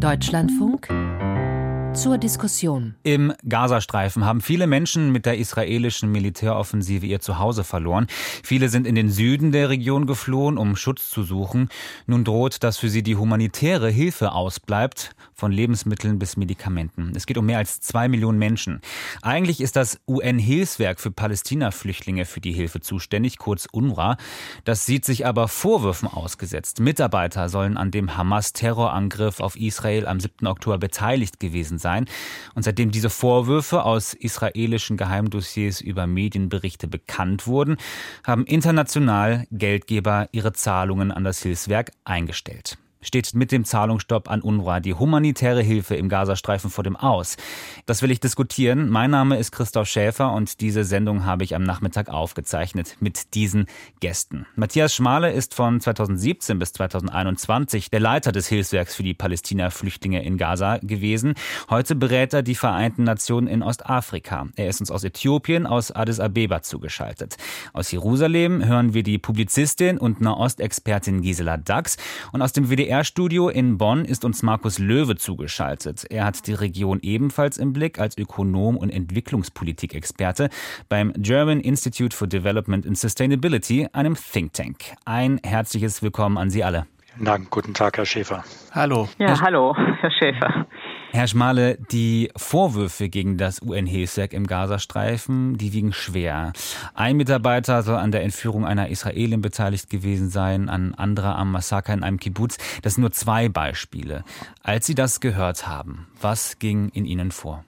Deutschlandfunk 0.00 0.88
zur 1.94 2.18
Diskussion. 2.18 2.94
Im 3.02 3.32
Gazastreifen 3.48 4.24
haben 4.24 4.40
viele 4.40 4.66
Menschen 4.66 5.10
mit 5.10 5.26
der 5.26 5.38
israelischen 5.38 6.12
Militäroffensive 6.12 7.04
ihr 7.04 7.20
Zuhause 7.20 7.64
verloren. 7.64 8.06
Viele 8.44 8.68
sind 8.68 8.86
in 8.86 8.94
den 8.94 9.10
Süden 9.10 9.50
der 9.50 9.70
Region 9.70 10.06
geflohen, 10.06 10.56
um 10.56 10.76
Schutz 10.76 11.10
zu 11.10 11.24
suchen. 11.24 11.68
Nun 12.06 12.22
droht, 12.24 12.62
dass 12.62 12.78
für 12.78 12.88
sie 12.88 13.02
die 13.02 13.16
humanitäre 13.16 13.90
Hilfe 13.90 14.32
ausbleibt, 14.32 15.14
von 15.40 15.50
Lebensmitteln 15.52 16.18
bis 16.18 16.36
Medikamenten. 16.36 17.12
Es 17.16 17.24
geht 17.24 17.38
um 17.38 17.46
mehr 17.46 17.58
als 17.58 17.80
zwei 17.80 18.08
Millionen 18.08 18.38
Menschen. 18.38 18.82
Eigentlich 19.22 19.62
ist 19.62 19.74
das 19.74 19.98
UN-Hilfswerk 20.06 21.00
für 21.00 21.10
Palästina-Flüchtlinge 21.10 22.26
für 22.26 22.40
die 22.40 22.52
Hilfe 22.52 22.80
zuständig, 22.80 23.38
kurz 23.38 23.66
UNRWA. 23.72 24.18
Das 24.64 24.84
sieht 24.84 25.06
sich 25.06 25.26
aber 25.26 25.48
Vorwürfen 25.48 26.08
ausgesetzt. 26.08 26.78
Mitarbeiter 26.78 27.48
sollen 27.48 27.78
an 27.78 27.90
dem 27.90 28.18
Hamas-Terrorangriff 28.18 29.40
auf 29.40 29.56
Israel 29.56 30.06
am 30.06 30.20
7. 30.20 30.46
Oktober 30.46 30.76
beteiligt 30.76 31.40
gewesen 31.40 31.78
sein. 31.80 32.06
Und 32.54 32.62
seitdem 32.62 32.90
diese 32.92 33.10
Vorwürfe 33.10 33.84
aus 33.84 34.14
israelischen 34.14 34.96
Geheimdossiers 34.96 35.80
über 35.80 36.06
Medienberichte 36.06 36.86
bekannt 36.86 37.46
wurden, 37.46 37.76
haben 38.24 38.44
international 38.44 39.46
Geldgeber 39.50 40.28
ihre 40.32 40.52
Zahlungen 40.52 41.10
an 41.10 41.24
das 41.24 41.42
Hilfswerk 41.42 41.90
eingestellt 42.04 42.78
steht 43.02 43.34
mit 43.34 43.50
dem 43.50 43.64
Zahlungsstopp 43.64 44.30
an 44.30 44.42
UNRWA 44.42 44.80
die 44.80 44.94
humanitäre 44.94 45.62
Hilfe 45.62 45.94
im 45.96 46.08
Gazastreifen 46.08 46.70
vor 46.70 46.84
dem 46.84 46.96
Aus. 46.96 47.36
Das 47.86 48.02
will 48.02 48.10
ich 48.10 48.20
diskutieren. 48.20 48.90
Mein 48.90 49.10
Name 49.10 49.38
ist 49.38 49.52
Christoph 49.52 49.88
Schäfer 49.88 50.32
und 50.32 50.60
diese 50.60 50.84
Sendung 50.84 51.24
habe 51.24 51.44
ich 51.44 51.54
am 51.54 51.62
Nachmittag 51.62 52.10
aufgezeichnet 52.10 52.96
mit 53.00 53.34
diesen 53.34 53.66
Gästen. 54.00 54.46
Matthias 54.54 54.94
Schmale 54.94 55.32
ist 55.32 55.54
von 55.54 55.80
2017 55.80 56.58
bis 56.58 56.74
2021 56.74 57.90
der 57.90 58.00
Leiter 58.00 58.32
des 58.32 58.48
Hilfswerks 58.48 58.94
für 58.94 59.02
die 59.02 59.14
Palästina-Flüchtlinge 59.14 60.22
in 60.22 60.36
Gaza 60.36 60.78
gewesen. 60.78 61.34
Heute 61.70 61.94
berät 61.94 62.34
er 62.34 62.42
die 62.42 62.54
Vereinten 62.54 63.04
Nationen 63.04 63.46
in 63.46 63.62
Ostafrika. 63.62 64.48
Er 64.56 64.68
ist 64.68 64.80
uns 64.80 64.90
aus 64.90 65.04
Äthiopien, 65.04 65.66
aus 65.66 65.90
Addis 65.90 66.20
Abeba 66.20 66.60
zugeschaltet. 66.60 67.38
Aus 67.72 67.90
Jerusalem 67.92 68.64
hören 68.64 68.92
wir 68.92 69.02
die 69.02 69.18
Publizistin 69.18 69.96
und 69.96 70.20
Nahostexpertin 70.20 71.22
Gisela 71.22 71.56
Dax 71.56 71.96
und 72.32 72.42
aus 72.42 72.52
dem 72.52 72.68
WDR 72.68 72.89
WDR-Studio 72.90 73.48
in 73.48 73.78
Bonn 73.78 74.04
ist 74.04 74.24
uns 74.24 74.42
Markus 74.42 74.80
Löwe 74.80 75.14
zugeschaltet. 75.14 76.04
Er 76.10 76.24
hat 76.24 76.48
die 76.48 76.54
Region 76.54 76.98
ebenfalls 77.02 77.56
im 77.56 77.72
Blick 77.72 78.00
als 78.00 78.18
Ökonom 78.18 78.76
und 78.76 78.90
Entwicklungspolitikexperte 78.90 80.50
beim 80.88 81.12
German 81.16 81.60
Institute 81.60 82.16
for 82.16 82.26
Development 82.26 82.84
and 82.84 82.98
Sustainability, 82.98 83.86
einem 83.92 84.16
Think 84.16 84.54
Tank. 84.54 84.76
Ein 85.04 85.38
herzliches 85.44 86.02
Willkommen 86.02 86.36
an 86.36 86.50
Sie 86.50 86.64
alle. 86.64 86.86
Vielen 87.14 87.26
Dank. 87.26 87.50
Guten 87.50 87.74
Tag, 87.74 87.96
Herr 87.96 88.06
Schäfer. 88.06 88.42
Hallo. 88.72 89.08
Ja, 89.18 89.40
hallo, 89.40 89.76
Herr 89.76 90.10
Schäfer. 90.10 90.66
Herr 91.12 91.26
Schmale, 91.26 91.76
die 91.90 92.30
Vorwürfe 92.36 93.08
gegen 93.08 93.36
das 93.36 93.60
UN-Hilfswerk 93.62 94.32
im 94.32 94.46
Gazastreifen, 94.46 95.58
die 95.58 95.72
wiegen 95.72 95.92
schwer. 95.92 96.52
Ein 96.94 97.16
Mitarbeiter 97.16 97.82
soll 97.82 97.96
an 97.96 98.12
der 98.12 98.22
Entführung 98.22 98.64
einer 98.64 98.90
Israelin 98.90 99.40
beteiligt 99.40 99.90
gewesen 99.90 100.30
sein, 100.30 100.68
ein 100.68 100.94
anderer 100.94 101.36
am 101.36 101.50
Massaker 101.50 101.92
in 101.92 102.04
einem 102.04 102.20
Kibbutz. 102.20 102.58
Das 102.82 102.94
sind 102.94 103.00
nur 103.00 103.10
zwei 103.10 103.48
Beispiele. 103.48 104.24
Als 104.62 104.86
Sie 104.86 104.94
das 104.94 105.18
gehört 105.18 105.66
haben, 105.66 106.06
was 106.20 106.60
ging 106.60 106.90
in 106.90 107.04
Ihnen 107.04 107.32
vor? 107.32 107.64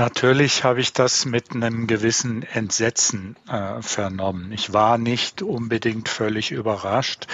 Natürlich 0.00 0.64
habe 0.64 0.80
ich 0.80 0.94
das 0.94 1.26
mit 1.26 1.54
einem 1.54 1.86
gewissen 1.86 2.42
Entsetzen 2.42 3.36
äh, 3.46 3.82
vernommen. 3.82 4.50
Ich 4.50 4.72
war 4.72 4.96
nicht 4.96 5.42
unbedingt 5.42 6.08
völlig 6.08 6.52
überrascht, 6.52 7.26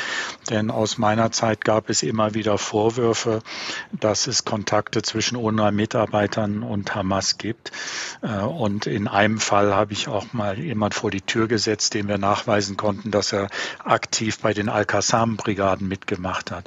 denn 0.50 0.73
aus 0.73 0.98
meiner 0.98 1.31
Zeit 1.31 1.64
gab 1.64 1.89
es 1.91 2.03
immer 2.03 2.34
wieder 2.34 2.58
Vorwürfe, 2.58 3.39
dass 3.92 4.27
es 4.27 4.45
Kontakte 4.45 5.03
zwischen 5.03 5.36
UNRWA-Mitarbeitern 5.36 6.64
und 6.64 6.92
Hamas 6.92 7.39
gibt. 7.39 7.70
Äh, 8.20 8.41
und 8.41 8.89
in 8.89 9.06
einem 9.06 9.39
Fall 9.39 9.73
habe 9.73 9.92
ich 9.92 10.08
auch 10.08 10.33
mal 10.33 10.58
jemand 10.58 10.95
vor 10.95 11.13
die 11.13 11.20
Tür 11.20 11.46
gesetzt, 11.46 11.95
dem 11.95 12.08
wir 12.08 12.19
nachweisen 12.19 12.77
konnten, 12.77 13.13
dass 13.13 13.33
er 13.33 13.46
aktiv 13.85 14.40
bei 14.40 14.52
den 14.52 14.69
Al-Qassam-Brigaden 14.69 15.86
mitgemacht 15.86 16.51
hat. 16.51 16.67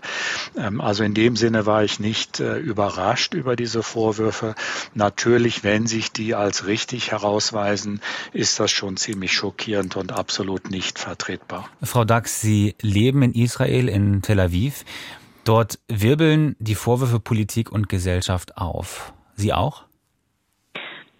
Ähm, 0.55 0.79
also 0.79 1.03
in 1.03 1.13
dem 1.13 1.35
Sinne 1.35 1.65
war 1.65 1.83
ich 1.83 1.99
nicht 1.99 2.39
äh, 2.39 2.57
überrascht 2.57 3.33
über 3.33 3.57
diese 3.57 3.83
Vorwürfe. 3.83 4.55
Natürlich, 4.93 5.65
wenn 5.65 5.88
sich 5.89 6.13
die 6.13 6.35
als 6.35 6.65
richtig 6.65 7.11
herausweisen, 7.11 7.99
ist 8.31 8.59
das 8.59 8.71
schon 8.71 8.95
ziemlich 8.95 9.33
schockierend 9.33 9.97
und 9.97 10.13
absolut 10.13 10.71
nicht 10.71 10.97
vertretbar. 10.97 11.67
Frau 11.83 12.05
Dax, 12.05 12.39
Sie 12.39 12.75
leben 12.81 13.21
in 13.23 13.33
Israel, 13.33 13.89
in 13.89 14.21
Tel 14.21 14.39
Aviv. 14.39 14.85
Dort 15.43 15.79
wirbeln 15.89 16.55
die 16.59 16.75
Vorwürfe 16.75 17.19
Politik 17.19 17.71
und 17.71 17.89
Gesellschaft 17.89 18.55
auf. 18.57 19.13
Sie 19.35 19.51
auch? 19.51 19.88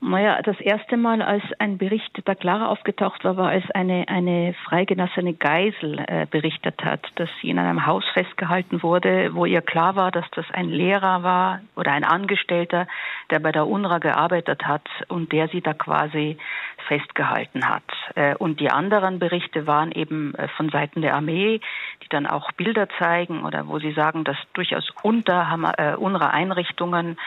Naja, 0.02 0.42
das 0.42 0.60
erste 0.62 0.96
Mal, 0.96 1.22
als 1.22 1.44
ein 1.60 1.78
Bericht 1.78 2.22
da 2.24 2.34
klarer 2.34 2.70
aufgetaucht 2.70 3.26
war, 3.26 3.36
war, 3.36 3.50
als 3.50 3.70
eine, 3.72 4.08
eine 4.08 4.56
freigelassene 4.64 5.34
Geisel 5.34 6.00
äh, 6.08 6.26
berichtet 6.26 6.82
hat, 6.86 7.06
dass 7.16 7.30
sie 7.42 7.50
in 7.50 7.60
einem 7.60 7.86
Haus 7.86 8.06
festgehalten 8.14 8.82
wurde, 8.82 9.32
wo 9.34 9.46
ihr 9.46 9.62
klar 9.62 9.98
war, 9.98 10.12
dass 10.12 10.24
das 10.32 10.46
ein 10.54 10.70
Lehrer 10.70 11.24
war 11.24 11.60
oder 11.76 11.92
ein 11.92 12.06
Angestellter, 12.06 12.88
der 13.30 13.40
bei 13.40 13.52
der 13.52 13.68
UNRWA 13.68 14.00
gearbeitet 14.00 14.66
hat 14.66 14.88
und 15.10 15.34
der 15.34 15.50
sie 15.50 15.60
da 15.60 15.74
quasi 15.74 16.38
festgehalten 16.88 17.68
hat. 17.68 17.84
Äh, 18.16 18.36
und 18.36 18.60
die 18.60 18.70
anderen 18.70 19.20
Berichte 19.20 19.68
waren 19.68 19.92
eben 19.92 20.34
äh, 20.36 20.48
von 20.50 20.70
Seiten 20.70 21.02
der 21.02 21.16
Armee, 21.16 21.60
die 22.04 22.10
dann 22.10 22.26
auch 22.26 22.52
Bilder 22.54 22.88
zeigen 22.98 23.44
oder 23.44 23.68
wo 23.68 23.80
sie 23.80 23.94
sagen, 23.94 24.24
dass 24.24 24.38
durchaus 24.54 24.90
unter 25.04 25.74
äh, 25.78 25.96
UNRWA-Einrichtungen 25.96 27.18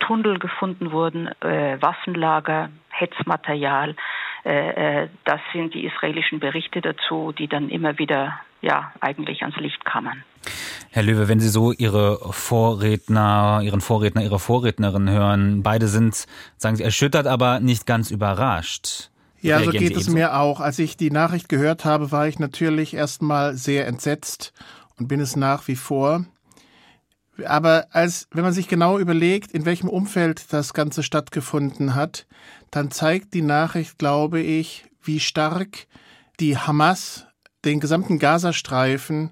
Tunnel 0.00 0.40
gefunden 0.40 0.90
wurden, 0.90 1.30
Waffenlager, 1.40 2.70
Hetzmaterial. 2.90 3.94
Das 4.42 5.40
sind 5.52 5.74
die 5.74 5.84
israelischen 5.84 6.40
Berichte 6.40 6.80
dazu, 6.80 7.32
die 7.32 7.46
dann 7.46 7.68
immer 7.68 7.96
wieder 7.98 8.40
ja 8.60 8.92
eigentlich 9.00 9.42
ans 9.42 9.56
Licht 9.56 9.84
kamen. 9.84 10.24
Herr 10.90 11.02
Löwe, 11.02 11.28
wenn 11.28 11.40
Sie 11.40 11.48
so 11.48 11.72
Ihre 11.72 12.32
Vorredner, 12.32 13.60
Ihren 13.62 13.80
Vorredner, 13.80 14.22
Ihre 14.22 14.38
Vorrednerin 14.38 15.08
hören, 15.08 15.62
beide 15.62 15.88
sind, 15.88 16.26
sagen 16.58 16.76
Sie, 16.76 16.82
erschüttert, 16.82 17.26
aber 17.26 17.60
nicht 17.60 17.86
ganz 17.86 18.10
überrascht. 18.10 19.10
Ja, 19.40 19.62
so 19.62 19.70
geht 19.70 19.96
es 19.96 20.08
mir 20.08 20.36
auch. 20.36 20.60
Als 20.60 20.78
ich 20.78 20.96
die 20.96 21.10
Nachricht 21.10 21.48
gehört 21.48 21.84
habe, 21.84 22.12
war 22.12 22.28
ich 22.28 22.38
natürlich 22.38 22.94
erstmal 22.94 23.56
sehr 23.56 23.86
entsetzt 23.86 24.52
und 24.98 25.08
bin 25.08 25.20
es 25.20 25.34
nach 25.34 25.66
wie 25.66 25.76
vor. 25.76 26.26
Aber 27.44 27.86
als, 27.90 28.28
wenn 28.30 28.44
man 28.44 28.52
sich 28.52 28.68
genau 28.68 28.98
überlegt, 28.98 29.52
in 29.52 29.64
welchem 29.64 29.88
Umfeld 29.88 30.52
das 30.52 30.74
Ganze 30.74 31.02
stattgefunden 31.02 31.94
hat, 31.94 32.26
dann 32.70 32.90
zeigt 32.90 33.34
die 33.34 33.42
Nachricht, 33.42 33.98
glaube 33.98 34.40
ich, 34.40 34.84
wie 35.02 35.18
stark 35.18 35.86
die 36.38 36.56
Hamas 36.56 37.26
den 37.64 37.80
gesamten 37.80 38.18
Gazastreifen 38.18 39.30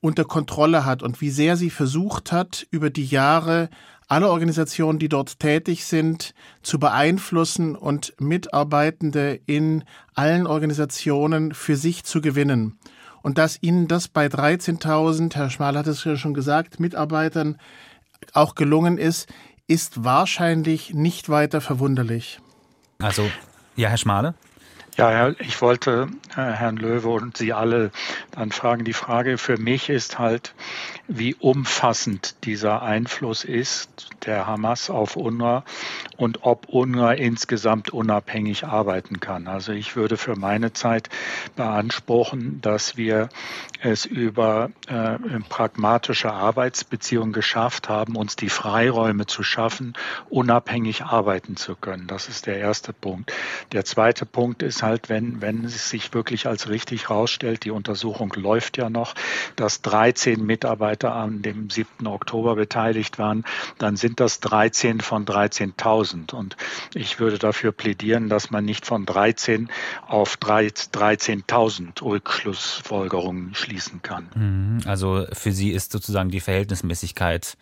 unter 0.00 0.24
Kontrolle 0.24 0.84
hat 0.84 1.02
und 1.02 1.20
wie 1.20 1.30
sehr 1.30 1.56
sie 1.56 1.70
versucht 1.70 2.32
hat, 2.32 2.66
über 2.70 2.90
die 2.90 3.06
Jahre 3.06 3.68
alle 4.08 4.30
Organisationen, 4.30 4.98
die 4.98 5.10
dort 5.10 5.38
tätig 5.38 5.84
sind, 5.84 6.34
zu 6.62 6.78
beeinflussen 6.78 7.76
und 7.76 8.14
Mitarbeitende 8.18 9.38
in 9.46 9.84
allen 10.14 10.46
Organisationen 10.46 11.52
für 11.52 11.76
sich 11.76 12.04
zu 12.04 12.22
gewinnen. 12.22 12.78
Und 13.20 13.36
dass 13.36 13.62
ihnen 13.62 13.86
das 13.88 14.08
bei 14.08 14.26
13.000, 14.26 15.34
Herr 15.34 15.50
Schmal 15.50 15.76
hat 15.76 15.86
es 15.86 16.04
ja 16.04 16.16
schon 16.16 16.32
gesagt, 16.32 16.80
Mitarbeitern 16.80 17.58
auch 18.32 18.54
gelungen 18.54 18.96
ist, 18.96 19.28
ist 19.66 20.04
wahrscheinlich 20.04 20.94
nicht 20.94 21.28
weiter 21.28 21.60
verwunderlich. 21.60 22.40
Also, 23.00 23.30
ja, 23.76 23.90
Herr 23.90 23.98
Schmale? 23.98 24.34
Ja, 24.96 25.28
ich 25.38 25.62
wollte 25.62 26.08
äh, 26.32 26.42
Herrn 26.42 26.76
Löwe 26.76 27.10
und 27.10 27.36
Sie 27.36 27.52
alle 27.52 27.92
dann 28.38 28.52
fragen. 28.52 28.84
Die 28.84 28.92
Frage 28.92 29.38
für 29.38 29.58
mich 29.58 29.88
ist 29.88 30.18
halt, 30.18 30.54
wie 31.08 31.34
umfassend 31.34 32.44
dieser 32.44 32.82
Einfluss 32.82 33.44
ist 33.44 34.08
der 34.26 34.46
Hamas 34.46 34.90
auf 34.90 35.16
UNRWA 35.16 35.64
und 36.16 36.42
ob 36.42 36.68
UNRWA 36.68 37.12
insgesamt 37.12 37.90
unabhängig 37.90 38.64
arbeiten 38.64 39.20
kann. 39.20 39.48
Also 39.48 39.72
ich 39.72 39.96
würde 39.96 40.16
für 40.16 40.36
meine 40.36 40.72
Zeit 40.72 41.08
beanspruchen, 41.56 42.60
dass 42.60 42.96
wir 42.96 43.28
es 43.80 44.04
über 44.04 44.70
äh, 44.88 45.18
pragmatische 45.48 46.32
Arbeitsbeziehungen 46.32 47.32
geschafft 47.32 47.88
haben, 47.88 48.16
uns 48.16 48.36
die 48.36 48.48
Freiräume 48.48 49.26
zu 49.26 49.42
schaffen, 49.42 49.94
unabhängig 50.28 51.04
arbeiten 51.04 51.56
zu 51.56 51.76
können. 51.76 52.06
Das 52.06 52.28
ist 52.28 52.46
der 52.46 52.58
erste 52.58 52.92
Punkt. 52.92 53.32
Der 53.72 53.84
zweite 53.84 54.26
Punkt 54.26 54.62
ist 54.62 54.82
halt, 54.82 55.08
wenn, 55.08 55.40
wenn 55.40 55.64
es 55.64 55.90
sich 55.90 56.12
wirklich 56.12 56.46
als 56.46 56.68
richtig 56.68 57.08
herausstellt, 57.08 57.64
die 57.64 57.70
Untersuchung 57.70 58.27
läuft 58.36 58.76
ja 58.76 58.90
noch, 58.90 59.14
dass 59.56 59.82
13 59.82 60.44
Mitarbeiter 60.44 61.14
an 61.14 61.42
dem 61.42 61.70
7. 61.70 62.06
Oktober 62.06 62.56
beteiligt 62.56 63.18
waren, 63.18 63.44
dann 63.78 63.96
sind 63.96 64.20
das 64.20 64.40
13 64.40 65.00
von 65.00 65.24
13.000. 65.24 66.34
Und 66.34 66.56
ich 66.94 67.20
würde 67.20 67.38
dafür 67.38 67.72
plädieren, 67.72 68.28
dass 68.28 68.50
man 68.50 68.64
nicht 68.64 68.86
von 68.86 69.06
13 69.06 69.68
auf 70.06 70.36
13.000 70.36 72.02
Rückschlussfolgerungen 72.02 73.54
schließen 73.54 74.02
kann. 74.02 74.28
Mhm. 74.34 74.80
Also 74.86 75.26
für 75.32 75.52
Sie 75.52 75.70
ist 75.70 75.92
sozusagen 75.92 76.30
die 76.30 76.40
Verhältnismäßigkeit 76.40 77.56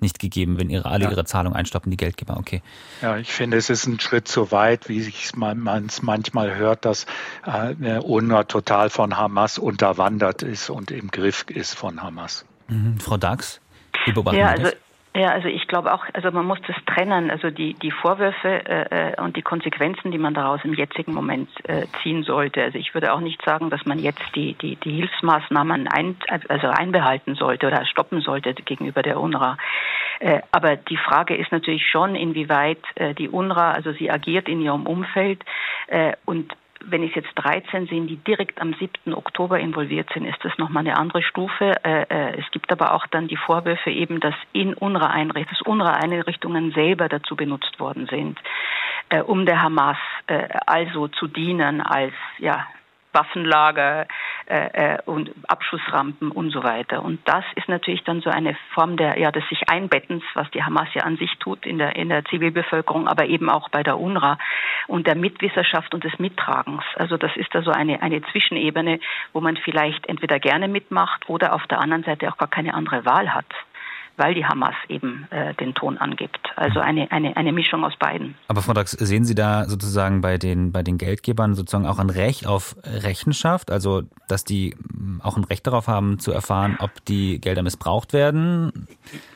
nicht 0.00 0.18
gegeben, 0.18 0.58
wenn 0.58 0.70
ihre, 0.70 0.90
alle 0.90 1.04
ja. 1.04 1.10
ihre 1.10 1.24
Zahlungen 1.24 1.56
einstoppen, 1.56 1.90
die 1.90 1.96
Geldgeber. 1.96 2.36
Okay. 2.36 2.62
Ja, 3.02 3.16
ich 3.16 3.32
finde, 3.32 3.56
es 3.56 3.70
ist 3.70 3.86
ein 3.86 3.98
Schritt 4.00 4.28
zu 4.28 4.52
weit, 4.52 4.88
wie 4.88 5.12
man 5.36 5.86
es 5.86 6.02
manchmal 6.02 6.54
hört, 6.54 6.84
dass 6.84 7.06
äh, 7.44 7.98
UNRWA 7.98 8.44
total 8.44 8.90
von 8.90 9.16
Hamas 9.16 9.58
unterwandert 9.58 10.42
ist 10.42 10.70
und 10.70 10.90
im 10.90 11.10
Griff 11.10 11.46
ist 11.48 11.74
von 11.74 12.02
Hamas. 12.02 12.44
Mhm. 12.68 12.98
Frau 13.00 13.16
Dax, 13.16 13.60
wie 14.04 14.12
beobachten 14.12 14.38
ja, 14.38 14.48
also 14.50 14.70
ja, 15.16 15.30
also 15.30 15.48
ich 15.48 15.66
glaube 15.66 15.94
auch, 15.94 16.04
also 16.12 16.30
man 16.30 16.44
muss 16.44 16.58
das 16.66 16.76
trennen, 16.84 17.30
also 17.30 17.48
die, 17.48 17.72
die 17.72 17.90
Vorwürfe 17.90 18.66
äh, 18.66 19.12
äh, 19.12 19.20
und 19.22 19.34
die 19.34 19.42
Konsequenzen, 19.42 20.10
die 20.10 20.18
man 20.18 20.34
daraus 20.34 20.60
im 20.62 20.74
jetzigen 20.74 21.14
Moment 21.14 21.48
äh, 21.64 21.86
ziehen 22.02 22.22
sollte. 22.22 22.62
Also 22.62 22.76
ich 22.76 22.92
würde 22.92 23.14
auch 23.14 23.20
nicht 23.20 23.42
sagen, 23.42 23.70
dass 23.70 23.86
man 23.86 23.98
jetzt 23.98 24.22
die, 24.34 24.52
die, 24.54 24.76
die 24.76 24.92
Hilfsmaßnahmen 24.92 25.88
ein, 25.88 26.16
also 26.48 26.66
einbehalten 26.68 27.34
sollte 27.34 27.66
oder 27.66 27.86
stoppen 27.86 28.20
sollte 28.20 28.52
gegenüber 28.52 29.02
der 29.02 29.18
UNRWA. 29.18 29.56
Äh, 30.20 30.42
aber 30.52 30.76
die 30.76 30.98
Frage 30.98 31.34
ist 31.34 31.50
natürlich 31.50 31.86
schon, 31.88 32.14
inwieweit 32.14 32.82
äh, 32.96 33.14
die 33.14 33.30
UNRWA, 33.30 33.70
also 33.72 33.92
sie 33.92 34.10
agiert 34.10 34.50
in 34.50 34.60
ihrem 34.60 34.86
Umfeld 34.86 35.42
und 36.26 36.52
wenn 36.84 37.02
es 37.02 37.14
jetzt 37.14 37.30
13 37.34 37.86
sind, 37.86 38.06
die 38.08 38.16
direkt 38.16 38.60
am 38.60 38.74
7. 38.74 39.14
Oktober 39.14 39.58
involviert 39.58 40.08
sind, 40.12 40.26
ist 40.26 40.42
das 40.44 40.56
nochmal 40.58 40.86
eine 40.86 40.96
andere 40.96 41.22
Stufe. 41.22 41.72
Äh, 41.84 42.02
äh, 42.08 42.38
es 42.38 42.50
gibt 42.50 42.70
aber 42.72 42.94
auch 42.94 43.06
dann 43.06 43.28
die 43.28 43.36
Vorwürfe 43.36 43.90
eben, 43.90 44.20
dass 44.20 44.34
in 44.52 44.74
UNRWA-Einrichtungen, 44.74 45.80
UNRWA-Einrichtungen 45.80 46.72
selber 46.72 47.08
dazu 47.08 47.36
benutzt 47.36 47.78
worden 47.80 48.06
sind, 48.06 48.38
äh, 49.08 49.20
um 49.20 49.46
der 49.46 49.62
Hamas 49.62 49.96
also 50.66 51.06
zu 51.06 51.28
dienen 51.28 51.80
als 51.80 52.12
ja 52.38 52.66
Waffenlager 53.16 54.06
äh, 54.46 54.94
äh, 54.94 54.98
und 55.06 55.32
Abschussrampen 55.48 56.30
und 56.30 56.50
so 56.50 56.62
weiter. 56.62 57.02
Und 57.02 57.18
das 57.24 57.44
ist 57.56 57.68
natürlich 57.68 58.04
dann 58.04 58.20
so 58.20 58.30
eine 58.30 58.56
Form 58.74 58.96
der, 58.96 59.18
ja, 59.18 59.32
des 59.32 59.42
sich 59.48 59.68
Einbettens, 59.68 60.22
was 60.34 60.50
die 60.50 60.62
Hamas 60.62 60.88
ja 60.94 61.02
an 61.02 61.16
sich 61.16 61.36
tut 61.38 61.64
in 61.66 61.78
der, 61.78 61.96
in 61.96 62.10
der 62.10 62.24
Zivilbevölkerung, 62.26 63.08
aber 63.08 63.26
eben 63.26 63.48
auch 63.48 63.68
bei 63.70 63.82
der 63.82 63.98
UNRWA 63.98 64.38
und 64.86 65.06
der 65.06 65.16
Mitwisserschaft 65.16 65.94
und 65.94 66.04
des 66.04 66.18
Mittragens. 66.18 66.84
Also 66.96 67.16
das 67.16 67.34
ist 67.36 67.54
da 67.54 67.62
so 67.62 67.70
eine, 67.70 68.02
eine 68.02 68.22
Zwischenebene, 68.30 69.00
wo 69.32 69.40
man 69.40 69.56
vielleicht 69.56 70.06
entweder 70.08 70.38
gerne 70.38 70.68
mitmacht 70.68 71.28
oder 71.28 71.54
auf 71.54 71.66
der 71.66 71.80
anderen 71.80 72.04
Seite 72.04 72.28
auch 72.28 72.36
gar 72.36 72.50
keine 72.50 72.74
andere 72.74 73.04
Wahl 73.04 73.34
hat 73.34 73.46
weil 74.16 74.34
die 74.34 74.44
Hamas 74.44 74.74
eben 74.88 75.26
äh, 75.30 75.54
den 75.54 75.74
Ton 75.74 75.98
angibt. 75.98 76.40
Also 76.56 76.80
eine, 76.80 77.10
eine, 77.12 77.36
eine 77.36 77.52
Mischung 77.52 77.84
aus 77.84 77.96
beiden. 77.96 78.34
Aber 78.48 78.62
Frau 78.62 78.72
Dax, 78.72 78.92
sehen 78.92 79.24
Sie 79.24 79.34
da 79.34 79.64
sozusagen 79.64 80.20
bei 80.20 80.38
den, 80.38 80.72
bei 80.72 80.82
den 80.82 80.98
Geldgebern 80.98 81.54
sozusagen 81.54 81.86
auch 81.86 81.98
ein 81.98 82.10
Recht 82.10 82.46
auf 82.46 82.76
Rechenschaft? 82.84 83.70
Also, 83.70 84.02
dass 84.28 84.44
die 84.44 84.74
mm, 84.78 85.20
auch 85.22 85.36
ein 85.36 85.44
Recht 85.44 85.66
darauf 85.66 85.88
haben, 85.88 86.18
zu 86.18 86.32
erfahren, 86.32 86.76
ob 86.80 86.90
die 87.06 87.40
Gelder 87.40 87.62
missbraucht 87.62 88.12
werden? 88.12 88.86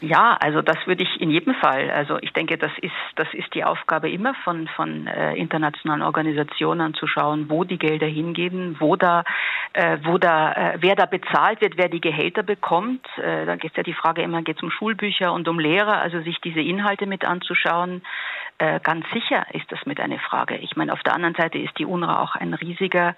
Ja, 0.00 0.36
also 0.40 0.62
das 0.62 0.78
würde 0.86 1.02
ich 1.02 1.20
in 1.20 1.30
jedem 1.30 1.54
Fall. 1.54 1.90
Also 1.90 2.18
ich 2.20 2.32
denke, 2.32 2.56
das 2.56 2.72
ist, 2.80 2.92
das 3.16 3.28
ist 3.32 3.54
die 3.54 3.64
Aufgabe 3.64 4.10
immer 4.10 4.34
von, 4.44 4.68
von 4.68 5.06
äh, 5.06 5.34
internationalen 5.34 6.02
Organisationen 6.02 6.94
zu 6.94 7.06
schauen, 7.06 7.50
wo 7.50 7.64
die 7.64 7.78
Gelder 7.78 8.06
hingehen, 8.06 8.76
wo 8.78 8.96
da, 8.96 9.24
äh, 9.72 9.98
wo 10.04 10.18
da, 10.18 10.52
äh, 10.52 10.78
wer 10.80 10.96
da 10.96 11.06
bezahlt 11.06 11.60
wird, 11.60 11.76
wer 11.76 11.88
die 11.88 12.00
Gehälter 12.00 12.42
bekommt. 12.42 13.06
Äh, 13.18 13.46
da 13.46 13.56
geht 13.56 13.72
es 13.72 13.76
ja 13.76 13.82
die 13.82 13.94
Frage 13.94 14.22
immer, 14.22 14.42
geht 14.42 14.56
es 14.56 14.62
um 14.62 14.69
Schulbücher 14.70 15.32
und 15.32 15.48
um 15.48 15.58
Lehrer, 15.58 16.00
also 16.00 16.20
sich 16.22 16.40
diese 16.40 16.60
Inhalte 16.60 17.06
mit 17.06 17.24
anzuschauen. 17.24 18.02
Äh, 18.58 18.80
ganz 18.80 19.06
sicher 19.12 19.46
ist 19.54 19.70
das 19.72 19.84
mit 19.86 20.00
einer 20.00 20.18
Frage. 20.18 20.56
Ich 20.56 20.76
meine, 20.76 20.92
auf 20.92 21.02
der 21.02 21.14
anderen 21.14 21.34
Seite 21.34 21.58
ist 21.58 21.78
die 21.78 21.86
UNRWA 21.86 22.22
auch 22.22 22.36
ein 22.36 22.54
riesiger, 22.54 23.14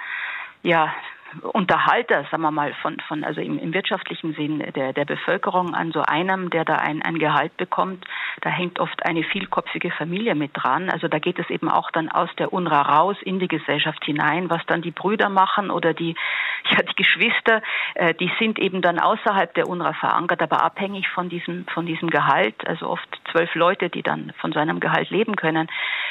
ja, 0.62 0.92
Unterhalter, 1.40 2.24
sagen 2.30 2.42
wir 2.42 2.50
mal, 2.50 2.74
von, 2.82 2.98
von 3.08 3.24
also 3.24 3.40
im, 3.40 3.58
im 3.58 3.72
wirtschaftlichen 3.72 4.34
Sinn 4.34 4.58
der, 4.74 4.92
der 4.92 5.04
Bevölkerung 5.04 5.74
an 5.74 5.92
so 5.92 6.02
einem, 6.02 6.50
der 6.50 6.64
da 6.64 6.76
ein, 6.76 7.02
ein 7.02 7.18
Gehalt 7.18 7.56
bekommt, 7.56 8.04
da 8.40 8.50
hängt 8.50 8.78
oft 8.80 9.04
eine 9.06 9.22
vielkopfige 9.24 9.90
Familie 9.90 10.34
mit 10.34 10.50
dran. 10.54 10.90
Also 10.90 11.08
da 11.08 11.18
geht 11.18 11.38
es 11.38 11.48
eben 11.50 11.68
auch 11.68 11.90
dann 11.90 12.10
aus 12.10 12.28
der 12.38 12.52
UNRWA 12.52 12.82
raus 12.82 13.16
in 13.22 13.38
die 13.38 13.48
Gesellschaft 13.48 14.04
hinein, 14.04 14.50
was 14.50 14.60
dann 14.66 14.82
die 14.82 14.90
Brüder 14.90 15.28
machen 15.28 15.70
oder 15.70 15.94
die, 15.94 16.14
ja, 16.70 16.82
die 16.82 16.96
Geschwister, 16.96 17.62
äh, 17.94 18.14
die 18.14 18.30
sind 18.38 18.58
eben 18.58 18.82
dann 18.82 18.98
außerhalb 18.98 19.54
der 19.54 19.68
UNRWA 19.68 19.94
verankert, 19.94 20.42
aber 20.42 20.62
abhängig 20.62 21.08
von 21.08 21.28
diesem, 21.28 21.66
von 21.68 21.86
diesem 21.86 22.10
Gehalt. 22.10 22.66
Also 22.66 22.88
oft 22.88 23.08
zwölf 23.32 23.54
Leute, 23.54 23.90
die 23.90 24.02
dann 24.02 24.32
von 24.40 24.52
seinem 24.52 24.78
Gehalt 24.80 25.10
leben 25.10 25.36
können. 25.36 25.68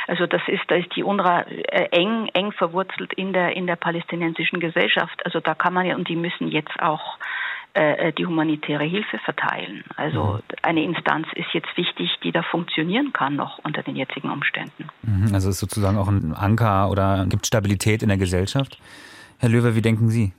Also 0.08 0.26
das 0.28 0.42
ist, 0.48 0.64
da 0.68 0.76
ist 0.76 0.96
die 0.96 1.04
UNRWA 1.04 1.42
äh, 1.42 1.88
eng, 1.92 2.28
eng 2.34 2.52
verwurzelt 2.52 3.14
in 3.14 3.34
der, 3.34 3.56
in 3.56 3.68
der 3.68 3.76
palästinensischen 3.76 4.60
Gesellschaft. 4.60 5.26
Also 5.26 5.40
da 5.40 5.54
kann 5.54 5.74
man 5.74 5.86
ja, 5.86 5.96
und 5.96 6.10
die 6.10 6.16
müssen 6.16 6.48
jetzt 6.50 6.82
auch 6.82 7.18
äh, 7.74 8.10
äh, 8.10 8.14
die 8.14 8.26
humanitäre 8.26 8.84
Hilfe 8.84 9.18
verteilen. 9.20 9.86
Also 9.96 10.24
mhm. 10.24 10.40
eine 10.62 10.84
Instanz 10.84 11.28
ist 11.36 11.54
jetzt 11.54 11.70
wichtig, 11.78 12.10
die 12.22 12.34
da 12.34 12.44
funktionieren 12.44 13.14
kann 13.14 13.38
noch 13.38 13.60
unter 13.64 13.82
den 13.82 13.96
jetzigen 13.96 14.30
Umständen. 14.30 14.90
Mhm. 15.04 15.34
Also 15.34 15.50
ist 15.50 15.60
sozusagen 15.60 15.98
auch 15.98 16.10
ein 16.10 16.34
Anker 16.34 16.90
oder 16.90 17.26
gibt 17.30 17.48
Stabilität 17.48 18.04
in 18.04 18.10
der 18.10 18.18
Gesellschaft. 18.18 18.78
Herr 19.40 19.48
Löwer, 19.48 19.74
wie 19.74 19.82
denken 19.82 20.10
Sie? 20.10 20.34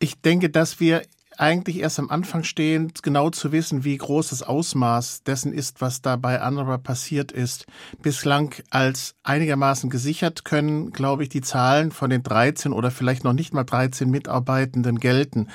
Ich 0.00 0.20
denke, 0.20 0.50
dass 0.50 0.80
wir 0.80 1.02
eigentlich 1.40 1.78
erst 1.78 1.98
am 1.98 2.10
Anfang 2.10 2.44
stehen, 2.44 2.92
genau 3.02 3.30
zu 3.30 3.50
wissen, 3.50 3.82
wie 3.82 3.96
groß 3.96 4.28
das 4.28 4.42
Ausmaß 4.42 5.22
dessen 5.22 5.52
ist, 5.52 5.80
was 5.80 6.02
da 6.02 6.16
bei 6.16 6.46
UNRWA 6.46 6.76
passiert 6.76 7.32
ist. 7.32 7.66
Bislang 8.02 8.54
als 8.68 9.14
einigermaßen 9.22 9.88
gesichert 9.88 10.44
können, 10.44 10.90
glaube 10.90 11.22
ich, 11.22 11.30
die 11.30 11.40
Zahlen 11.40 11.92
von 11.92 12.10
den 12.10 12.22
13 12.22 12.72
oder 12.72 12.90
vielleicht 12.90 13.24
noch 13.24 13.32
nicht 13.32 13.54
mal 13.54 13.64
13 13.64 14.10
Mitarbeitenden 14.10 15.00
gelten. 15.00 15.48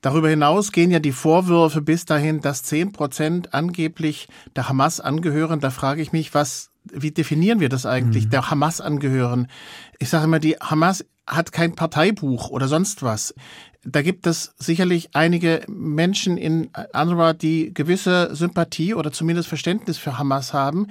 Darüber 0.00 0.30
hinaus 0.30 0.72
gehen 0.72 0.90
ja 0.90 0.98
die 0.98 1.12
Vorwürfe 1.12 1.82
bis 1.82 2.06
dahin, 2.06 2.40
dass 2.40 2.62
10 2.62 2.92
Prozent 2.92 3.52
angeblich 3.52 4.28
der 4.56 4.70
Hamas 4.70 4.98
angehören. 4.98 5.60
Da 5.60 5.68
frage 5.68 6.00
ich 6.00 6.12
mich, 6.12 6.32
was, 6.32 6.69
wie 6.84 7.10
definieren 7.10 7.60
wir 7.60 7.68
das 7.68 7.86
eigentlich, 7.86 8.26
mhm. 8.26 8.30
der 8.30 8.50
Hamas 8.50 8.80
angehören? 8.80 9.48
Ich 9.98 10.08
sage 10.08 10.24
immer, 10.24 10.38
die 10.38 10.56
Hamas 10.56 11.04
hat 11.26 11.52
kein 11.52 11.74
Parteibuch 11.74 12.50
oder 12.50 12.68
sonst 12.68 13.02
was. 13.02 13.34
Da 13.84 14.02
gibt 14.02 14.26
es 14.26 14.52
sicherlich 14.58 15.10
einige 15.14 15.62
Menschen 15.66 16.36
in 16.36 16.70
Anwar, 16.92 17.32
die 17.32 17.72
gewisse 17.72 18.34
Sympathie 18.34 18.94
oder 18.94 19.10
zumindest 19.10 19.48
Verständnis 19.48 19.96
für 19.96 20.18
Hamas 20.18 20.52
haben, 20.52 20.88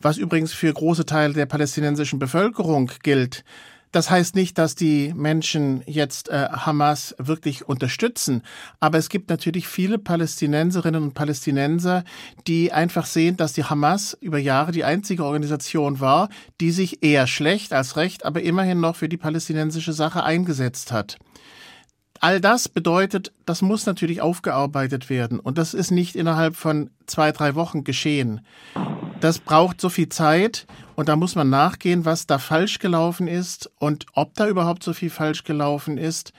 was 0.00 0.16
übrigens 0.16 0.52
für 0.52 0.72
große 0.72 1.04
Teile 1.04 1.34
der 1.34 1.46
palästinensischen 1.46 2.18
Bevölkerung 2.18 2.90
gilt. 3.02 3.44
Das 3.92 4.08
heißt 4.08 4.36
nicht, 4.36 4.56
dass 4.56 4.76
die 4.76 5.12
Menschen 5.16 5.82
jetzt 5.86 6.28
äh, 6.28 6.48
Hamas 6.50 7.14
wirklich 7.18 7.68
unterstützen, 7.68 8.42
aber 8.78 8.98
es 8.98 9.08
gibt 9.08 9.30
natürlich 9.30 9.66
viele 9.66 9.98
Palästinenserinnen 9.98 11.02
und 11.02 11.14
Palästinenser, 11.14 12.04
die 12.46 12.72
einfach 12.72 13.04
sehen, 13.06 13.36
dass 13.36 13.52
die 13.52 13.64
Hamas 13.64 14.16
über 14.20 14.38
Jahre 14.38 14.70
die 14.70 14.84
einzige 14.84 15.24
Organisation 15.24 15.98
war, 15.98 16.28
die 16.60 16.70
sich 16.70 17.02
eher 17.02 17.26
schlecht 17.26 17.72
als 17.72 17.96
recht, 17.96 18.24
aber 18.24 18.42
immerhin 18.42 18.80
noch 18.80 18.94
für 18.94 19.08
die 19.08 19.16
palästinensische 19.16 19.92
Sache 19.92 20.22
eingesetzt 20.22 20.92
hat. 20.92 21.18
All 22.22 22.38
das 22.38 22.68
bedeutet, 22.68 23.32
das 23.46 23.62
muss 23.62 23.86
natürlich 23.86 24.20
aufgearbeitet 24.20 25.08
werden. 25.08 25.40
Und 25.40 25.56
das 25.56 25.72
ist 25.72 25.90
nicht 25.90 26.14
innerhalb 26.14 26.54
von 26.54 26.90
zwei, 27.06 27.32
drei 27.32 27.54
Wochen 27.54 27.82
geschehen. 27.82 28.42
Das 29.20 29.38
braucht 29.38 29.80
so 29.80 29.88
viel 29.88 30.10
Zeit 30.10 30.66
und 31.00 31.08
da 31.08 31.16
muss 31.16 31.34
man 31.34 31.48
nachgehen, 31.48 32.04
was 32.04 32.26
da 32.26 32.36
falsch 32.36 32.78
gelaufen 32.78 33.26
ist 33.26 33.70
und 33.78 34.04
ob 34.12 34.34
da 34.34 34.46
überhaupt 34.46 34.82
so 34.82 34.92
viel 34.92 35.08
falsch 35.08 35.44
gelaufen 35.44 35.96
ist. 35.96 36.34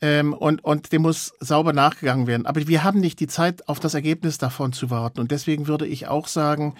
Ähm, 0.00 0.32
und, 0.32 0.64
und 0.64 0.90
dem 0.92 1.02
muss 1.02 1.34
sauber 1.40 1.74
nachgegangen 1.74 2.26
werden. 2.26 2.46
Aber 2.46 2.66
wir 2.66 2.82
haben 2.82 3.00
nicht 3.00 3.20
die 3.20 3.26
Zeit, 3.26 3.68
auf 3.68 3.78
das 3.78 3.92
Ergebnis 3.92 4.38
davon 4.38 4.72
zu 4.72 4.88
warten. 4.88 5.20
Und 5.20 5.30
deswegen 5.32 5.66
würde 5.66 5.86
ich 5.86 6.08
auch 6.08 6.28
sagen, 6.28 6.76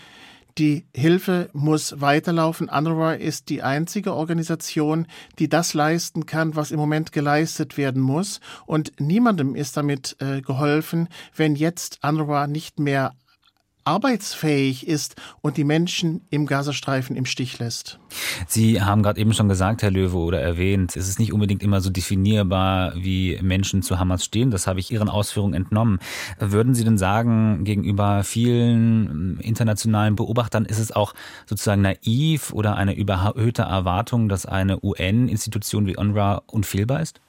die 0.56 0.86
Hilfe 0.94 1.50
muss 1.52 2.00
weiterlaufen. 2.00 2.70
UNRWA 2.70 3.12
ist 3.12 3.50
die 3.50 3.62
einzige 3.62 4.14
Organisation, 4.14 5.06
die 5.38 5.50
das 5.50 5.74
leisten 5.74 6.24
kann, 6.24 6.56
was 6.56 6.70
im 6.70 6.78
Moment 6.78 7.12
geleistet 7.12 7.76
werden 7.76 8.00
muss. 8.00 8.40
Und 8.64 8.92
niemandem 8.98 9.54
ist 9.54 9.76
damit 9.76 10.16
äh, 10.20 10.40
geholfen, 10.40 11.08
wenn 11.36 11.54
jetzt 11.54 11.98
UNRWA 12.02 12.46
nicht 12.46 12.80
mehr 12.80 13.12
arbeitsfähig 13.90 14.86
ist 14.86 15.16
und 15.40 15.56
die 15.56 15.64
Menschen 15.64 16.20
im 16.30 16.46
Gazastreifen 16.46 17.16
im 17.16 17.24
Stich 17.24 17.58
lässt. 17.58 17.98
Sie 18.46 18.80
haben 18.80 19.02
gerade 19.02 19.20
eben 19.20 19.34
schon 19.34 19.48
gesagt, 19.48 19.82
Herr 19.82 19.90
Löwe, 19.90 20.16
oder 20.16 20.40
erwähnt, 20.40 20.96
es 20.96 21.08
ist 21.08 21.18
nicht 21.18 21.32
unbedingt 21.32 21.62
immer 21.62 21.80
so 21.80 21.90
definierbar, 21.90 22.94
wie 22.94 23.38
Menschen 23.42 23.82
zu 23.82 23.98
Hamas 23.98 24.24
stehen. 24.24 24.52
Das 24.52 24.68
habe 24.68 24.78
ich 24.78 24.92
Ihren 24.92 25.08
Ausführungen 25.08 25.54
entnommen. 25.54 25.98
Würden 26.38 26.74
Sie 26.74 26.84
denn 26.84 26.98
sagen, 26.98 27.64
gegenüber 27.64 28.22
vielen 28.22 29.40
internationalen 29.40 30.14
Beobachtern 30.14 30.66
ist 30.66 30.78
es 30.78 30.92
auch 30.92 31.12
sozusagen 31.46 31.82
naiv 31.82 32.52
oder 32.52 32.76
eine 32.76 32.94
überhöhte 32.94 33.62
Erwartung, 33.62 34.28
dass 34.28 34.46
eine 34.46 34.84
UN-Institution 34.84 35.86
wie 35.86 35.96
UNRWA 35.96 36.42
unfehlbar 36.46 37.00
ist? 37.00 37.20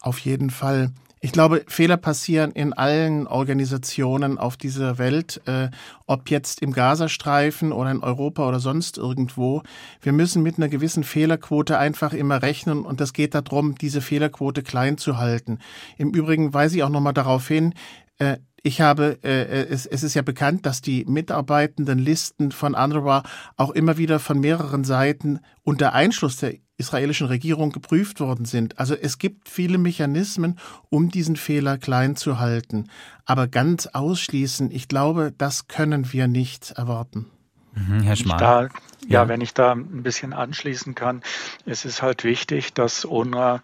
Auf 0.00 0.18
jeden 0.18 0.50
Fall. 0.50 0.92
Ich 1.22 1.32
glaube, 1.32 1.64
Fehler 1.68 1.98
passieren 1.98 2.50
in 2.52 2.72
allen 2.72 3.26
Organisationen 3.26 4.38
auf 4.38 4.56
dieser 4.56 4.96
Welt, 4.96 5.42
äh, 5.44 5.68
ob 6.06 6.30
jetzt 6.30 6.62
im 6.62 6.72
Gazastreifen 6.72 7.72
oder 7.72 7.90
in 7.90 8.02
Europa 8.02 8.48
oder 8.48 8.58
sonst 8.58 8.96
irgendwo. 8.96 9.62
Wir 10.00 10.12
müssen 10.12 10.42
mit 10.42 10.56
einer 10.56 10.70
gewissen 10.70 11.04
Fehlerquote 11.04 11.78
einfach 11.78 12.14
immer 12.14 12.40
rechnen 12.40 12.86
und 12.86 13.02
es 13.02 13.12
geht 13.12 13.34
darum, 13.34 13.74
diese 13.74 14.00
Fehlerquote 14.00 14.62
klein 14.62 14.96
zu 14.96 15.18
halten. 15.18 15.58
Im 15.98 16.14
Übrigen 16.14 16.54
weise 16.54 16.78
ich 16.78 16.84
auch 16.84 16.88
nochmal 16.88 17.12
darauf 17.12 17.46
hin, 17.46 17.74
äh, 18.16 18.38
Ich 18.62 18.80
habe, 18.80 19.18
äh, 19.22 19.66
es, 19.68 19.86
es 19.86 20.02
ist 20.02 20.14
ja 20.14 20.22
bekannt, 20.22 20.66
dass 20.66 20.82
die 20.82 21.04
Mitarbeitendenlisten 21.06 22.52
von 22.52 22.74
UNRWA 22.74 23.22
auch 23.56 23.70
immer 23.70 23.96
wieder 23.96 24.18
von 24.18 24.40
mehreren 24.40 24.84
Seiten 24.84 25.40
unter 25.62 25.94
Einschluss 25.94 26.36
der 26.36 26.54
israelischen 26.76 27.26
Regierung 27.26 27.72
geprüft 27.72 28.20
worden 28.20 28.46
sind. 28.46 28.78
Also 28.78 28.94
es 28.94 29.18
gibt 29.18 29.48
viele 29.48 29.78
Mechanismen, 29.78 30.58
um 30.88 31.10
diesen 31.10 31.36
Fehler 31.36 31.78
klein 31.78 32.16
zu 32.16 32.38
halten. 32.40 32.88
Aber 33.26 33.48
ganz 33.48 33.86
ausschließen, 33.86 34.70
ich 34.70 34.88
glaube, 34.88 35.32
das 35.36 35.68
können 35.68 36.12
wir 36.12 36.26
nicht 36.26 36.72
erwarten. 36.72 37.26
Mhm, 37.74 38.00
Herr 38.00 38.16
Schmal. 38.16 38.70
Ja, 39.08 39.28
wenn 39.28 39.40
ich 39.40 39.54
da 39.54 39.72
ein 39.72 40.02
bisschen 40.02 40.32
anschließen 40.32 40.94
kann, 40.94 41.22
es 41.64 41.84
ist 41.84 42.02
halt 42.02 42.22
wichtig, 42.24 42.74
dass 42.74 43.04
UNRWA 43.04 43.62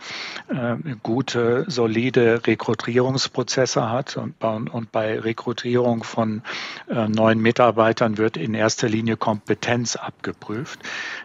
äh, 0.48 0.76
gute, 1.02 1.64
solide 1.68 2.46
Rekrutierungsprozesse 2.46 3.90
hat 3.90 4.16
und, 4.16 4.42
und 4.42 4.92
bei 4.92 5.18
Rekrutierung 5.20 6.04
von 6.04 6.42
äh, 6.88 7.08
neuen 7.08 7.40
Mitarbeitern 7.40 8.18
wird 8.18 8.36
in 8.36 8.54
erster 8.54 8.88
Linie 8.88 9.16
Kompetenz 9.16 9.96
abgeprüft. 9.96 10.80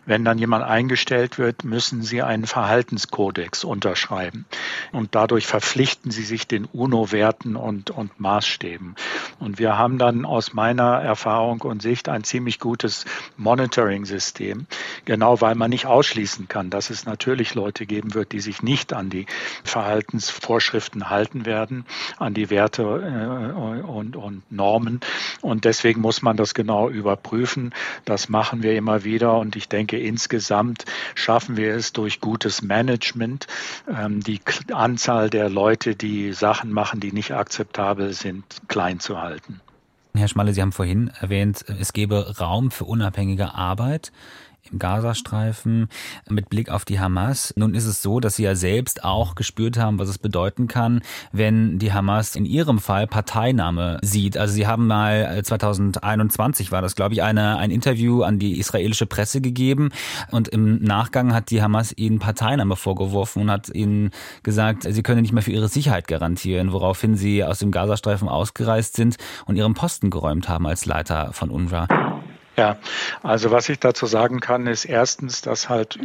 Wenn 0.05 0.25
dann 0.25 0.37
jemand 0.37 0.65
eingestellt 0.65 1.37
wird, 1.37 1.63
müssen 1.63 2.03
sie 2.03 2.21
einen 2.21 2.45
Verhaltenskodex 2.45 3.63
unterschreiben 3.63 4.45
und 4.91 5.15
dadurch 5.15 5.47
verpflichten 5.47 6.11
sie 6.11 6.23
sich 6.23 6.47
den 6.47 6.65
UNO-Werten 6.65 7.55
und, 7.55 7.91
und 7.91 8.19
Maßstäben. 8.19 8.95
Und 9.39 9.57
wir 9.57 9.77
haben 9.77 9.97
dann 9.97 10.25
aus 10.25 10.53
meiner 10.53 11.01
Erfahrung 11.01 11.61
und 11.61 11.81
Sicht 11.81 12.09
ein 12.09 12.23
ziemlich 12.23 12.59
gutes 12.59 13.05
Monitoring 13.37 14.05
System, 14.11 14.67
genau 15.05 15.41
weil 15.41 15.55
man 15.55 15.69
nicht 15.69 15.85
ausschließen 15.85 16.47
kann, 16.47 16.69
dass 16.69 16.89
es 16.89 17.05
natürlich 17.05 17.55
Leute 17.55 17.85
geben 17.85 18.13
wird, 18.13 18.33
die 18.33 18.39
sich 18.41 18.61
nicht 18.61 18.93
an 18.93 19.09
die 19.09 19.25
Verhaltensvorschriften 19.63 21.09
halten 21.09 21.45
werden, 21.45 21.85
an 22.17 22.33
die 22.33 22.49
Werte 22.49 22.83
äh, 22.83 23.81
und, 23.81 24.15
und 24.15 24.51
Normen. 24.51 24.99
Und 25.41 25.65
deswegen 25.65 26.01
muss 26.01 26.21
man 26.21 26.37
das 26.37 26.53
genau 26.53 26.89
überprüfen. 26.89 27.73
Das 28.05 28.29
machen 28.29 28.61
wir 28.61 28.75
immer 28.75 29.03
wieder. 29.03 29.37
Und 29.37 29.55
ich 29.55 29.69
denke, 29.69 29.97
insgesamt 29.97 30.85
schaffen 31.15 31.57
wir 31.57 31.73
es 31.73 31.93
durch 31.93 32.19
gutes 32.19 32.61
Management, 32.61 33.47
ähm, 33.87 34.21
die 34.21 34.41
Anzahl 34.71 35.29
der 35.29 35.49
Leute, 35.49 35.95
die 35.95 36.33
Sachen 36.33 36.71
machen, 36.71 36.99
die 36.99 37.13
nicht 37.13 37.31
akzeptabel 37.31 38.13
sind, 38.13 38.43
klein 38.67 38.99
zu 38.99 39.21
halten. 39.21 39.61
Herr 40.13 40.27
Schmalle, 40.27 40.53
Sie 40.53 40.61
haben 40.61 40.73
vorhin 40.73 41.09
erwähnt, 41.19 41.63
es 41.79 41.93
gebe 41.93 42.37
Raum 42.37 42.71
für 42.71 42.83
unabhängige 42.83 43.53
Arbeit 43.53 44.11
im 44.69 44.79
Gazastreifen 44.79 45.87
mit 46.29 46.49
Blick 46.49 46.69
auf 46.69 46.85
die 46.85 46.99
Hamas. 46.99 47.53
Nun 47.55 47.73
ist 47.73 47.85
es 47.85 48.01
so, 48.01 48.19
dass 48.19 48.35
Sie 48.35 48.43
ja 48.43 48.55
selbst 48.55 49.03
auch 49.03 49.35
gespürt 49.35 49.77
haben, 49.77 49.99
was 49.99 50.09
es 50.09 50.17
bedeuten 50.17 50.67
kann, 50.67 51.01
wenn 51.31 51.79
die 51.79 51.93
Hamas 51.93 52.35
in 52.35 52.45
Ihrem 52.45 52.79
Fall 52.79 53.07
Parteinahme 53.07 53.99
sieht. 54.01 54.37
Also 54.37 54.53
Sie 54.53 54.67
haben 54.67 54.87
mal 54.87 55.43
2021 55.43 56.67
äh, 56.67 56.71
war 56.71 56.81
das, 56.81 56.95
glaube 56.95 57.13
ich, 57.13 57.23
eine, 57.23 57.57
ein 57.57 57.71
Interview 57.71 58.23
an 58.23 58.39
die 58.39 58.59
israelische 58.59 59.05
Presse 59.05 59.41
gegeben 59.41 59.89
und 60.31 60.47
im 60.47 60.81
Nachgang 60.83 61.33
hat 61.33 61.49
die 61.49 61.61
Hamas 61.61 61.93
Ihnen 61.95 62.19
Parteinahme 62.19 62.75
vorgeworfen 62.75 63.43
und 63.43 63.51
hat 63.51 63.69
Ihnen 63.69 64.11
gesagt, 64.43 64.83
Sie 64.89 65.03
können 65.03 65.21
nicht 65.21 65.33
mehr 65.33 65.43
für 65.43 65.51
Ihre 65.51 65.67
Sicherheit 65.67 66.07
garantieren, 66.07 66.71
woraufhin 66.71 67.15
Sie 67.15 67.43
aus 67.43 67.59
dem 67.59 67.71
Gazastreifen 67.71 68.29
ausgereist 68.29 68.95
sind 68.95 69.17
und 69.45 69.55
Ihren 69.55 69.73
Posten 69.73 70.09
geräumt 70.09 70.49
haben 70.49 70.67
als 70.67 70.85
Leiter 70.85 71.33
von 71.33 71.49
UNRWA. 71.49 71.87
Ja, 72.57 72.77
also 73.23 73.49
was 73.51 73.69
ich 73.69 73.79
dazu 73.79 74.05
sagen 74.07 74.41
kann, 74.41 74.67
ist 74.67 74.83
erstens, 74.83 75.41
dass 75.41 75.69
halt 75.69 75.97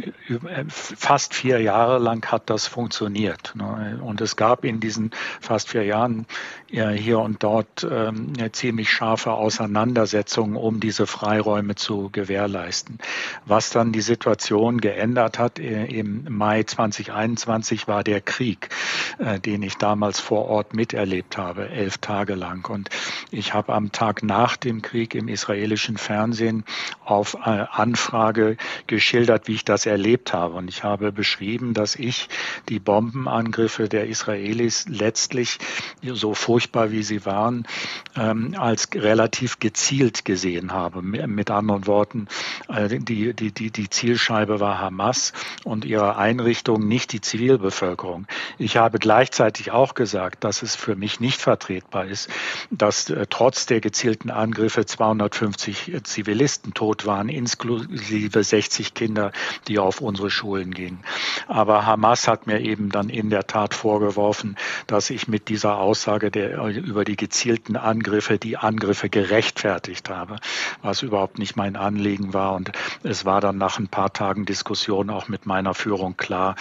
fast 0.69 1.33
vier 1.33 1.59
Jahre 1.59 1.99
lang 1.99 2.25
hat 2.31 2.49
das 2.49 2.67
funktioniert. 2.67 3.53
Ne? 3.55 3.99
Und 4.01 4.21
es 4.21 4.37
gab 4.37 4.63
in 4.63 4.79
diesen 4.79 5.11
fast 5.41 5.69
vier 5.69 5.83
Jahren 5.83 6.25
hier 6.69 7.19
und 7.19 7.43
dort 7.43 7.85
ähm, 7.89 8.33
ziemlich 8.53 8.91
scharfe 8.91 9.31
Auseinandersetzung, 9.31 10.55
um 10.55 10.79
diese 10.79 11.05
Freiräume 11.05 11.75
zu 11.75 12.09
gewährleisten. 12.11 12.99
Was 13.45 13.69
dann 13.69 13.91
die 13.91 14.01
Situation 14.01 14.79
geändert 14.79 15.39
hat 15.39 15.59
äh, 15.59 15.85
im 15.85 16.25
Mai 16.29 16.63
2021 16.63 17.87
war 17.87 18.03
der 18.03 18.19
Krieg, 18.19 18.69
äh, 19.19 19.39
den 19.39 19.63
ich 19.63 19.75
damals 19.75 20.19
vor 20.19 20.45
Ort 20.45 20.73
miterlebt 20.73 21.37
habe, 21.37 21.69
elf 21.69 21.97
Tage 21.99 22.35
lang. 22.35 22.69
Und 22.69 22.89
ich 23.31 23.53
habe 23.53 23.73
am 23.73 23.93
Tag 23.93 24.23
nach 24.23 24.57
dem 24.57 24.81
Krieg 24.81 25.15
im 25.15 25.29
israelischen 25.29 25.97
Fernsehen 25.97 26.36
Fernsehen 26.37 26.63
auf 27.03 27.35
äh, 27.35 27.65
Anfrage 27.71 28.57
geschildert, 28.85 29.47
wie 29.47 29.53
ich 29.53 29.65
das 29.65 29.85
erlebt 29.85 30.33
habe. 30.33 30.55
Und 30.55 30.67
ich 30.67 30.83
habe 30.83 31.11
beschrieben, 31.11 31.73
dass 31.73 31.95
ich 31.95 32.27
die 32.69 32.79
Bombenangriffe 32.79 33.89
der 33.89 34.07
Israelis 34.07 34.85
letztlich, 34.87 35.57
so 36.03 36.33
furchtbar 36.33 36.91
wie 36.91 37.03
sie 37.03 37.25
waren, 37.25 37.65
ähm, 38.15 38.55
als 38.57 38.89
relativ 38.93 39.59
gezielt 39.59 40.25
gesehen 40.25 40.73
habe. 40.73 41.01
Mit 41.01 41.49
anderen 41.49 41.87
Worten, 41.87 42.27
äh, 42.67 42.99
die, 42.99 43.33
die, 43.33 43.51
die, 43.51 43.71
die 43.71 43.89
Zielscheibe 43.89 44.59
war 44.59 44.79
Hamas 44.79 45.33
und 45.63 45.85
ihre 45.85 46.17
Einrichtung, 46.17 46.87
nicht 46.87 47.13
die 47.13 47.21
Zivilbevölkerung. 47.21 48.27
Ich 48.57 48.77
habe 48.77 48.99
gleichzeitig 48.99 49.71
auch 49.71 49.93
gesagt, 49.93 50.43
dass 50.43 50.61
es 50.61 50.75
für 50.75 50.95
mich 50.95 51.19
nicht 51.19 51.41
vertretbar 51.41 52.05
ist, 52.05 52.29
dass 52.69 53.09
äh, 53.09 53.25
trotz 53.29 53.65
der 53.65 53.79
gezielten 53.79 54.29
Angriffe 54.29 54.85
250 54.85 55.93
Zivilbevölkerung 56.03 56.26
Zivilisten 56.27 56.73
tot 56.73 57.05
waren, 57.05 57.29
inklusive 57.29 58.43
60 58.43 58.93
Kinder, 58.93 59.31
die 59.69 59.79
auf 59.79 60.01
unsere 60.01 60.29
Schulen 60.29 60.73
gingen. 60.73 60.99
Aber 61.47 61.85
Hamas 61.85 62.27
hat 62.27 62.47
mir 62.47 62.59
eben 62.59 62.89
dann 62.89 63.07
in 63.07 63.29
der 63.29 63.47
Tat 63.47 63.73
vorgeworfen, 63.73 64.57
dass 64.87 65.09
ich 65.09 65.29
mit 65.29 65.47
dieser 65.47 65.77
Aussage 65.77 66.29
der, 66.29 66.61
über 66.65 67.05
die 67.05 67.15
gezielten 67.15 67.77
Angriffe 67.77 68.37
die 68.37 68.57
Angriffe 68.57 69.09
gerechtfertigt 69.09 70.09
habe, 70.09 70.35
was 70.81 71.01
überhaupt 71.01 71.39
nicht 71.39 71.55
mein 71.55 71.77
Anliegen 71.77 72.33
war. 72.33 72.55
Und 72.55 72.73
es 73.03 73.23
war 73.23 73.39
dann 73.39 73.57
nach 73.57 73.79
ein 73.79 73.87
paar 73.87 74.11
Tagen 74.11 74.45
Diskussion 74.45 75.09
auch 75.09 75.29
mit 75.29 75.45
meiner 75.45 75.73
Führung 75.73 76.17
klar, 76.17 76.57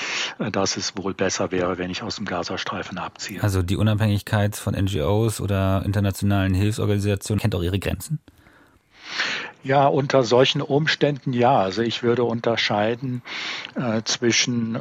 dass 0.53 0.77
es 0.77 0.97
wohl 0.97 1.13
besser 1.13 1.51
wäre, 1.51 1.77
wenn 1.77 1.91
ich 1.91 2.05
aus 2.05 2.17
dem 2.17 2.25
Gazastreifen 2.25 2.99
abziehe. 2.99 3.43
Also 3.43 3.63
die 3.65 3.77
Unabhängigkeit 3.77 4.55
von 4.55 4.75
NGOs 4.75 5.41
oder 5.41 5.83
internationalen 5.85 6.55
Hilfsorganisationen 6.55 7.41
kennt 7.41 7.57
auch 7.57 7.65
ihre 7.65 7.81
Grenzen? 7.81 8.21
Ja, 9.67 9.89
unter 9.89 10.23
solchen 10.23 10.63
Umständen 10.63 11.33
ja. 11.33 11.59
Also 11.59 11.83
ich 11.83 12.05
würde 12.05 12.23
unterscheiden 12.23 13.23
äh, 13.75 14.03
zwischen 14.05 14.77
äh, 14.77 14.79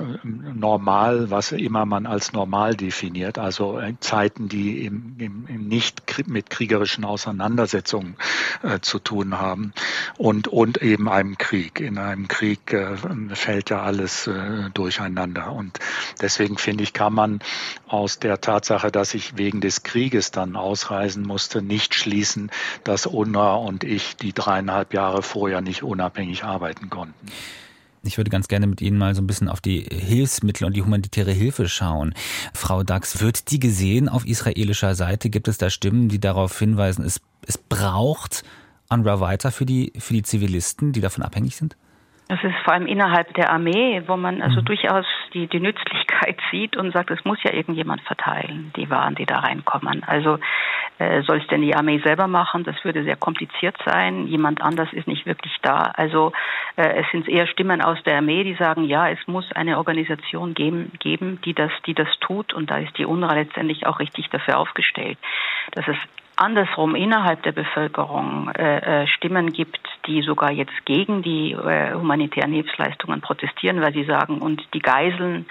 normal, 0.53 1.31
was 1.31 1.51
immer 1.53 1.87
man 1.87 2.05
als 2.05 2.33
normal 2.33 2.75
definiert, 2.75 3.39
also 3.39 3.79
äh, 3.79 3.95
Zeiten, 3.99 4.47
die 4.47 4.85
im, 4.85 5.15
im, 5.17 5.47
im 5.47 5.67
nicht 5.67 6.03
mit 6.27 6.51
kriegerischen 6.51 7.03
Auseinandersetzungen 7.03 8.15
äh, 8.61 8.79
zu 8.79 8.99
tun 8.99 9.39
haben 9.39 9.73
und, 10.17 10.49
und 10.49 10.83
eben 10.83 11.09
einem 11.09 11.39
Krieg. 11.39 11.79
In 11.79 11.97
einem 11.97 12.27
Krieg 12.27 12.71
äh, 12.71 12.95
fällt 13.33 13.71
ja 13.71 13.81
alles 13.81 14.27
äh, 14.27 14.69
durcheinander. 14.71 15.51
Und 15.51 15.79
deswegen 16.21 16.59
finde 16.59 16.83
ich, 16.83 16.93
kann 16.93 17.13
man 17.13 17.39
aus 17.87 18.19
der 18.19 18.39
Tatsache, 18.39 18.91
dass 18.91 19.15
ich 19.15 19.35
wegen 19.35 19.61
des 19.61 19.81
Krieges 19.81 20.29
dann 20.29 20.55
ausreisen 20.55 21.23
musste, 21.23 21.63
nicht 21.63 21.95
schließen, 21.95 22.51
dass 22.83 23.07
UNRWA 23.07 23.55
und 23.55 23.83
ich 23.83 24.15
die 24.15 24.31
dreieinhalb 24.31 24.74
eineinhalb 24.75 24.93
Jahre 24.93 25.21
vorher 25.21 25.61
nicht 25.61 25.83
unabhängig 25.83 26.43
arbeiten 26.43 26.89
konnten. 26.89 27.27
Ich 28.03 28.17
würde 28.17 28.29
ganz 28.29 28.47
gerne 28.47 28.67
mit 28.67 28.81
Ihnen 28.81 28.99
mal 28.99 29.15
so 29.15 29.21
ein 29.21 29.27
bisschen 29.27 29.49
auf 29.49 29.61
die 29.61 29.81
Hilfsmittel 29.81 30.65
und 30.65 30.75
die 30.75 30.83
humanitäre 30.83 31.31
Hilfe 31.31 31.67
schauen. 31.67 32.13
Frau 32.53 32.83
Dax, 32.83 33.19
wird 33.19 33.49
die 33.49 33.59
gesehen 33.59 34.09
auf 34.09 34.27
israelischer 34.27 34.93
Seite? 34.93 35.31
Gibt 35.31 35.47
es 35.47 35.57
da 35.57 35.71
Stimmen, 35.71 36.07
die 36.07 36.19
darauf 36.19 36.59
hinweisen, 36.59 37.03
es, 37.03 37.19
es 37.47 37.57
braucht 37.57 38.43
UNRWA 38.89 39.21
weiter 39.21 39.51
für 39.51 39.65
die, 39.65 39.91
für 39.97 40.13
die 40.13 40.21
Zivilisten, 40.21 40.91
die 40.91 41.01
davon 41.01 41.23
abhängig 41.23 41.55
sind? 41.55 41.75
Das 42.27 42.43
ist 42.43 42.55
vor 42.63 42.73
allem 42.73 42.87
innerhalb 42.87 43.31
der 43.35 43.51
Armee, 43.51 44.01
wo 44.07 44.17
man 44.17 44.41
also 44.41 44.61
mhm. 44.61 44.65
durchaus 44.65 45.05
die, 45.33 45.45
die 45.45 45.59
Nützlichkeit 45.59 46.39
sieht 46.51 46.75
und 46.75 46.91
sagt, 46.91 47.11
es 47.11 47.23
muss 47.23 47.37
ja 47.43 47.53
irgendjemand 47.53 48.01
verteilen, 48.01 48.71
die 48.75 48.89
Waren, 48.89 49.13
die 49.13 49.27
da 49.27 49.39
reinkommen. 49.39 50.03
Also 50.03 50.39
äh, 50.97 51.21
soll 51.21 51.37
es 51.37 51.47
denn 51.47 51.61
die 51.61 51.75
Armee 51.75 52.01
selber 52.03 52.27
machen? 52.27 52.63
Das 52.63 52.83
würde 52.83 53.03
sehr 53.03 53.15
kompliziert 53.15 53.75
sein. 53.85 54.25
Jemand 54.25 54.63
anders 54.63 54.91
ist 54.91 55.07
nicht 55.07 55.27
wirklich 55.27 55.55
da. 55.61 55.91
Also 55.95 56.31
äh, 56.77 57.01
es 57.01 57.05
sind 57.11 57.29
eher 57.29 57.45
Stimmen 57.45 57.81
aus 57.81 58.01
der 58.03 58.17
Armee, 58.17 58.43
die 58.43 58.55
sagen, 58.55 58.85
ja, 58.85 59.07
es 59.07 59.19
muss 59.27 59.51
eine 59.51 59.77
Organisation 59.77 60.55
geben, 60.55 60.91
geben 60.99 61.39
die 61.45 61.53
das, 61.53 61.71
die 61.85 61.93
das 61.93 62.07
tut. 62.21 62.53
Und 62.53 62.71
da 62.71 62.77
ist 62.77 62.97
die 62.97 63.05
UNRWA 63.05 63.35
letztendlich 63.35 63.85
auch 63.85 63.99
richtig 63.99 64.29
dafür 64.31 64.57
aufgestellt, 64.57 65.19
dass 65.73 65.87
es 65.87 65.97
andersrum 66.35 66.95
innerhalb 66.95 67.43
der 67.43 67.51
Bevölkerung 67.51 68.49
äh, 68.49 69.03
äh, 69.03 69.07
Stimmen 69.07 69.51
gibt, 69.51 69.79
die 70.07 70.21
sogar 70.21 70.51
jetzt 70.51 70.85
gegen 70.85 71.21
die 71.21 71.53
äh, 71.53 71.93
humanitären 71.93 72.51
Hilfsleistungen 72.51 73.21
protestieren, 73.21 73.81
weil 73.81 73.93
sie 73.93 74.05
sagen, 74.05 74.39
und 74.39 74.61
die 74.73 74.79
Geiseln, 74.79 75.45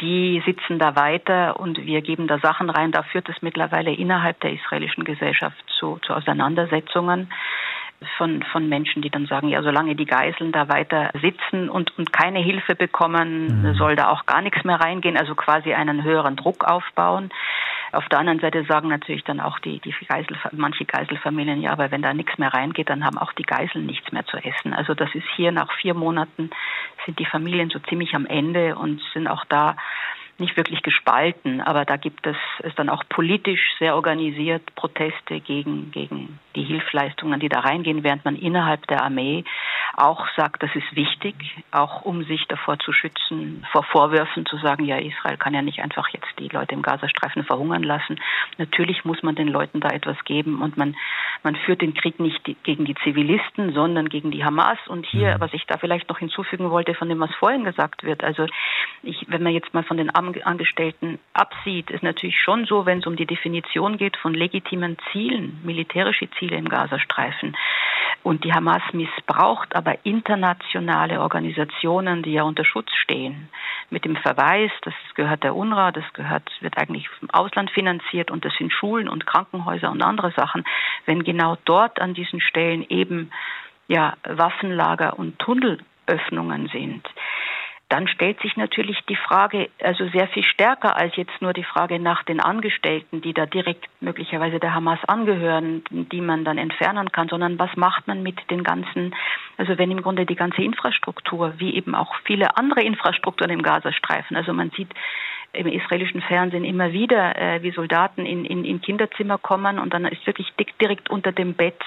die 0.00 0.42
sitzen 0.46 0.78
da 0.78 0.96
weiter 0.96 1.60
und 1.60 1.84
wir 1.84 2.00
geben 2.02 2.26
da 2.26 2.38
Sachen 2.38 2.70
rein. 2.70 2.92
Da 2.92 3.02
führt 3.02 3.28
es 3.28 3.42
mittlerweile 3.42 3.92
innerhalb 3.92 4.40
der 4.40 4.52
israelischen 4.52 5.04
Gesellschaft 5.04 5.56
zu, 5.78 5.98
zu 6.02 6.14
Auseinandersetzungen 6.14 7.28
von, 8.16 8.42
von 8.52 8.68
Menschen, 8.68 9.02
die 9.02 9.10
dann 9.10 9.26
sagen, 9.26 9.48
ja, 9.48 9.62
solange 9.62 9.94
die 9.94 10.06
Geiseln 10.06 10.52
da 10.52 10.68
weiter 10.68 11.10
sitzen 11.20 11.68
und, 11.68 11.96
und 11.98 12.12
keine 12.12 12.40
Hilfe 12.40 12.74
bekommen, 12.74 13.62
mhm. 13.62 13.74
soll 13.74 13.96
da 13.96 14.08
auch 14.08 14.26
gar 14.26 14.42
nichts 14.42 14.64
mehr 14.64 14.80
reingehen, 14.80 15.16
also 15.16 15.34
quasi 15.34 15.72
einen 15.74 16.02
höheren 16.02 16.36
Druck 16.36 16.64
aufbauen. 16.64 17.30
Auf 17.92 18.08
der 18.08 18.20
anderen 18.20 18.40
Seite 18.40 18.64
sagen 18.64 18.88
natürlich 18.88 19.24
dann 19.24 19.38
auch 19.38 19.58
die, 19.58 19.78
die 19.80 19.94
Geisel, 20.08 20.36
manche 20.52 20.86
Geiselfamilien, 20.86 21.60
ja, 21.60 21.72
aber 21.72 21.90
wenn 21.90 22.00
da 22.00 22.14
nichts 22.14 22.38
mehr 22.38 22.52
reingeht, 22.52 22.88
dann 22.88 23.04
haben 23.04 23.18
auch 23.18 23.32
die 23.34 23.42
Geiseln 23.42 23.84
nichts 23.84 24.10
mehr 24.12 24.24
zu 24.24 24.38
essen. 24.38 24.72
Also 24.72 24.94
das 24.94 25.14
ist 25.14 25.26
hier 25.36 25.52
nach 25.52 25.70
vier 25.74 25.92
Monaten 25.92 26.50
sind 27.04 27.18
die 27.18 27.26
Familien 27.26 27.68
so 27.68 27.78
ziemlich 27.80 28.14
am 28.14 28.26
Ende 28.26 28.76
und 28.76 29.00
sind 29.12 29.28
auch 29.28 29.44
da 29.46 29.76
nicht 30.38 30.56
wirklich 30.56 30.82
gespalten, 30.82 31.60
aber 31.60 31.84
da 31.84 31.96
gibt 31.96 32.26
es, 32.26 32.36
es 32.60 32.74
dann 32.74 32.88
auch 32.88 33.04
politisch 33.08 33.60
sehr 33.78 33.94
organisiert 33.94 34.74
Proteste 34.74 35.40
gegen, 35.40 35.90
gegen 35.90 36.38
die 36.56 36.64
Hilfsleistungen, 36.64 37.40
die 37.40 37.48
da 37.48 37.60
reingehen, 37.60 38.02
während 38.02 38.24
man 38.24 38.36
innerhalb 38.36 38.86
der 38.86 39.02
Armee 39.02 39.44
auch 39.94 40.26
sagt, 40.36 40.62
das 40.62 40.74
ist 40.74 40.96
wichtig, 40.96 41.34
auch 41.70 42.02
um 42.02 42.24
sich 42.24 42.46
davor 42.48 42.78
zu 42.78 42.92
schützen, 42.92 43.64
vor 43.72 43.84
Vorwürfen 43.84 44.46
zu 44.46 44.56
sagen, 44.58 44.84
ja, 44.84 44.96
Israel 44.96 45.36
kann 45.36 45.54
ja 45.54 45.62
nicht 45.62 45.80
einfach 45.80 46.08
jetzt 46.08 46.28
die 46.38 46.48
Leute 46.48 46.74
im 46.74 46.82
Gazastreifen 46.82 47.44
verhungern 47.44 47.82
lassen. 47.82 48.18
Natürlich 48.58 49.04
muss 49.04 49.22
man 49.22 49.34
den 49.34 49.48
Leuten 49.48 49.80
da 49.80 49.88
etwas 49.88 50.16
geben 50.24 50.62
und 50.62 50.76
man, 50.76 50.96
man 51.42 51.56
führt 51.56 51.82
den 51.82 51.94
Krieg 51.94 52.20
nicht 52.20 52.42
gegen 52.62 52.84
die 52.84 52.94
Zivilisten, 53.02 53.72
sondern 53.74 54.08
gegen 54.08 54.30
die 54.30 54.44
Hamas. 54.44 54.78
Und 54.88 55.06
hier, 55.06 55.36
mhm. 55.36 55.40
was 55.40 55.52
ich 55.52 55.64
da 55.66 55.76
vielleicht 55.76 56.08
noch 56.08 56.18
hinzufügen 56.18 56.70
wollte 56.70 56.94
von 56.94 57.08
dem, 57.08 57.20
was 57.20 57.34
vorhin 57.34 57.64
gesagt 57.64 58.02
wird, 58.04 58.24
also 58.24 58.46
ich, 59.02 59.26
wenn 59.28 59.42
man 59.42 59.52
jetzt 59.52 59.74
mal 59.74 59.84
von 59.84 59.96
den 59.96 60.14
Angestellten 60.44 61.18
absieht, 61.32 61.90
ist 61.90 62.02
natürlich 62.02 62.40
schon 62.40 62.64
so, 62.64 62.86
wenn 62.86 62.98
es 62.98 63.06
um 63.06 63.16
die 63.16 63.26
Definition 63.26 63.96
geht 63.96 64.16
von 64.16 64.34
legitimen 64.34 64.96
Zielen, 65.10 65.60
militärische 65.64 66.30
Ziele 66.38 66.56
im 66.56 66.68
Gazastreifen, 66.68 67.56
und 68.22 68.44
die 68.44 68.52
Hamas 68.52 68.82
missbraucht 68.92 69.74
aber 69.74 69.96
internationale 70.04 71.20
Organisationen, 71.20 72.22
die 72.22 72.34
ja 72.34 72.44
unter 72.44 72.64
Schutz 72.64 72.92
stehen, 72.94 73.48
mit 73.90 74.04
dem 74.04 74.16
Verweis, 74.16 74.70
das 74.82 74.94
gehört 75.14 75.42
der 75.42 75.56
UNRWA, 75.56 75.90
das 75.90 76.04
gehört, 76.12 76.48
wird 76.60 76.78
eigentlich 76.78 77.08
vom 77.08 77.30
Ausland 77.30 77.70
finanziert 77.70 78.30
und 78.30 78.44
das 78.44 78.54
sind 78.54 78.72
Schulen 78.72 79.08
und 79.08 79.26
Krankenhäuser 79.26 79.90
und 79.90 80.02
andere 80.02 80.30
Sachen. 80.32 80.64
Wenn 81.04 81.24
genau 81.24 81.58
dort 81.64 82.00
an 82.00 82.14
diesen 82.14 82.40
Stellen 82.40 82.86
eben 82.88 83.32
ja, 83.88 84.14
Waffenlager 84.24 85.18
und 85.18 85.38
Tunnelöffnungen 85.40 86.68
sind, 86.68 87.06
dann 87.92 88.08
stellt 88.08 88.40
sich 88.40 88.56
natürlich 88.56 88.98
die 89.06 89.16
Frage, 89.16 89.68
also 89.82 90.08
sehr 90.08 90.26
viel 90.28 90.44
stärker 90.44 90.96
als 90.96 91.14
jetzt 91.16 91.42
nur 91.42 91.52
die 91.52 91.62
Frage 91.62 91.98
nach 91.98 92.22
den 92.22 92.40
Angestellten, 92.40 93.20
die 93.20 93.34
da 93.34 93.44
direkt 93.44 93.86
möglicherweise 94.00 94.58
der 94.58 94.74
Hamas 94.74 94.98
angehören, 95.06 95.84
die 95.90 96.22
man 96.22 96.42
dann 96.42 96.56
entfernen 96.56 97.12
kann, 97.12 97.28
sondern 97.28 97.58
was 97.58 97.76
macht 97.76 98.08
man 98.08 98.22
mit 98.22 98.50
den 98.50 98.64
ganzen, 98.64 99.14
also 99.58 99.76
wenn 99.76 99.90
im 99.90 100.00
Grunde 100.00 100.24
die 100.24 100.36
ganze 100.36 100.62
Infrastruktur, 100.62 101.52
wie 101.58 101.74
eben 101.74 101.94
auch 101.94 102.14
viele 102.24 102.56
andere 102.56 102.80
Infrastrukturen 102.80 103.50
im 103.50 103.62
Gazastreifen, 103.62 104.38
also 104.38 104.54
man 104.54 104.70
sieht 104.70 104.88
im 105.52 105.66
israelischen 105.66 106.22
Fernsehen 106.22 106.64
immer 106.64 106.94
wieder, 106.94 107.36
äh, 107.36 107.62
wie 107.62 107.72
Soldaten 107.72 108.24
in, 108.24 108.46
in, 108.46 108.64
in 108.64 108.80
Kinderzimmer 108.80 109.36
kommen 109.36 109.78
und 109.78 109.92
dann 109.92 110.06
ist 110.06 110.26
wirklich 110.26 110.50
direkt 110.80 111.10
unter 111.10 111.30
dem 111.30 111.52
Bett 111.52 111.82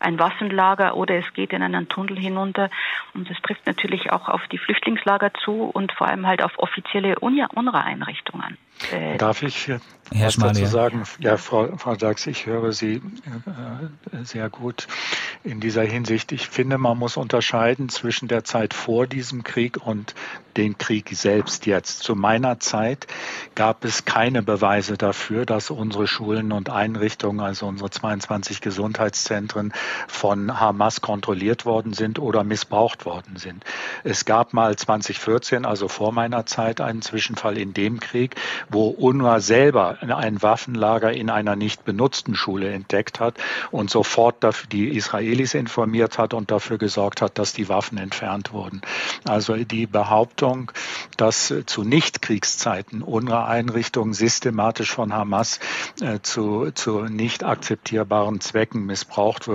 ein 0.00 0.18
Waffenlager 0.18 0.96
oder 0.96 1.16
es 1.16 1.32
geht 1.34 1.52
in 1.52 1.62
einen 1.62 1.88
Tunnel 1.88 2.18
hinunter. 2.18 2.70
Und 3.14 3.28
das 3.30 3.36
trifft 3.42 3.66
natürlich 3.66 4.12
auch 4.12 4.28
auf 4.28 4.46
die 4.48 4.58
Flüchtlingslager 4.58 5.32
zu 5.44 5.64
und 5.64 5.92
vor 5.92 6.08
allem 6.08 6.26
halt 6.26 6.42
auf 6.42 6.52
offizielle 6.58 7.18
UNRWA-Einrichtungen. 7.18 8.56
Äh, 8.92 9.18
Darf 9.18 9.42
ich 9.42 9.66
Herr 9.66 9.80
was 10.26 10.36
dazu 10.36 10.66
sagen? 10.66 11.02
Ja, 11.18 11.36
Frau, 11.36 11.76
Frau 11.76 11.94
Sachs, 11.96 12.26
ich 12.26 12.46
höre 12.46 12.72
Sie 12.72 12.94
äh, 12.94 14.24
sehr 14.24 14.48
gut 14.48 14.86
in 15.44 15.60
dieser 15.60 15.82
Hinsicht. 15.82 16.32
Ich 16.32 16.48
finde, 16.48 16.78
man 16.78 16.96
muss 16.96 17.16
unterscheiden 17.16 17.88
zwischen 17.88 18.28
der 18.28 18.44
Zeit 18.44 18.72
vor 18.72 19.06
diesem 19.06 19.42
Krieg 19.42 19.76
und 19.84 20.14
dem 20.56 20.78
Krieg 20.78 21.10
selbst 21.12 21.66
jetzt. 21.66 22.02
Zu 22.02 22.14
meiner 22.14 22.58
Zeit 22.60 23.06
gab 23.54 23.84
es 23.84 24.04
keine 24.04 24.42
Beweise 24.42 24.96
dafür, 24.96 25.44
dass 25.44 25.70
unsere 25.70 26.06
Schulen 26.06 26.52
und 26.52 26.70
Einrichtungen, 26.70 27.40
also 27.40 27.66
unsere 27.66 27.90
22 27.90 28.60
Gesundheitszentren, 28.60 29.72
von 30.06 30.60
Hamas 30.60 31.00
kontrolliert 31.00 31.64
worden 31.66 31.92
sind 31.92 32.18
oder 32.18 32.44
missbraucht 32.44 33.06
worden 33.06 33.36
sind. 33.36 33.64
Es 34.04 34.24
gab 34.24 34.52
mal 34.52 34.76
2014, 34.76 35.64
also 35.64 35.88
vor 35.88 36.12
meiner 36.12 36.46
Zeit, 36.46 36.80
einen 36.80 37.02
Zwischenfall 37.02 37.58
in 37.58 37.74
dem 37.74 38.00
Krieg, 38.00 38.36
wo 38.68 38.88
UNRWA 38.88 39.40
selber 39.40 39.98
ein 40.00 40.42
Waffenlager 40.42 41.12
in 41.12 41.30
einer 41.30 41.56
nicht 41.56 41.84
benutzten 41.84 42.34
Schule 42.34 42.70
entdeckt 42.70 43.20
hat 43.20 43.34
und 43.70 43.90
sofort 43.90 44.42
dafür 44.44 44.68
die 44.68 44.88
Israelis 44.96 45.54
informiert 45.54 46.18
hat 46.18 46.34
und 46.34 46.50
dafür 46.50 46.78
gesorgt 46.78 47.22
hat, 47.22 47.38
dass 47.38 47.52
die 47.52 47.68
Waffen 47.68 47.98
entfernt 47.98 48.52
wurden. 48.52 48.82
Also 49.24 49.54
die 49.56 49.86
Behauptung, 49.86 50.72
dass 51.16 51.54
zu 51.66 51.84
Nichtkriegszeiten 51.84 53.02
UNRWA-Einrichtungen 53.02 54.14
systematisch 54.14 54.92
von 54.92 55.12
Hamas 55.12 55.60
äh, 56.00 56.20
zu, 56.22 56.70
zu 56.72 57.02
nicht 57.04 57.44
akzeptierbaren 57.44 58.40
Zwecken 58.40 58.86
missbraucht 58.86 59.48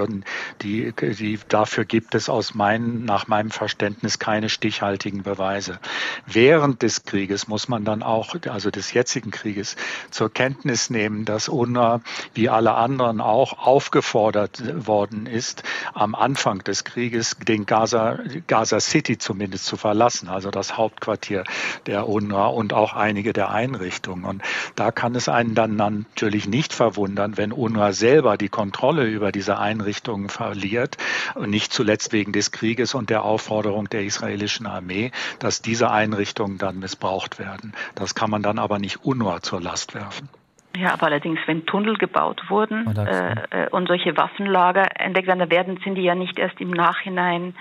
die, 0.62 0.94
die, 0.94 1.40
dafür 1.48 1.86
gibt 1.86 2.16
es 2.16 2.30
aus 2.30 2.54
meinen, 2.54 3.06
nach 3.06 3.28
meinem 3.28 3.52
Verständnis 3.52 4.20
keine 4.20 4.50
stichhaltigen 4.50 5.24
Beweise. 5.24 5.80
Während 6.26 6.82
des 6.82 7.06
Krieges 7.06 7.48
muss 7.48 7.68
man 7.68 7.86
dann 7.86 8.04
auch, 8.04 8.36
also 8.50 8.72
des 8.72 8.94
jetzigen 8.94 9.32
Krieges, 9.32 9.76
zur 10.12 10.32
Kenntnis 10.32 10.90
nehmen, 10.90 11.26
dass 11.26 11.50
UNRWA 11.50 12.02
wie 12.34 12.50
alle 12.50 12.76
anderen 12.76 13.22
auch 13.22 13.58
aufgefordert 13.60 14.86
worden 14.88 15.26
ist, 15.26 15.64
am 15.94 16.16
Anfang 16.16 16.60
des 16.64 16.84
Krieges 16.84 17.38
den 17.48 17.66
Gaza, 17.66 18.20
Gaza 18.48 18.80
City 18.80 19.18
zumindest 19.18 19.66
zu 19.66 19.78
verlassen, 19.78 20.30
also 20.30 20.52
das 20.52 20.78
Hauptquartier 20.78 21.44
der 21.86 22.08
UNRWA 22.08 22.48
und 22.48 22.74
auch 22.74 22.94
einige 22.94 23.34
der 23.34 23.50
Einrichtungen. 23.50 24.26
Und 24.26 24.42
da 24.76 24.92
kann 24.92 25.16
es 25.16 25.30
einen 25.30 25.56
dann 25.56 25.76
natürlich 25.76 26.48
nicht 26.48 26.74
verwundern, 26.74 27.38
wenn 27.38 27.52
UNRWA 27.52 27.94
selber 27.94 28.38
die 28.38 28.50
Kontrolle 28.50 29.06
über 29.06 29.32
diese 29.32 29.58
Einrichtungen 29.58 30.13
verliert 30.30 30.98
und 31.36 31.50
nicht 31.50 31.74
zuletzt 31.74 32.14
wegen 32.14 32.32
des 32.32 32.52
Krieges 32.52 32.94
und 32.94 33.10
der 33.10 33.24
Aufforderung 33.24 33.90
der 33.90 34.04
israelischen 34.04 34.68
Armee, 34.68 35.12
dass 35.40 35.62
diese 35.62 35.92
Einrichtungen 35.92 36.58
dann 36.58 36.80
missbraucht 36.80 37.40
werden. 37.40 37.74
Das 37.96 38.16
kann 38.16 38.30
man 38.30 38.44
dann 38.44 38.60
aber 38.60 38.80
nicht 38.80 39.04
UNRWA 39.04 39.42
zur 39.42 39.62
Last 39.62 39.94
werfen. 39.96 40.30
Ja, 40.76 40.94
aber 40.94 41.08
allerdings, 41.08 41.40
wenn 41.46 41.66
Tunnel 41.68 41.98
gebaut 41.98 42.50
wurden 42.50 42.88
oh, 42.88 43.00
äh, 43.00 43.70
und 43.70 43.88
solche 43.88 44.18
Waffenlager 44.18 45.00
entdeckt 45.00 45.28
werden, 45.28 45.52
werden, 45.52 45.80
sind 45.84 45.96
die 45.96 46.02
ja 46.02 46.16
nicht 46.16 46.40
erst 46.40 46.60
im 46.60 46.72
Nachhinein 46.72 47.54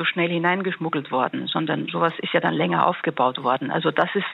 so 0.00 0.04
schnell 0.04 0.30
hineingeschmuggelt 0.30 1.10
worden, 1.10 1.46
sondern 1.48 1.86
sowas 1.88 2.12
ist 2.18 2.32
ja 2.32 2.40
dann 2.40 2.54
länger 2.54 2.86
aufgebaut 2.86 3.42
worden. 3.42 3.70
Also 3.70 3.90
das 3.90 4.08
ist, 4.14 4.26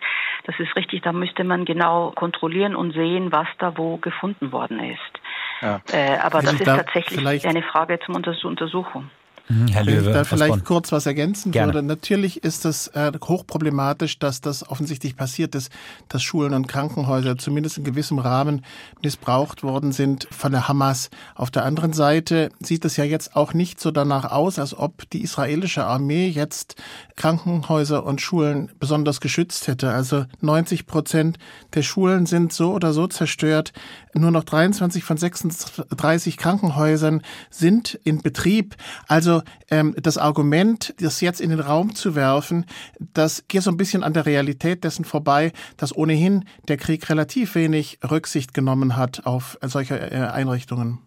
das 0.45 0.55
ist 0.61 0.77
richtig, 0.77 1.03
da 1.03 1.13
müsste 1.13 1.45
man 1.45 1.65
genau 1.65 2.13
kontrollieren 2.15 2.77
und 2.77 2.93
sehen, 2.93 3.33
was 3.33 3.49
da 3.59 3.77
wo 3.77 3.97
gefunden 3.97 4.53
worden 4.53 4.79
ist. 4.81 5.21
Ja. 5.63 5.81
Äh, 5.93 6.19
aber 6.19 6.43
das 6.43 6.55
ist 6.55 6.67
da 6.67 6.77
tatsächlich 6.79 7.47
eine 7.47 7.63
Frage 7.63 7.99
zum 8.05 8.15
Unters 8.17 8.45
Untersuchung. 8.45 9.11
Mhm, 9.49 9.69
Herr 9.69 9.85
Löwe, 9.85 9.97
Wenn 9.97 10.07
ich 10.07 10.13
da 10.13 10.25
vielleicht 10.25 10.65
kurz 10.65 10.91
was 10.91 11.07
ergänzen 11.07 11.53
Gerne. 11.53 11.73
würde. 11.73 11.87
Natürlich 11.87 12.43
ist 12.43 12.65
es 12.65 12.89
äh, 12.89 13.13
hochproblematisch, 13.23 14.19
dass 14.19 14.41
das 14.41 14.69
offensichtlich 14.69 15.17
passiert 15.17 15.55
ist, 15.55 15.71
dass 16.09 16.23
Schulen 16.23 16.53
und 16.53 16.67
Krankenhäuser 16.67 17.39
zumindest 17.39 17.79
in 17.79 17.85
gewissem 17.85 18.19
Rahmen 18.19 18.65
missbraucht 19.03 19.63
worden 19.63 19.93
sind 19.93 20.27
von 20.33 20.51
der 20.51 20.67
Hamas. 20.67 21.11
Auf 21.37 21.53
der 21.53 21.65
anderen 21.65 21.93
Seite 21.93 22.51
sieht 22.59 22.85
es 22.85 22.97
ja 22.97 23.05
jetzt 23.05 23.37
auch 23.37 23.55
nicht 23.55 23.81
so 23.81 23.93
danach 23.93 24.33
aus, 24.33 24.59
als 24.59 24.77
ob 24.77 25.09
die 25.11 25.23
israelische 25.23 25.85
Armee 25.85 26.27
jetzt 26.27 26.75
Krankenhäuser 27.15 28.05
und 28.05 28.21
Schulen 28.21 28.73
besonders 28.81 29.21
geschützt 29.21 29.69
hätte. 29.69 29.91
Also 29.91 30.25
90 30.41 30.87
Prozent 30.87 31.39
der 31.75 31.83
Schulen 31.83 32.27
sind 32.27 32.53
so 32.53 32.73
oder 32.73 32.93
so 32.93 33.07
zerstört. 33.07 33.73
Nur 34.17 34.31
noch 34.31 34.45
23 34.45 35.05
von 35.05 35.17
36 35.19 36.37
Krankenhäusern 36.39 37.23
sind 37.51 38.01
in 38.03 38.23
Betrieb. 38.23 38.75
Also 39.09 39.43
ähm, 39.71 39.95
das 40.01 40.17
Argument, 40.17 40.95
das 40.99 41.21
jetzt 41.21 41.41
in 41.41 41.51
den 41.51 41.61
Raum 41.61 41.95
zu 41.95 42.15
werfen, 42.15 42.65
das 42.99 43.45
geht 43.49 43.63
so 43.63 43.71
ein 43.71 43.77
bisschen 43.77 44.03
an 44.03 44.15
der 44.15 44.25
Realität 44.25 44.85
dessen 44.85 45.05
vorbei, 45.05 45.53
dass 45.77 45.95
ohnehin 45.95 46.47
der 46.69 46.79
Krieg 46.79 47.09
relativ 47.11 47.55
wenig 47.55 47.99
Rücksicht 48.09 48.55
genommen 48.55 48.97
hat 48.97 49.27
auf 49.27 49.59
solche 49.63 49.99
äh, 49.99 50.17
Einrichtungen. 50.29 50.99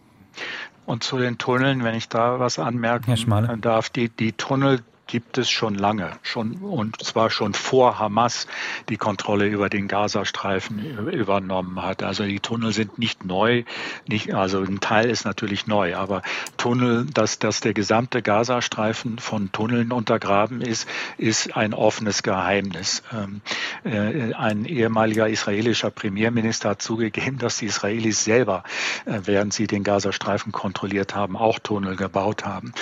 Und 0.86 1.04
zu 1.04 1.18
den 1.18 1.38
Tunneln, 1.38 1.84
wenn 1.84 1.96
ich 1.96 2.10
da 2.10 2.40
was 2.40 2.60
anmerken 2.60 3.16
darf, 3.62 3.90
die, 3.90 4.10
die 4.10 4.34
Tunnel 4.34 4.82
gibt 5.10 5.40
es 5.40 5.50
schon 5.50 5.74
lange, 5.74 6.12
schon 6.22 6.58
und 6.58 7.04
zwar 7.04 7.32
schon 7.32 7.56
vor 7.56 7.98
Hamas 7.98 8.46
die 8.90 8.98
Kontrolle 8.98 9.48
über 9.48 9.68
den 9.68 9.88
Gazastreifen 9.88 11.10
übernommen 11.10 11.82
hat. 11.82 12.04
Also 12.04 12.26
die 12.26 12.40
Tunnel 12.40 12.72
sind 12.74 13.00
nicht 13.00 13.26
neu, 13.26 13.64
nicht, 14.08 14.36
also 14.36 14.62
ein 14.62 14.80
Teil 14.82 15.10
ist 15.10 15.26
natürlich 15.26 15.66
neu, 15.66 15.96
aber 15.96 16.22
Tunnel, 16.58 17.08
dass, 17.12 17.40
dass 17.40 17.60
der 17.60 17.74
gesamte 17.74 18.22
Gazastreifen 18.22 19.18
von 19.18 19.52
Tunneln 19.52 19.92
untergraben 19.92 20.62
ist, 20.62 20.88
ist 21.18 21.58
ein 21.58 21.74
offenes 21.74 22.22
Geheimnis. 22.22 23.02
Ähm, 23.12 23.42
äh, 23.84 24.36
ein 24.36 24.66
ehemaliger 24.66 25.28
israelischer 25.28 25.90
Premierminister 25.90 26.70
hat 26.70 26.84
zugegeben, 26.84 27.40
dass 27.40 27.58
die 27.58 27.66
Israelis 27.66 28.24
selber, 28.24 28.64
äh, 29.06 29.22
während 29.24 29.56
sie 29.56 29.66
den 29.66 29.84
Gazastreifen 29.84 30.52
kontrolliert 30.52 31.16
haben, 31.16 31.36
auch 31.36 31.58
Tunnel 31.58 31.96
gebaut 31.96 32.46
haben. 32.46 32.74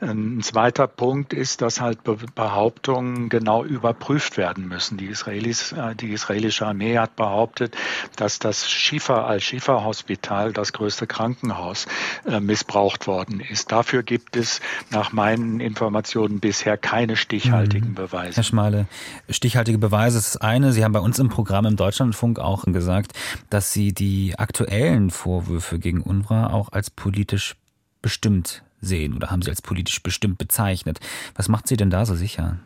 Ein 0.00 0.42
zweiter 0.42 0.86
Punkt 0.86 1.32
ist, 1.32 1.60
dass 1.60 1.71
dass 1.72 1.80
halt 1.80 2.00
Behauptungen 2.34 3.30
genau 3.30 3.64
überprüft 3.64 4.36
werden 4.36 4.68
müssen. 4.68 4.98
Die, 4.98 5.06
Israelis, 5.06 5.72
äh, 5.72 5.94
die 5.94 6.12
israelische 6.12 6.66
Armee 6.66 6.98
hat 6.98 7.16
behauptet, 7.16 7.74
dass 8.16 8.38
das 8.38 8.68
Shifa 8.68 9.24
al-Shifa-Hospital, 9.24 10.52
das 10.52 10.74
größte 10.74 11.06
Krankenhaus, 11.06 11.86
äh, 12.26 12.40
missbraucht 12.40 13.06
worden 13.06 13.40
ist. 13.40 13.72
Dafür 13.72 14.02
gibt 14.02 14.36
es 14.36 14.60
nach 14.90 15.12
meinen 15.12 15.60
Informationen 15.60 16.40
bisher 16.40 16.76
keine 16.76 17.16
stichhaltigen 17.16 17.90
mhm. 17.90 17.94
Beweise. 17.94 18.36
Herr 18.36 18.42
Schmale, 18.42 18.86
stichhaltige 19.30 19.78
Beweise 19.78 20.18
ist 20.18 20.34
das 20.34 20.42
eine. 20.42 20.72
Sie 20.72 20.84
haben 20.84 20.92
bei 20.92 21.00
uns 21.00 21.18
im 21.18 21.30
Programm 21.30 21.64
im 21.64 21.76
Deutschlandfunk 21.76 22.38
auch 22.38 22.64
gesagt, 22.66 23.12
dass 23.48 23.72
Sie 23.72 23.94
die 23.94 24.34
aktuellen 24.36 25.10
Vorwürfe 25.10 25.78
gegen 25.78 26.02
UNRWA 26.02 26.48
auch 26.48 26.70
als 26.70 26.90
politisch 26.90 27.56
bestimmt 28.02 28.62
sehen 28.82 29.14
oder 29.14 29.30
haben 29.30 29.40
Sie 29.40 29.50
als 29.50 29.62
politisch 29.62 30.02
bestimmt 30.02 30.36
bezeichnet. 30.36 31.00
Was 31.34 31.48
macht 31.48 31.68
Sie 31.68 31.76
denn 31.76 31.90
da 31.90 32.04
so 32.04 32.14
sicher? 32.14 32.58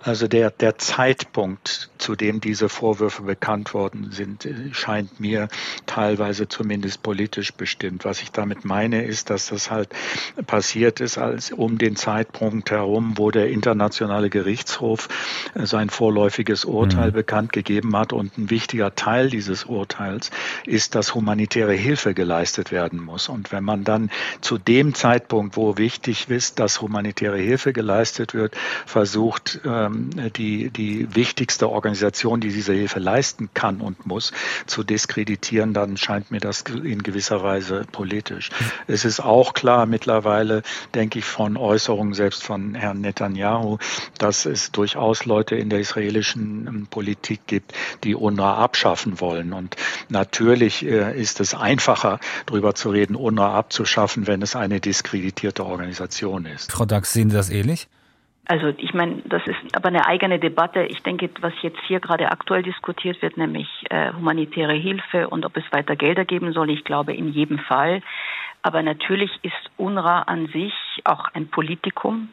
Also 0.00 0.26
der, 0.26 0.50
der 0.50 0.78
Zeitpunkt, 0.78 1.90
zu 1.98 2.16
dem 2.16 2.40
diese 2.40 2.68
Vorwürfe 2.68 3.22
bekannt 3.22 3.72
worden 3.72 4.10
sind, 4.10 4.48
scheint 4.72 5.20
mir 5.20 5.48
teilweise 5.86 6.48
zumindest 6.48 7.02
politisch 7.02 7.52
bestimmt. 7.52 8.04
Was 8.04 8.20
ich 8.22 8.32
damit 8.32 8.64
meine, 8.64 9.04
ist, 9.04 9.30
dass 9.30 9.46
das 9.46 9.70
halt 9.70 9.90
passiert 10.46 11.00
ist, 11.00 11.18
als 11.18 11.52
um 11.52 11.78
den 11.78 11.94
Zeitpunkt 11.94 12.72
herum, 12.72 13.14
wo 13.16 13.30
der 13.30 13.50
internationale 13.50 14.30
Gerichtshof 14.30 15.08
sein 15.54 15.90
vorläufiges 15.90 16.64
Urteil 16.64 17.10
mhm. 17.10 17.14
bekannt 17.14 17.52
gegeben 17.52 17.96
hat. 17.96 18.12
Und 18.12 18.36
ein 18.38 18.50
wichtiger 18.50 18.96
Teil 18.96 19.30
dieses 19.30 19.64
Urteils 19.64 20.32
ist, 20.66 20.96
dass 20.96 21.14
humanitäre 21.14 21.74
Hilfe 21.74 22.14
geleistet 22.14 22.72
werden 22.72 23.00
muss. 23.00 23.28
Und 23.28 23.52
wenn 23.52 23.62
man 23.62 23.84
dann 23.84 24.10
zu 24.40 24.58
dem 24.58 24.94
Zeitpunkt, 24.94 25.56
wo 25.56 25.78
wichtig 25.78 26.28
ist, 26.28 26.58
dass 26.58 26.80
humanitäre 26.80 27.38
Hilfe 27.38 27.72
geleistet 27.72 28.34
wird, 28.34 28.56
versucht, 28.86 29.51
ähm, 29.64 30.10
die, 30.36 30.70
die 30.70 31.14
wichtigste 31.14 31.68
Organisation, 31.68 32.40
die 32.40 32.50
diese 32.50 32.72
Hilfe 32.72 32.98
leisten 32.98 33.50
kann 33.54 33.80
und 33.80 34.06
muss, 34.06 34.32
zu 34.66 34.82
diskreditieren, 34.82 35.74
dann 35.74 35.96
scheint 35.96 36.30
mir 36.30 36.40
das 36.40 36.62
in 36.62 37.02
gewisser 37.02 37.42
Weise 37.42 37.84
politisch. 37.90 38.50
Es 38.86 39.04
ist 39.04 39.20
auch 39.20 39.54
klar 39.54 39.86
mittlerweile, 39.86 40.62
denke 40.94 41.18
ich, 41.18 41.24
von 41.24 41.56
Äußerungen 41.56 42.14
selbst 42.14 42.42
von 42.42 42.74
Herrn 42.74 43.00
Netanyahu, 43.00 43.78
dass 44.18 44.46
es 44.46 44.72
durchaus 44.72 45.24
Leute 45.24 45.56
in 45.56 45.70
der 45.70 45.80
israelischen 45.80 46.66
ähm, 46.66 46.86
Politik 46.88 47.46
gibt, 47.46 47.72
die 48.04 48.14
UNRWA 48.14 48.56
abschaffen 48.56 49.20
wollen. 49.20 49.52
Und 49.52 49.76
natürlich 50.08 50.84
äh, 50.84 51.20
ist 51.20 51.40
es 51.40 51.54
einfacher, 51.54 52.20
darüber 52.46 52.74
zu 52.74 52.90
reden, 52.90 53.16
UNRWA 53.16 53.54
abzuschaffen, 53.54 54.26
wenn 54.26 54.42
es 54.42 54.56
eine 54.56 54.80
diskreditierte 54.80 55.64
Organisation 55.64 56.46
ist. 56.46 56.72
Frau 56.72 56.84
Dax, 56.84 57.12
sehen 57.12 57.30
Sie 57.30 57.36
das 57.36 57.50
ähnlich? 57.50 57.88
Also 58.46 58.74
ich 58.76 58.92
meine, 58.92 59.22
das 59.24 59.46
ist 59.46 59.76
aber 59.76 59.88
eine 59.88 60.06
eigene 60.06 60.38
Debatte. 60.40 60.82
Ich 60.82 61.02
denke, 61.02 61.30
was 61.40 61.52
jetzt 61.62 61.78
hier 61.86 62.00
gerade 62.00 62.30
aktuell 62.32 62.62
diskutiert 62.62 63.22
wird, 63.22 63.36
nämlich 63.36 63.68
äh, 63.88 64.12
humanitäre 64.12 64.74
Hilfe 64.74 65.28
und 65.28 65.46
ob 65.46 65.56
es 65.56 65.64
weiter 65.70 65.94
Gelder 65.94 66.24
geben 66.24 66.52
soll, 66.52 66.70
ich 66.70 66.84
glaube 66.84 67.14
in 67.14 67.28
jedem 67.28 67.60
Fall. 67.60 68.02
Aber 68.62 68.82
natürlich 68.82 69.30
ist 69.42 69.70
UNRWA 69.76 70.22
an 70.22 70.48
sich 70.48 70.74
auch 71.04 71.28
ein 71.34 71.48
Politikum. 71.48 72.30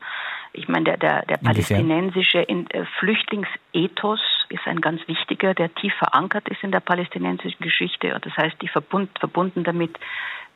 Ich 0.53 0.67
meine, 0.67 0.85
der, 0.85 0.97
der, 0.97 1.25
der 1.27 1.37
palästinensische 1.37 2.47
äh, 2.47 2.85
Flüchtlingsethos 2.99 4.19
ist 4.49 4.65
ein 4.65 4.81
ganz 4.81 5.07
wichtiger, 5.07 5.53
der 5.53 5.73
tief 5.75 5.93
verankert 5.95 6.49
ist 6.49 6.63
in 6.63 6.71
der 6.71 6.79
palästinensischen 6.79 7.63
Geschichte. 7.63 8.15
Und 8.15 8.25
das 8.25 8.35
heißt, 8.35 8.59
die 8.61 8.67
verbund, 8.67 9.11
verbunden 9.19 9.63
damit 9.63 9.97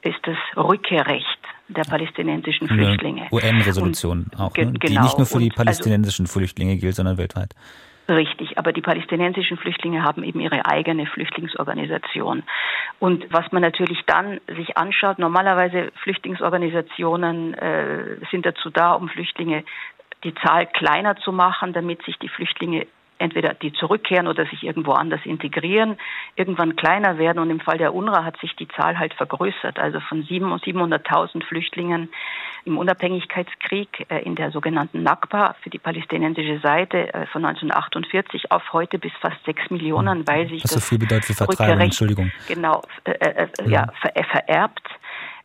ist 0.01 0.19
das 0.23 0.37
Rückkehrrecht 0.57 1.42
der 1.73 1.83
palästinensischen 1.83 2.67
Flüchtlinge. 2.67 3.27
UN-Resolution 3.31 4.27
auch, 4.37 4.55
ne? 4.55 4.71
die 4.71 4.79
genau. 4.79 5.03
nicht 5.03 5.17
nur 5.17 5.27
für 5.27 5.39
die 5.39 5.51
also 5.51 5.63
palästinensischen 5.63 6.25
also, 6.25 6.39
Flüchtlinge 6.39 6.77
gilt, 6.77 6.95
sondern 6.95 7.17
weltweit. 7.17 7.53
Richtig, 8.09 8.57
aber 8.57 8.73
die 8.73 8.81
palästinensischen 8.81 9.57
Flüchtlinge 9.57 10.03
haben 10.03 10.23
eben 10.23 10.41
ihre 10.41 10.65
eigene 10.65 11.05
Flüchtlingsorganisation. 11.05 12.43
Und 12.99 13.25
was 13.31 13.49
man 13.53 13.61
natürlich 13.61 14.01
dann 14.05 14.41
sich 14.57 14.77
anschaut, 14.77 15.19
normalerweise 15.19 15.91
Flüchtlingsorganisationen 16.03 17.53
äh, 17.53 18.17
sind 18.29 18.45
dazu 18.45 18.69
da, 18.69 18.93
um 18.93 19.07
Flüchtlinge 19.07 19.63
die 20.25 20.35
Zahl 20.35 20.67
kleiner 20.67 21.15
zu 21.17 21.31
machen, 21.31 21.71
damit 21.71 22.03
sich 22.03 22.17
die 22.19 22.29
Flüchtlinge 22.29 22.87
entweder 23.23 23.53
die 23.53 23.71
zurückkehren 23.73 24.27
oder 24.27 24.45
sich 24.45 24.63
irgendwo 24.63 24.91
anders 24.91 25.21
integrieren, 25.23 25.97
irgendwann 26.35 26.75
kleiner 26.75 27.17
werden. 27.17 27.39
Und 27.39 27.49
im 27.49 27.61
Fall 27.61 27.77
der 27.77 27.95
UNRWA 27.95 28.25
hat 28.25 28.37
sich 28.39 28.55
die 28.55 28.67
Zahl 28.67 28.99
halt 28.99 29.13
vergrößert. 29.13 29.79
Also 29.79 29.99
von 30.01 30.23
700.000 30.23 31.43
Flüchtlingen 31.45 32.09
im 32.65 32.77
Unabhängigkeitskrieg 32.77 34.05
äh, 34.09 34.19
in 34.23 34.35
der 34.35 34.51
sogenannten 34.51 35.03
Nakba 35.03 35.55
für 35.61 35.69
die 35.69 35.79
palästinensische 35.79 36.59
Seite 36.59 37.13
äh, 37.13 37.25
von 37.27 37.45
1948 37.45 38.51
auf 38.51 38.73
heute 38.73 38.99
bis 38.99 39.13
fast 39.21 39.43
6 39.45 39.69
Millionen, 39.71 40.19
hm. 40.19 40.27
weil 40.27 40.49
sich 40.49 40.63
Was 40.63 40.71
das 40.71 40.83
so 40.83 40.89
viel 40.89 40.99
bedeutet 40.99 41.29
wie 41.29 41.33
Vertreibung, 41.33 41.79
Entschuldigung. 41.79 42.31
Genau, 42.47 42.81
äh, 43.05 43.11
äh, 43.11 43.47
ja, 43.65 43.69
ja 43.69 43.87
ver 44.01 44.11
vererbt. 44.23 44.87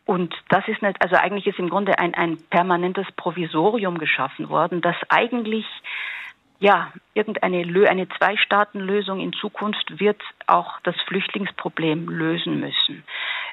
Und 0.05 0.33
das 0.49 0.67
ist 0.67 0.81
nicht, 0.81 0.99
also 1.01 1.15
eigentlich 1.15 1.45
ist 1.45 1.59
im 1.59 1.69
Grunde 1.69 1.99
ein, 1.99 2.15
ein 2.15 2.37
permanentes 2.49 3.05
Provisorium 3.15 3.99
geschaffen 3.99 4.49
worden, 4.49 4.81
das 4.81 4.95
eigentlich 5.09 5.65
ja, 6.59 6.91
irgendeine 7.13 7.89
eine 7.89 8.09
Zwei-Staaten-Lösung 8.09 9.21
in 9.21 9.33
Zukunft 9.33 9.99
wird 9.99 10.21
auch 10.45 10.79
das 10.83 10.95
Flüchtlingsproblem 11.07 12.09
lösen 12.09 12.59
müssen. 12.59 13.03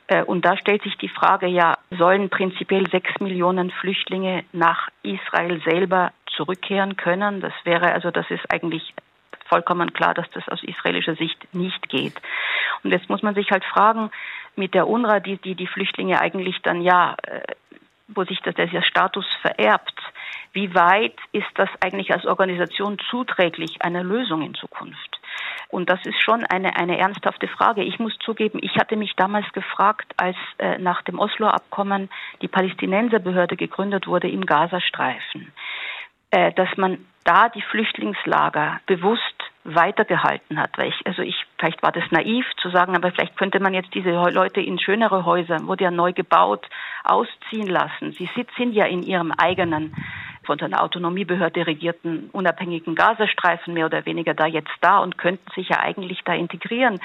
Äh, 0.09 0.25
und 0.25 0.45
da 0.45 0.57
stellt 0.57 0.83
sich 0.83 0.97
die 0.97 1.09
Frage, 1.09 1.47
ja, 1.47 1.79
sollen 1.91 2.31
prinzipiell 2.31 2.89
sechs 2.91 3.19
Millionen 3.21 3.71
Flüchtlinge 3.71 4.45
nach 4.53 4.89
Israel 5.03 5.63
selber 5.65 6.13
zurückkehren 6.37 6.97
können? 6.97 7.41
Das 7.41 7.53
wäre, 7.65 7.93
also 7.93 8.11
das 8.11 8.29
ist 8.31 8.51
eigentlich 8.51 8.93
vollkommen 9.49 9.93
klar, 9.93 10.13
dass 10.13 10.29
das 10.31 10.49
aus 10.49 10.63
israelischer 10.65 11.15
Sicht 11.15 11.55
nicht 11.55 11.89
geht. 11.89 12.15
Und 12.83 12.91
jetzt 12.91 13.09
muss 13.09 13.23
man 13.23 13.37
sich 13.37 13.53
halt 13.53 13.65
fragen, 13.65 14.11
mit 14.57 14.75
der 14.75 14.89
UNRWA, 14.89 15.21
die 15.21 15.37
die, 15.37 15.55
die 15.55 15.67
Flüchtlinge 15.69 16.21
eigentlich 16.21 16.61
dann 16.63 16.81
ja, 16.81 17.15
äh, 17.23 17.43
wo 18.09 18.25
sich 18.25 18.41
das, 18.41 18.55
der 18.55 18.83
Status 18.83 19.27
vererbt, 19.43 19.95
wie 20.53 20.75
weit 20.75 21.17
ist 21.33 21.47
das 21.55 21.69
eigentlich 21.81 22.13
als 22.13 22.25
Organisation 22.27 22.99
zuträglich 23.11 23.83
einer 23.83 24.03
Lösung 24.03 24.43
in 24.43 24.55
Zukunft? 24.55 25.21
Und 25.69 25.91
das 25.91 26.05
ist 26.05 26.23
schon 26.23 26.45
eine, 26.45 26.77
eine 26.77 26.99
ernsthafte 26.99 27.49
Frage. 27.49 27.83
Ich 27.83 27.99
muss 27.99 28.17
zugeben, 28.19 28.59
ich 28.63 28.77
hatte 28.77 28.97
mich 28.97 29.15
damals 29.17 29.51
gefragt, 29.53 30.13
als 30.17 30.37
äh, 30.59 30.79
nach 30.79 31.03
dem 31.03 31.19
Oslo-Abkommen 31.19 32.09
die 32.41 32.49
Palästinenserbehörde 32.49 33.57
gegründet 33.57 34.07
wurde 34.07 34.29
im 34.29 34.47
Gazastreifen, 34.47 35.53
äh, 36.31 36.53
dass 36.53 36.69
man 36.77 36.99
da 37.25 37.49
die 37.49 37.63
Flüchtlingslager 37.63 38.81
bewusst 38.87 39.35
weitergehalten 39.65 40.61
hat. 40.61 40.79
Weil 40.79 40.89
ich, 40.89 41.07
also 41.07 41.23
ich, 41.23 41.35
vielleicht 41.59 41.83
war 41.83 41.91
das 41.91 42.05
naiv 42.11 42.47
zu 42.63 42.71
sagen, 42.71 42.95
aber 42.95 43.11
vielleicht 43.11 43.37
könnte 43.37 43.59
man 43.59 43.75
jetzt 43.75 43.93
diese 43.95 44.11
Leute 44.11 44.61
in 44.61 44.79
schönere 44.79 45.25
Häuser, 45.25 45.67
wurde 45.67 45.85
ja 45.85 45.91
neu 45.91 46.13
gebaut, 46.13 46.65
ausziehen 47.03 47.67
lassen. 47.67 48.13
Sie 48.13 48.31
sind 48.57 48.73
ja 48.73 48.87
in 48.87 49.03
ihrem 49.03 49.33
eigenen 49.33 49.95
von 50.47 50.61
einer 50.61 50.83
Autonomiebehörde 50.83 51.67
regierten 51.67 52.31
unabhängigen 52.33 52.95
Gazastreifen 52.95 53.75
mehr 53.75 53.87
oder 53.87 54.07
weniger 54.07 54.35
da 54.35 54.47
jetzt 54.47 54.73
da 54.81 54.99
und 54.99 55.19
könnten 55.19 55.51
sich 55.55 55.69
ja 55.69 55.81
eigentlich 55.81 56.23
da 56.25 56.35
integrieren. 56.35 57.01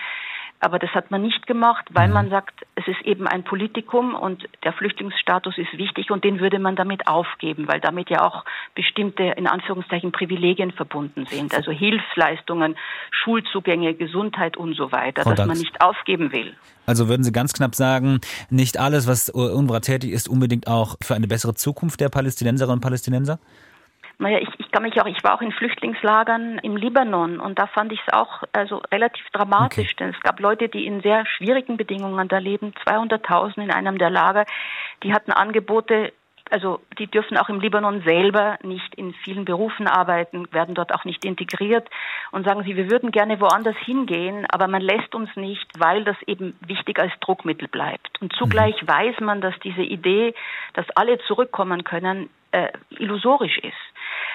Aber 0.63 0.77
das 0.77 0.91
hat 0.91 1.09
man 1.09 1.23
nicht 1.23 1.47
gemacht, 1.47 1.85
weil 1.89 2.07
mhm. 2.07 2.13
man 2.13 2.29
sagt, 2.29 2.53
es 2.75 2.87
ist 2.87 3.01
eben 3.01 3.27
ein 3.27 3.43
Politikum 3.43 4.13
und 4.13 4.47
der 4.63 4.73
Flüchtlingsstatus 4.73 5.57
ist 5.57 5.75
wichtig 5.75 6.11
und 6.11 6.23
den 6.23 6.39
würde 6.39 6.59
man 6.59 6.75
damit 6.75 7.07
aufgeben, 7.07 7.67
weil 7.67 7.79
damit 7.79 8.11
ja 8.11 8.21
auch 8.21 8.45
bestimmte, 8.75 9.23
in 9.23 9.47
Anführungszeichen, 9.47 10.11
Privilegien 10.11 10.71
verbunden 10.71 11.25
sind. 11.25 11.55
Also 11.55 11.71
Hilfsleistungen, 11.71 12.77
Schulzugänge, 13.09 13.95
Gesundheit 13.95 14.55
und 14.55 14.75
so 14.75 14.91
weiter, 14.91 15.23
dass 15.23 15.47
man 15.47 15.57
nicht 15.57 15.81
aufgeben 15.81 16.31
will. 16.31 16.55
Also 16.85 17.09
würden 17.09 17.23
Sie 17.23 17.31
ganz 17.31 17.53
knapp 17.53 17.73
sagen, 17.73 18.21
nicht 18.51 18.79
alles, 18.79 19.07
was 19.07 19.29
UNRWA 19.29 19.79
tätig 19.79 20.11
ist, 20.11 20.29
unbedingt 20.29 20.67
auch 20.67 20.95
für 21.01 21.15
eine 21.15 21.27
bessere 21.27 21.55
Zukunft 21.55 21.99
der 21.99 22.09
Palästinenserinnen 22.09 22.77
und 22.77 22.81
Palästinenser? 22.81 23.39
Naja, 24.21 24.37
ich, 24.37 24.49
ich 24.59 24.71
kann 24.71 24.83
mich 24.83 25.01
auch, 25.01 25.07
ich 25.07 25.23
war 25.23 25.33
auch 25.33 25.41
in 25.41 25.51
Flüchtlingslagern 25.51 26.59
im 26.59 26.77
Libanon 26.77 27.39
und 27.39 27.57
da 27.57 27.65
fand 27.65 27.91
ich 27.91 27.99
es 28.05 28.13
auch 28.13 28.43
also 28.53 28.83
relativ 28.91 29.27
dramatisch, 29.31 29.93
okay. 29.93 29.95
denn 29.99 30.09
es 30.09 30.19
gab 30.21 30.39
Leute, 30.39 30.69
die 30.69 30.85
in 30.85 31.01
sehr 31.01 31.25
schwierigen 31.25 31.75
Bedingungen 31.75 32.27
da 32.27 32.37
leben, 32.37 32.71
200.000 32.85 33.63
in 33.63 33.71
einem 33.71 33.97
der 33.97 34.11
Lager, 34.11 34.45
die 35.01 35.11
hatten 35.11 35.31
Angebote, 35.31 36.13
also 36.51 36.81
die 36.99 37.07
dürfen 37.07 37.35
auch 37.35 37.49
im 37.49 37.61
Libanon 37.61 38.03
selber 38.03 38.59
nicht 38.61 38.93
in 38.93 39.15
vielen 39.23 39.43
Berufen 39.43 39.87
arbeiten, 39.87 40.47
werden 40.53 40.75
dort 40.75 40.93
auch 40.93 41.03
nicht 41.03 41.25
integriert 41.25 41.89
und 42.31 42.45
sagen 42.45 42.63
sie, 42.63 42.75
wir 42.75 42.91
würden 42.91 43.11
gerne 43.11 43.39
woanders 43.39 43.77
hingehen, 43.77 44.45
aber 44.51 44.67
man 44.67 44.83
lässt 44.83 45.15
uns 45.15 45.35
nicht, 45.35 45.67
weil 45.79 46.03
das 46.03 46.17
eben 46.27 46.55
wichtig 46.67 46.99
als 46.99 47.13
Druckmittel 47.21 47.67
bleibt. 47.67 48.21
Und 48.21 48.33
zugleich 48.33 48.79
mhm. 48.83 48.87
weiß 48.87 49.19
man, 49.21 49.41
dass 49.41 49.57
diese 49.63 49.81
Idee, 49.81 50.35
dass 50.73 50.85
alle 50.91 51.17
zurückkommen 51.25 51.83
können, 51.83 52.29
äh, 52.51 52.67
illusorisch 52.91 53.57
ist. 53.59 53.90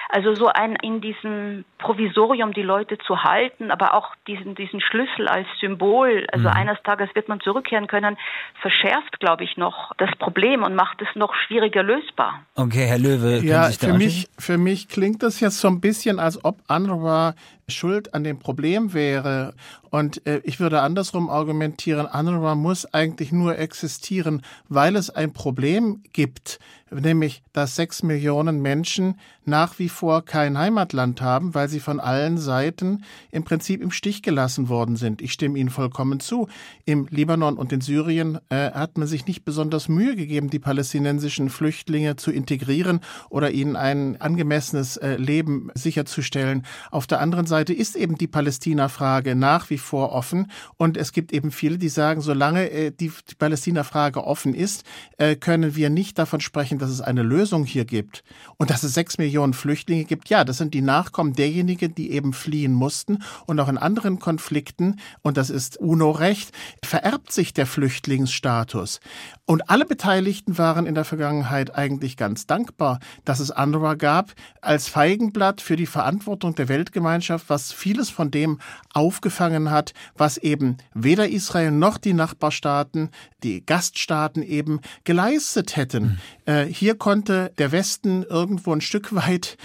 Also 0.09 0.35
so 0.35 0.47
ein 0.47 0.75
in 0.81 1.01
diesem 1.01 1.65
Provisorium 1.79 2.53
die 2.53 2.61
Leute 2.61 2.97
zu 2.99 3.23
halten, 3.23 3.71
aber 3.71 3.93
auch 3.93 4.15
diesen, 4.27 4.55
diesen 4.55 4.79
Schlüssel 4.81 5.27
als 5.27 5.47
Symbol, 5.59 6.25
also 6.31 6.47
mhm. 6.47 6.55
eines 6.55 6.77
Tages 6.83 7.09
wird 7.13 7.27
man 7.27 7.39
zurückkehren 7.41 7.87
können, 7.87 8.17
verschärft, 8.61 9.19
glaube 9.19 9.43
ich, 9.43 9.57
noch 9.57 9.93
das 9.97 10.09
Problem 10.17 10.63
und 10.63 10.75
macht 10.75 11.01
es 11.01 11.15
noch 11.15 11.33
schwieriger 11.35 11.83
lösbar. 11.83 12.41
Okay, 12.55 12.85
Herr 12.85 12.99
Löwe, 12.99 13.39
ja, 13.45 13.69
für 13.69 13.93
mich, 13.93 14.29
für 14.39 14.57
mich 14.57 14.87
klingt 14.87 15.23
das 15.23 15.39
jetzt 15.39 15.59
so 15.59 15.67
ein 15.67 15.81
bisschen, 15.81 16.19
als 16.19 16.43
ob 16.43 16.59
Anwar 16.67 17.35
schuld 17.69 18.13
an 18.13 18.23
dem 18.23 18.39
Problem 18.39 18.93
wäre. 18.93 19.53
Und 19.89 20.25
äh, 20.25 20.41
ich 20.43 20.59
würde 20.59 20.81
andersrum 20.81 21.29
argumentieren, 21.29 22.05
UNRWA 22.05 22.55
muss 22.55 22.85
eigentlich 22.93 23.31
nur 23.31 23.57
existieren, 23.57 24.41
weil 24.69 24.95
es 24.95 25.09
ein 25.09 25.33
Problem 25.33 26.01
gibt, 26.13 26.59
nämlich 26.89 27.43
dass 27.53 27.75
sechs 27.75 28.03
Millionen 28.03 28.61
Menschen 28.61 29.19
nach 29.45 29.66
wie 29.77 29.89
vor 29.89 30.25
kein 30.25 30.57
Heimatland 30.57 31.21
haben, 31.21 31.53
weil 31.53 31.69
sie 31.69 31.79
von 31.79 31.99
allen 31.99 32.37
Seiten 32.37 33.03
im 33.31 33.43
Prinzip 33.43 33.81
im 33.81 33.91
Stich 33.91 34.23
gelassen 34.23 34.69
worden 34.69 34.95
sind. 34.95 35.21
Ich 35.21 35.33
stimme 35.33 35.59
Ihnen 35.59 35.69
vollkommen 35.69 36.19
zu. 36.19 36.47
Im 36.85 37.07
Libanon 37.09 37.57
und 37.57 37.71
in 37.71 37.81
Syrien 37.81 38.39
äh, 38.49 38.71
hat 38.71 38.97
man 38.97 39.07
sich 39.07 39.27
nicht 39.27 39.45
besonders 39.45 39.87
Mühe 39.87 40.15
gegeben, 40.15 40.49
die 40.49 40.59
palästinensischen 40.59 41.49
Flüchtlinge 41.49 42.15
zu 42.15 42.31
integrieren 42.31 43.01
oder 43.29 43.51
ihnen 43.51 43.75
ein 43.75 44.19
angemessenes 44.19 44.97
äh, 44.97 45.17
Leben 45.17 45.69
sicherzustellen. 45.75 46.65
Auf 46.91 47.07
der 47.07 47.19
anderen 47.19 47.45
Seite 47.45 47.57
Seite 47.57 47.73
ist 47.73 47.95
eben 47.95 48.17
die 48.17 48.27
Palästina-Frage 48.27 49.35
nach 49.35 49.69
wie 49.69 49.77
vor 49.77 50.11
offen. 50.11 50.51
Und 50.77 50.95
es 50.95 51.11
gibt 51.11 51.33
eben 51.33 51.51
viele, 51.51 51.77
die 51.77 51.89
sagen, 51.89 52.21
solange 52.21 52.69
äh, 52.69 52.91
die, 52.91 53.11
die 53.29 53.35
Palästina-Frage 53.35 54.23
offen 54.23 54.53
ist, 54.53 54.85
äh, 55.17 55.35
können 55.35 55.75
wir 55.75 55.89
nicht 55.89 56.17
davon 56.17 56.39
sprechen, 56.39 56.77
dass 56.77 56.89
es 56.89 57.01
eine 57.01 57.23
Lösung 57.23 57.65
hier 57.65 57.85
gibt. 57.85 58.23
Und 58.57 58.69
dass 58.69 58.83
es 58.83 58.93
sechs 58.93 59.17
Millionen 59.17 59.53
Flüchtlinge 59.57 60.05
gibt, 60.05 60.29
ja, 60.29 60.45
das 60.45 60.57
sind 60.57 60.73
die 60.73 60.81
Nachkommen 60.81 61.33
derjenigen, 61.33 61.93
die 61.93 62.11
eben 62.11 62.31
fliehen 62.31 62.73
mussten. 62.73 63.23
Und 63.45 63.59
auch 63.59 63.67
in 63.67 63.77
anderen 63.77 64.19
Konflikten, 64.19 64.99
und 65.21 65.35
das 65.35 65.49
ist 65.49 65.77
UNO-Recht, 65.77 66.51
vererbt 66.83 67.31
sich 67.31 67.53
der 67.53 67.65
Flüchtlingsstatus. 67.65 69.01
Und 69.49 69.69
alle 69.69 69.85
Beteiligten 69.85 70.57
waren 70.57 70.85
in 70.85 70.93
der 70.93 71.05
Vergangenheit 71.05 71.73
eigentlich 71.73 72.17
ganz 72.17 72.47
dankbar, 72.47 72.99
dass 73.23 73.39
es 73.39 73.49
UNRWA 73.49 73.93
gab, 73.93 74.33
als 74.59 74.89
Feigenblatt 74.89 75.61
für 75.61 75.77
die 75.77 75.85
Verantwortung 75.85 76.53
der 76.53 76.67
Weltgemeinschaft 76.67 77.49
was 77.49 77.71
vieles 77.71 78.09
von 78.09 78.29
dem 78.29 78.59
aufgefangen 78.93 79.71
hat, 79.71 79.93
was 80.17 80.37
eben 80.37 80.75
weder 80.93 81.29
Israel 81.29 81.71
noch 81.71 81.97
die 81.97 82.11
Nachbarstaaten, 82.11 83.09
die 83.43 83.65
Gaststaaten 83.65 84.43
eben 84.43 84.81
geleistet 85.05 85.77
hätten. 85.77 86.03
Mhm. 86.03 86.17
Äh, 86.53 86.65
hier 86.65 86.97
konnte 86.97 87.53
der 87.57 87.71
Westen 87.71 88.23
irgendwo 88.23 88.73
ein 88.73 88.81
Stück 88.81 89.15
weit 89.15 89.57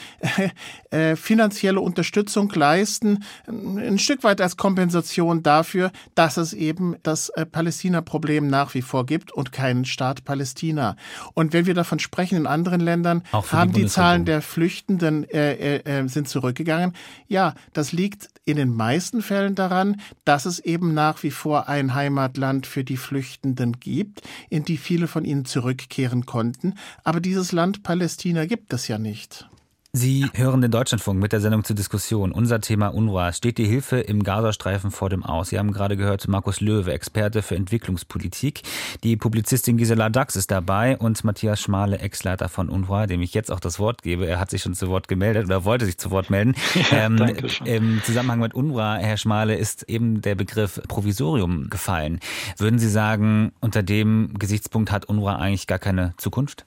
äh, 0.90 1.16
finanzielle 1.16 1.80
Unterstützung 1.80 2.52
leisten, 2.54 3.24
ein 3.48 3.98
Stück 3.98 4.22
weit 4.22 4.40
als 4.40 4.56
Kompensation 4.56 5.42
dafür, 5.42 5.90
dass 6.14 6.36
es 6.36 6.52
eben 6.52 6.94
das 7.02 7.30
äh, 7.30 7.44
Palästina-Problem 7.44 8.46
nach 8.46 8.74
wie 8.74 8.82
vor 8.82 9.06
gibt 9.06 9.32
und 9.32 9.50
keinen 9.72 9.85
Staat 9.87 10.24
Palästina. 10.24 10.96
Und 11.35 11.52
wenn 11.52 11.66
wir 11.66 11.74
davon 11.74 11.98
sprechen, 11.98 12.37
in 12.37 12.46
anderen 12.46 12.80
Ländern 12.80 13.22
haben 13.32 13.72
die, 13.72 13.82
die 13.82 13.87
Zahlen 13.87 14.24
der 14.24 14.42
Flüchtenden 14.42 15.24
äh, 15.30 15.76
äh, 15.76 16.00
äh, 16.00 16.08
sind 16.08 16.28
zurückgegangen. 16.28 16.94
Ja, 17.26 17.54
das 17.72 17.92
liegt 17.92 18.28
in 18.44 18.56
den 18.56 18.74
meisten 18.74 19.22
Fällen 19.22 19.54
daran, 19.54 20.00
dass 20.24 20.44
es 20.44 20.58
eben 20.58 20.92
nach 20.92 21.22
wie 21.22 21.30
vor 21.30 21.68
ein 21.68 21.94
Heimatland 21.94 22.66
für 22.66 22.85
die 22.85 22.98
Flüchtenden 22.98 23.80
gibt, 23.80 24.20
in 24.50 24.64
die 24.64 24.76
viele 24.76 25.06
von 25.06 25.24
ihnen 25.24 25.46
zurückkehren 25.46 26.26
konnten. 26.26 26.74
Aber 27.02 27.20
dieses 27.20 27.52
Land 27.52 27.82
Palästina 27.82 28.44
gibt 28.44 28.72
es 28.72 28.88
ja 28.88 28.98
nicht. 28.98 29.48
Sie 29.94 30.24
hören 30.33 30.62
den 30.62 30.70
Deutschlandfunk 30.70 31.20
mit 31.20 31.33
der 31.35 31.42
Sendung 31.42 31.64
zur 31.64 31.76
Diskussion. 31.76 32.33
Unser 32.33 32.62
Thema 32.62 32.94
UNRWA. 32.94 33.31
Steht 33.35 33.59
die 33.59 33.66
Hilfe 33.66 34.00
im 34.00 34.22
Gazastreifen 34.22 34.90
vor 34.90 35.11
dem 35.11 35.22
Aus? 35.22 35.50
Sie 35.50 35.59
haben 35.59 35.70
gerade 35.70 35.98
gehört 35.98 36.26
Markus 36.28 36.62
Löwe, 36.62 36.94
Experte 36.94 37.42
für 37.42 37.57
Entwicklungspolitik. 37.57 38.62
Die 39.05 39.18
Publizistin 39.18 39.76
Gisela 39.76 40.09
Dax 40.09 40.35
ist 40.35 40.50
dabei 40.50 40.96
und 40.96 41.22
Matthias 41.24 41.61
Schmale, 41.61 41.98
Ex-Leiter 41.98 42.48
von 42.48 42.70
UNRWA, 42.70 43.07
dem 43.07 43.20
ich 43.20 43.35
jetzt 43.35 43.52
auch 43.52 43.61
das 43.61 43.78
Wort 43.78 44.00
gebe. 44.02 44.24
Er 44.24 44.40
hat 44.40 44.48
sich 44.48 44.62
schon 44.62 44.72
zu 44.72 44.88
Wort 44.88 45.09
gemeldet 45.09 45.44
oder 45.44 45.66
wollte 45.66 45.85
sich 45.85 45.98
zu 45.98 46.11
Wort 46.11 46.31
melden. 46.31 46.55
Ja, 46.90 47.05
ähm, 47.05 47.37
Im 47.66 48.02
Zusammenhang 48.02 48.40
mit 48.40 48.55
UNRWA, 48.55 48.96
Herr 48.96 49.18
Schmale, 49.18 49.57
ist 49.57 49.83
eben 49.90 50.22
der 50.22 50.37
Begriff 50.37 50.81
Provisorium 50.88 51.68
gefallen. 51.68 52.18
Würden 52.57 52.78
Sie 52.78 52.88
sagen, 52.88 53.52
unter 53.61 53.83
dem 53.83 54.33
Gesichtspunkt 54.38 54.90
hat 54.90 55.05
UNRWA 55.05 55.37
eigentlich 55.37 55.66
gar 55.66 55.78
keine 55.78 56.14
Zukunft? 56.16 56.64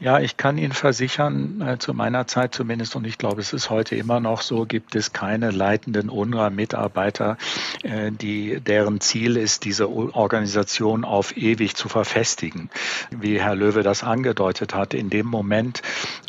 Ja, 0.00 0.20
ich 0.20 0.36
kann 0.36 0.58
Ihnen 0.58 0.72
versichern, 0.72 1.60
äh, 1.60 1.78
zu 1.78 1.92
meiner 1.92 2.28
Zeit 2.28 2.54
zumindest, 2.54 2.94
und 2.94 3.04
ich 3.04 3.18
glaube, 3.18 3.40
es 3.40 3.52
ist 3.52 3.68
heute 3.68 3.96
immer 3.96 4.20
noch 4.20 4.42
so, 4.42 4.64
gibt 4.64 4.94
es 4.94 5.12
keine 5.12 5.50
leitenden 5.50 6.08
UNRWA-Mitarbeiter, 6.08 7.36
äh, 7.82 8.12
die, 8.12 8.60
deren 8.60 9.00
Ziel 9.00 9.36
ist, 9.36 9.64
diese 9.64 9.90
Organisation 9.90 11.04
auf 11.04 11.36
ewig 11.36 11.74
zu 11.74 11.88
verfestigen. 11.88 12.70
Wie 13.10 13.40
Herr 13.40 13.56
Löwe 13.56 13.82
das 13.82 14.04
angedeutet 14.04 14.72
hat, 14.72 14.94
in 14.94 15.10
dem 15.10 15.26
Moment, 15.26 15.82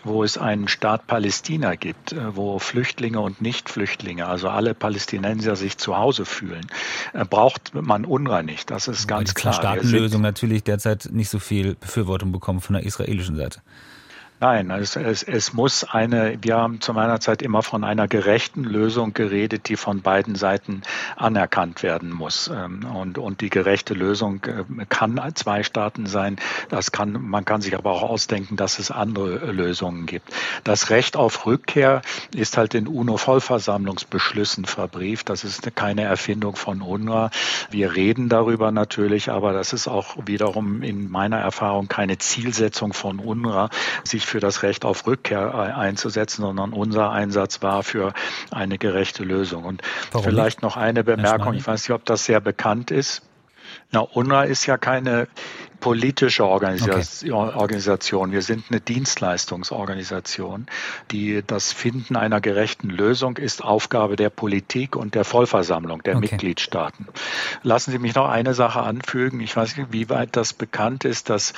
wo 0.04 0.24
es 0.24 0.40
einen 0.40 0.68
Staat 0.68 1.06
Palästina 1.06 1.76
gibt, 1.76 2.14
äh, 2.14 2.36
wo 2.36 2.58
Flüchtlinge 2.58 3.20
und 3.20 3.40
Nichtflüchtlinge, 3.40 4.26
also 4.28 4.50
alle 4.50 4.74
Palästinenser 4.74 5.56
sich 5.56 5.78
zu 5.78 5.96
Hause 5.96 6.26
fühlen, 6.26 6.66
braucht 7.30 7.74
man 7.76 8.06
UNRWA 8.06 8.42
nicht. 8.42 8.72
Das 8.72 8.88
ist 8.88 9.08
ganz 9.08 9.36
klar. 9.36 9.54
Die 9.54 9.60
Staatenlösung 9.60 10.22
natürlich 10.22 10.64
derzeit 10.64 11.10
nicht 11.12 11.30
so 11.30 11.38
viel 11.38 11.76
Befürwortung 11.76 12.32
bekommen 12.32 12.62
von 12.62 12.74
der 12.74 12.84
israelischen 12.84 13.09
Seite. 13.18 13.62
Nein, 14.42 14.72
es, 14.72 14.96
es, 14.96 15.24
es 15.24 15.52
muss 15.52 15.84
eine, 15.84 16.38
wir 16.42 16.56
haben 16.56 16.80
zu 16.80 16.94
meiner 16.94 17.20
Zeit 17.20 17.42
immer 17.42 17.62
von 17.62 17.84
einer 17.84 18.08
gerechten 18.08 18.64
Lösung 18.64 19.14
geredet, 19.14 19.68
die 19.68 19.76
von 19.76 20.02
beiden 20.02 20.36
Seiten 20.36 20.84
anerkannt 21.18 21.84
werden 21.84 22.10
muss. 22.14 22.48
Ähm, 22.48 22.86
und, 22.86 23.18
und 23.18 23.42
die 23.42 23.50
gerechte 23.50 23.94
Lösung 23.94 24.42
äh, 24.46 24.86
kann 24.88 25.20
zwei 25.36 25.64
Staaten 25.64 26.06
sein. 26.06 26.38
Das 26.70 26.94
kann, 26.94 27.22
man 27.22 27.44
kann 27.44 27.60
sich 27.60 27.76
aber 27.76 27.92
auch 27.92 28.02
ausdenken, 28.02 28.56
dass 28.56 28.80
es 28.80 28.92
andere 28.92 29.52
Lösungen 29.52 30.06
gibt. 30.06 30.32
Das 30.64 30.90
Recht 30.90 31.18
auf 31.18 31.46
Rückkehr 31.46 32.02
ist 32.34 32.56
halt 32.56 32.76
in 32.76 32.88
UNO-Vollversammlungsbeschlüssen 32.88 34.64
verbrieft. 34.64 35.28
Das 35.28 35.44
ist 35.44 35.76
keine 35.76 36.04
Erfindung 36.04 36.56
von 36.56 36.82
UNRWA. 36.82 37.30
Wir 37.72 37.94
reden 37.94 38.30
darüber 38.30 38.72
natürlich, 38.72 39.30
aber 39.30 39.52
das 39.52 39.74
ist 39.74 39.90
auch 39.90 40.16
wiederum 40.28 40.82
in 40.82 41.12
meiner 41.12 41.40
Erfahrung 41.40 41.90
keine 41.90 42.18
Zielsetzung 42.20 42.94
von 42.94 43.20
UNRWA, 43.20 43.70
sich 44.06 44.29
für 44.30 44.40
das 44.40 44.64
Recht 44.64 44.86
auf 44.86 45.06
Rückkehr 45.06 45.54
einzusetzen, 45.56 46.42
sondern 46.44 46.72
unser 46.74 47.12
Einsatz 47.12 47.62
war 47.62 47.84
für 47.84 48.14
eine 48.52 48.78
gerechte 48.78 49.24
Lösung. 49.24 49.66
Und 49.66 49.82
Warum 50.12 50.26
vielleicht 50.26 50.60
nicht? 50.60 50.64
noch 50.64 50.78
eine 50.78 51.04
Bemerkung, 51.04 51.54
ich 51.54 51.68
weiß 51.68 51.84
nicht, 51.84 51.96
ob 51.96 52.06
das 52.06 52.26
sehr 52.26 52.40
bekannt 52.40 52.92
ist. 52.92 53.24
Na, 53.92 54.00
UNRWA 54.00 54.44
ist 54.44 54.66
ja 54.66 54.78
keine 54.78 55.28
politische 55.80 56.46
Organisation. 56.46 57.50
Okay. 57.50 57.58
Organisation. 57.58 58.32
Wir 58.32 58.42
sind 58.42 58.66
eine 58.70 58.82
Dienstleistungsorganisation. 58.82 60.68
Die, 61.12 61.42
das 61.46 61.72
Finden 61.72 62.16
einer 62.16 62.42
gerechten 62.42 62.90
Lösung 62.90 63.38
ist 63.38 63.64
Aufgabe 63.64 64.16
der 64.16 64.30
Politik 64.30 64.96
und 64.96 65.16
der 65.16 65.24
Vollversammlung 65.24 66.04
der 66.04 66.18
okay. 66.18 66.30
Mitgliedstaaten. 66.32 67.08
Lassen 67.64 67.92
Sie 67.92 68.00
mich 68.00 68.16
noch 68.16 68.28
eine 68.28 68.54
Sache 68.54 68.82
anfügen. 68.82 69.40
Ich 69.40 69.56
weiß 69.56 69.78
nicht, 69.78 69.92
wie 69.92 70.10
weit 70.10 70.36
das 70.36 70.54
bekannt 70.54 71.06
ist, 71.06 71.30
dass 71.30 71.54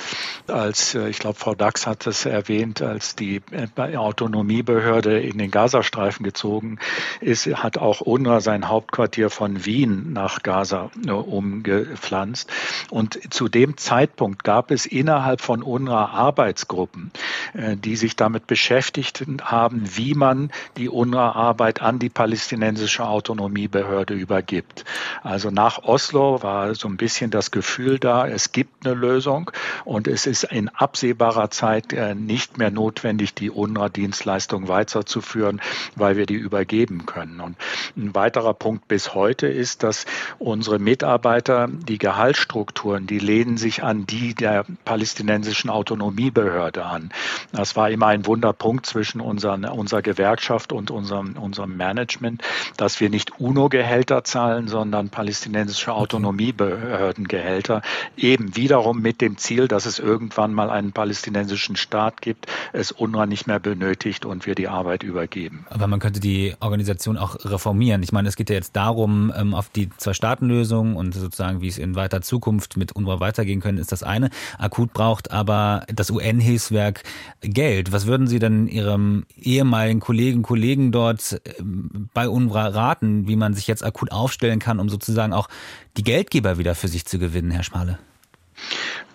als, 0.46 0.94
äh, 0.94 1.08
ich 1.08 1.18
glaube, 1.18 1.38
Frau 1.38 1.54
Dax 1.54 1.86
hat 1.86 2.06
es 2.06 2.24
erwähnt, 2.24 2.80
als 2.80 3.16
die 3.16 3.40
äh, 3.50 3.96
Autonomiebehörde 3.96 5.20
in 5.20 5.38
den 5.38 5.50
Gazastreifen 5.50 6.24
gezogen 6.24 6.78
ist, 7.20 7.46
hat 7.46 7.78
auch 7.78 8.00
UNRWA 8.00 8.40
sein 8.40 8.68
Hauptquartier 8.68 9.30
von 9.30 9.64
Wien 9.64 10.12
nach 10.12 10.42
Gaza 10.42 10.90
äh, 11.06 11.10
umgepflanzt. 11.10 12.50
Und 12.90 13.32
zu 13.32 13.48
dem 13.48 13.76
Zeitpunkt 13.76 14.11
Zeitpunkt 14.12 14.44
gab 14.44 14.70
es 14.70 14.84
innerhalb 14.84 15.40
von 15.40 15.62
UNRWA 15.62 16.04
Arbeitsgruppen, 16.04 17.10
äh, 17.54 17.76
die 17.76 17.96
sich 17.96 18.14
damit 18.14 18.46
beschäftigt 18.46 19.24
haben, 19.42 19.96
wie 19.96 20.12
man 20.12 20.50
die 20.76 20.90
UNRWA-Arbeit 20.90 21.80
an 21.80 21.98
die 21.98 22.10
palästinensische 22.10 23.06
Autonomiebehörde 23.06 24.12
übergibt. 24.12 24.84
Also 25.22 25.50
nach 25.50 25.84
Oslo 25.84 26.42
war 26.42 26.74
so 26.74 26.88
ein 26.88 26.98
bisschen 26.98 27.30
das 27.30 27.50
Gefühl 27.50 27.98
da, 27.98 28.28
es 28.28 28.52
gibt 28.52 28.86
eine 28.86 28.94
Lösung 28.94 29.50
und 29.86 30.06
es 30.08 30.26
ist 30.26 30.44
in 30.44 30.68
absehbarer 30.68 31.50
Zeit 31.50 31.94
äh, 31.94 32.14
nicht 32.14 32.58
mehr 32.58 32.70
notwendig, 32.70 33.34
die 33.34 33.50
UNRWA-Dienstleistung 33.50 34.68
weiterzuführen, 34.68 35.62
weil 35.96 36.18
wir 36.18 36.26
die 36.26 36.34
übergeben 36.34 37.06
können. 37.06 37.40
Und 37.40 37.56
ein 37.96 38.14
weiterer 38.14 38.52
Punkt 38.52 38.88
bis 38.88 39.14
heute 39.14 39.46
ist, 39.46 39.82
dass 39.82 40.04
unsere 40.38 40.78
Mitarbeiter 40.78 41.68
die 41.70 41.98
Gehaltsstrukturen, 41.98 43.06
die 43.06 43.18
lehnen 43.18 43.56
sich 43.56 43.82
an 43.82 44.01
die 44.06 44.34
der 44.34 44.64
palästinensischen 44.84 45.70
Autonomiebehörde 45.70 46.84
an. 46.84 47.10
Das 47.52 47.76
war 47.76 47.90
immer 47.90 48.06
ein 48.08 48.26
Wunderpunkt 48.26 48.86
zwischen 48.86 49.20
unseren, 49.20 49.64
unserer 49.64 50.02
Gewerkschaft 50.02 50.72
und 50.72 50.90
unserem, 50.90 51.36
unserem 51.36 51.76
Management, 51.76 52.42
dass 52.76 53.00
wir 53.00 53.10
nicht 53.10 53.40
UNO-Gehälter 53.40 54.24
zahlen, 54.24 54.68
sondern 54.68 55.10
palästinensische 55.10 55.92
Autonomiebehördengehälter, 55.92 57.82
eben 58.16 58.56
wiederum 58.56 59.00
mit 59.00 59.20
dem 59.20 59.36
Ziel, 59.38 59.68
dass 59.68 59.86
es 59.86 59.98
irgendwann 59.98 60.52
mal 60.54 60.70
einen 60.70 60.92
palästinensischen 60.92 61.76
Staat 61.76 62.22
gibt, 62.22 62.46
es 62.72 62.92
UNRWA 62.92 63.26
nicht 63.26 63.46
mehr 63.46 63.60
benötigt 63.60 64.24
und 64.24 64.46
wir 64.46 64.54
die 64.54 64.68
Arbeit 64.68 65.02
übergeben. 65.02 65.66
Aber 65.70 65.86
man 65.86 66.00
könnte 66.00 66.20
die 66.20 66.54
Organisation 66.60 67.18
auch 67.18 67.36
reformieren. 67.44 68.02
Ich 68.02 68.12
meine, 68.12 68.28
es 68.28 68.36
geht 68.36 68.50
ja 68.50 68.56
jetzt 68.56 68.76
darum, 68.76 69.32
ähm, 69.36 69.54
auf 69.54 69.68
die 69.68 69.90
Zwei-Staaten-Lösung 69.96 70.96
und 70.96 71.14
sozusagen, 71.14 71.60
wie 71.60 71.68
es 71.68 71.78
in 71.78 71.94
weiter 71.94 72.22
Zukunft 72.22 72.76
mit 72.76 72.92
UNRWA 72.92 73.20
weitergehen 73.20 73.60
können, 73.60 73.78
ist 73.78 73.91
das 73.92 74.02
eine. 74.02 74.30
Akut 74.58 74.92
braucht 74.92 75.30
aber 75.30 75.84
das 75.92 76.10
UN-Hilfswerk 76.10 77.02
Geld. 77.40 77.92
Was 77.92 78.06
würden 78.06 78.26
Sie 78.26 78.38
denn 78.38 78.66
Ihrem 78.66 79.24
ehemaligen 79.36 80.00
Kollegen, 80.00 80.42
Kollegen 80.42 80.92
dort 80.92 81.40
ähm, 81.58 82.08
bei 82.14 82.28
UNRWA 82.28 82.68
raten, 82.68 83.28
wie 83.28 83.36
man 83.36 83.54
sich 83.54 83.66
jetzt 83.66 83.84
akut 83.84 84.10
aufstellen 84.12 84.58
kann, 84.58 84.80
um 84.80 84.88
sozusagen 84.88 85.32
auch 85.32 85.48
die 85.96 86.02
Geldgeber 86.02 86.58
wieder 86.58 86.74
für 86.74 86.88
sich 86.88 87.04
zu 87.04 87.18
gewinnen, 87.18 87.50
Herr 87.50 87.62
Schmale? 87.62 87.98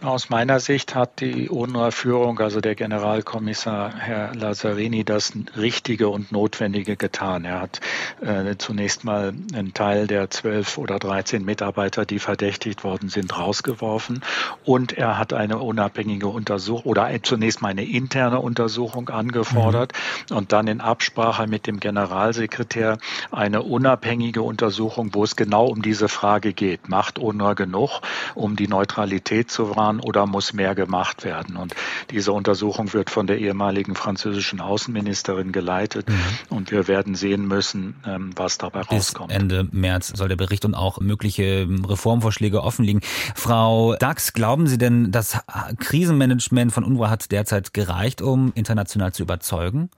Aus 0.04 0.30
meiner 0.30 0.60
Sicht 0.60 0.94
hat 0.94 1.22
die 1.22 1.50
UNRWA-Führung, 1.50 2.40
also 2.40 2.62
der 2.62 2.76
Generalkommissar 2.76 3.96
Herr 3.96 4.36
Lazzarini, 4.36 5.04
das 5.04 5.34
Richtige 5.58 6.10
und 6.10 6.32
Notwendige 6.32 6.96
getan. 6.96 7.46
Er 7.46 7.62
hat 7.62 7.80
äh, 8.22 8.56
zunächst 8.60 9.04
mal 9.04 9.34
einen 9.56 9.74
Teil 9.74 10.06
der 10.06 10.30
zwölf 10.30 10.78
oder 10.78 11.00
dreizehn 11.00 11.44
Mitarbeiter, 11.44 12.06
die 12.06 12.20
verdächtigt 12.20 12.84
worden 12.84 13.10
sind, 13.10 13.36
rausgeworfen 13.40 14.22
und 14.66 14.94
er 14.94 15.18
hat 15.18 15.34
eine 15.34 15.58
unabhängige 15.58 16.28
Untersuchung 16.28 16.84
oder 16.84 17.10
zunächst 17.24 17.64
mal 17.64 17.70
eine 17.70 17.86
interne 17.86 18.40
Untersuchung 18.40 19.10
angefordert 19.10 19.94
mhm. 20.30 20.38
und 20.38 20.52
dann 20.52 20.68
in 20.68 20.80
Absprache 20.80 21.48
mit 21.48 21.66
dem 21.66 21.80
Generalsekretär 21.80 23.00
eine 23.32 23.64
unabhängige 23.64 24.44
Untersuchung, 24.44 25.10
wo 25.14 25.24
es 25.24 25.36
genau 25.36 25.66
um 25.66 25.82
diese 25.82 26.08
Frage 26.08 26.54
geht. 26.54 26.88
Macht 26.88 27.18
UNRWA 27.18 27.56
genug, 27.56 28.02
um 28.36 28.56
die 28.56 28.68
Neutralität 28.68 29.37
zu 29.46 29.76
wahren? 29.76 30.02
oder 30.08 30.26
muss 30.26 30.54
mehr 30.54 30.74
gemacht 30.74 31.24
werden? 31.26 31.58
Und 31.58 31.76
diese 32.10 32.32
Untersuchung 32.32 32.94
wird 32.94 33.10
von 33.10 33.28
der 33.28 33.40
ehemaligen 33.40 33.94
französischen 33.96 34.62
Außenministerin 34.62 35.52
geleitet. 35.52 36.08
Mhm. 36.10 36.16
Und 36.50 36.72
wir 36.72 36.88
werden 36.88 37.14
sehen 37.16 37.48
müssen, 37.48 37.96
ähm, 38.06 38.32
was 38.36 38.58
dabei 38.58 38.82
Bis 38.82 38.92
rauskommt. 38.92 39.32
Ende 39.32 39.68
März 39.72 40.14
soll 40.16 40.30
der 40.30 40.38
Bericht 40.38 40.64
und 40.64 40.76
auch 40.76 41.00
mögliche 41.00 41.68
Reformvorschläge 41.88 42.64
offen 42.64 42.86
liegen. 42.86 43.02
Frau 43.36 43.96
Dax, 43.96 44.34
glauben 44.34 44.68
Sie 44.68 44.78
denn, 44.78 45.12
das 45.12 45.40
Krisenmanagement 45.80 46.72
von 46.72 46.84
UNRWA 46.84 47.10
hat 47.10 47.32
derzeit 47.32 47.74
gereicht, 47.74 48.22
um 48.22 48.52
international 48.56 49.14
zu 49.14 49.24
überzeugen? 49.24 49.90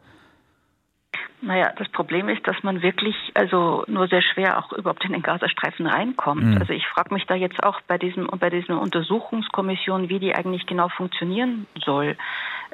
Naja, 1.42 1.72
das 1.78 1.88
Problem 1.90 2.28
ist, 2.28 2.46
dass 2.48 2.62
man 2.64 2.82
wirklich 2.82 3.16
also 3.34 3.86
nur 3.88 4.08
sehr 4.10 4.22
schwer 4.22 4.58
auch 4.58 4.74
überhaupt 4.74 5.06
in 5.06 5.14
den 5.14 5.22
Gazastreifen 5.22 5.88
reinkommt. 5.88 6.44
Mhm. 6.44 6.58
Also 6.58 6.74
ich 6.74 6.86
frage 6.88 7.14
mich 7.14 7.26
da 7.28 7.36
jetzt 7.36 7.64
auch 7.64 7.80
bei 7.88 7.98
diesem 7.98 8.28
bei 8.40 8.50
dieser 8.50 8.80
Untersuchungskommission, 8.80 10.10
wie 10.10 10.20
die 10.20 10.36
eigentlich 10.36 10.66
genau 10.66 10.90
funktionieren 10.90 11.66
soll. 11.86 12.18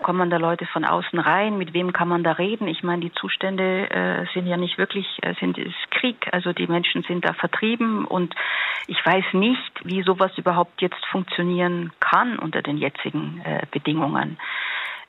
Kommen 0.02 0.30
da 0.30 0.38
Leute 0.38 0.66
von 0.66 0.84
außen 0.84 1.20
rein? 1.20 1.58
Mit 1.58 1.74
wem 1.74 1.94
kann 1.94 2.08
man 2.08 2.24
da 2.24 2.34
reden? 2.34 2.68
Ich 2.68 2.84
meine, 2.84 3.02
die 3.02 3.14
Zustände 3.14 3.90
äh, 3.90 4.26
sind 4.34 4.48
ja 4.48 4.58
nicht 4.58 4.78
wirklich, 4.78 5.08
äh, 5.22 5.36
sind 5.40 5.58
ist 5.60 5.92
Krieg. 5.92 6.28
Also 6.32 6.52
die 6.52 6.68
Menschen 6.68 7.04
sind 7.04 7.24
da 7.24 7.34
vertrieben 7.34 8.06
und 8.06 8.34
ich 8.88 8.98
weiß 9.06 9.26
nicht, 9.34 9.72
wie 9.84 10.02
sowas 10.02 10.32
überhaupt 10.38 10.82
jetzt 10.82 11.06
funktionieren 11.12 11.94
kann 12.00 12.40
unter 12.40 12.62
den 12.62 12.78
jetzigen 12.78 13.42
äh, 13.46 13.62
Bedingungen. 13.72 14.38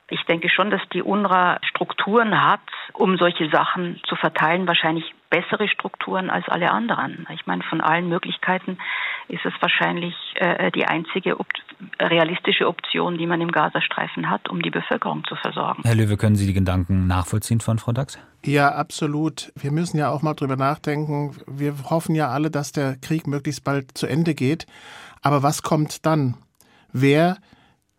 Ich 0.08 0.22
denke 0.24 0.48
schon, 0.48 0.70
dass 0.70 0.82
die 0.92 1.02
UNRWA 1.02 1.58
Strukturen 1.68 2.40
hat, 2.40 2.60
um 2.92 3.16
solche 3.18 3.50
Sachen 3.50 4.00
zu 4.08 4.14
verteilen, 4.14 4.68
wahrscheinlich 4.68 5.04
bessere 5.30 5.68
Strukturen 5.68 6.30
als 6.30 6.48
alle 6.48 6.70
anderen. 6.70 7.26
Ich 7.34 7.46
meine, 7.46 7.64
von 7.64 7.80
allen 7.80 8.08
Möglichkeiten 8.08 8.78
ist 9.26 9.44
es 9.44 9.52
wahrscheinlich 9.60 10.14
äh, 10.36 10.70
die 10.70 10.86
einzige 10.86 11.40
op 11.40 11.48
realistische 12.00 12.68
Option, 12.68 13.18
die 13.18 13.26
man 13.26 13.40
im 13.40 13.50
Gazastreifen 13.50 14.30
hat, 14.30 14.48
um 14.48 14.62
die 14.62 14.70
Bevölkerung 14.70 15.24
zu 15.24 15.34
versorgen. 15.34 15.82
Herr 15.84 15.96
Löwe, 15.96 16.16
können 16.16 16.36
Sie 16.36 16.46
die 16.46 16.54
Gedanken 16.54 17.06
nachvollziehen 17.08 17.60
von 17.60 17.78
Frau 17.78 17.92
Dax? 17.92 18.18
Ja, 18.44 18.70
absolut. 18.70 19.52
Wir 19.56 19.72
müssen 19.72 19.98
ja 19.98 20.10
auch 20.10 20.22
mal 20.22 20.34
drüber 20.34 20.56
nachdenken. 20.56 21.36
Wir 21.46 21.74
hoffen 21.90 22.14
ja 22.14 22.28
alle, 22.28 22.50
dass 22.50 22.70
der 22.70 22.96
Krieg 22.96 23.26
möglichst 23.26 23.64
bald 23.64 23.98
zu 23.98 24.06
Ende 24.06 24.34
geht. 24.34 24.66
Aber 25.20 25.42
was 25.42 25.62
kommt 25.62 26.06
dann? 26.06 26.36
Wer 26.92 27.38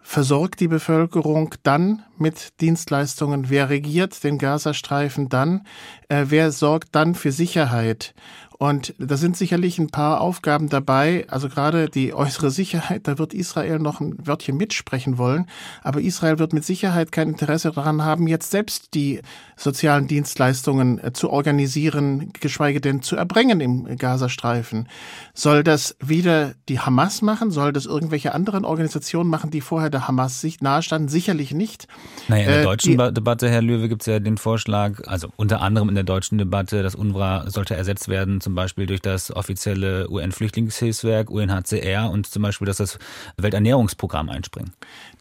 versorgt 0.08 0.62
die 0.62 0.70
Bevölkerung 0.70 1.54
dann 1.64 2.02
mit 2.18 2.62
Dienstleistungen? 2.62 3.50
Wer 3.50 3.70
regiert 3.70 4.24
den 4.24 4.38
Gazastreifen 4.38 5.28
dann? 5.28 5.68
Äh, 6.08 6.28
wer 6.30 6.54
sorgt 6.54 6.96
dann 6.96 7.14
für 7.14 7.34
Sicherheit? 7.34 8.16
Und 8.60 8.96
da 8.98 9.18
sind 9.18 9.38
sicherlich 9.38 9.78
ein 9.78 9.90
paar 9.90 10.20
Aufgaben 10.20 10.68
dabei. 10.70 11.26
Also 11.30 11.48
gerade 11.48 11.90
die 11.90 12.14
äußere 12.14 12.50
Sicherheit, 12.50 13.08
da 13.08 13.20
wird 13.20 13.36
Israel 13.36 13.78
noch 13.78 14.00
ein 14.00 14.16
Wörtchen 14.26 14.58
mitsprechen 14.58 15.20
wollen. 15.20 15.46
Aber 15.84 16.02
Israel 16.02 16.40
wird 16.40 16.54
mit 16.54 16.66
Sicherheit 16.66 17.12
kein 17.12 17.30
Interesse 17.30 17.72
daran 17.72 18.04
haben, 18.04 18.28
jetzt 18.28 18.50
selbst 18.50 18.96
die 18.96 19.22
sozialen 19.56 20.08
Dienstleistungen 20.08 21.04
äh, 21.04 21.14
zu 21.14 21.30
organisieren, 21.30 22.32
geschweige 22.40 22.82
denn 22.82 23.04
zu 23.04 23.16
erbringen 23.16 23.62
im 23.62 23.98
Gazastreifen. 23.98 24.90
Soll 25.36 25.64
das 25.64 25.96
wieder 26.00 26.56
die 26.68 26.80
Hamas 26.80 27.22
machen? 27.22 27.52
Soll 27.52 27.74
das 27.74 27.86
irgendwelche 27.86 28.34
anderen 28.34 28.66
Organisationen 28.66 29.30
machen, 29.30 29.52
die 29.52 29.62
vorher 29.62 29.92
der 29.92 30.08
Hamas 30.08 30.42
sich 30.42 30.62
nahestanden? 30.62 31.10
Sicherlich 31.10 31.54
nicht. 31.54 31.88
Naja, 32.28 32.44
in 32.44 32.50
der 32.50 32.60
äh, 32.62 32.64
deutschen 32.64 32.98
die, 32.98 33.14
Debatte, 33.14 33.50
Herr 33.50 33.62
Löwe, 33.62 33.88
gibt 33.88 34.02
es 34.02 34.08
ja 34.08 34.20
den 34.20 34.38
Vorschlag, 34.38 35.02
also 35.06 35.30
unter 35.36 35.62
anderem 35.62 35.90
in 35.90 35.96
der 35.96 36.04
deutschen 36.04 36.40
Debatte, 36.40 36.82
dass 36.82 36.96
UNRWA 36.96 37.50
sollte 37.52 37.76
ersetzt 37.76 38.08
werden 38.08 38.42
zum 38.48 38.56
Beispiel 38.56 38.86
durch 38.86 39.02
das 39.02 39.30
offizielle 39.36 40.10
UN-Flüchtlingshilfswerk, 40.10 41.30
UNHCR 41.30 42.10
und 42.10 42.28
zum 42.28 42.44
Beispiel, 42.44 42.66
dass 42.66 42.78
das 42.78 42.98
Welternährungsprogramm 43.36 44.30
einspringen. 44.30 44.72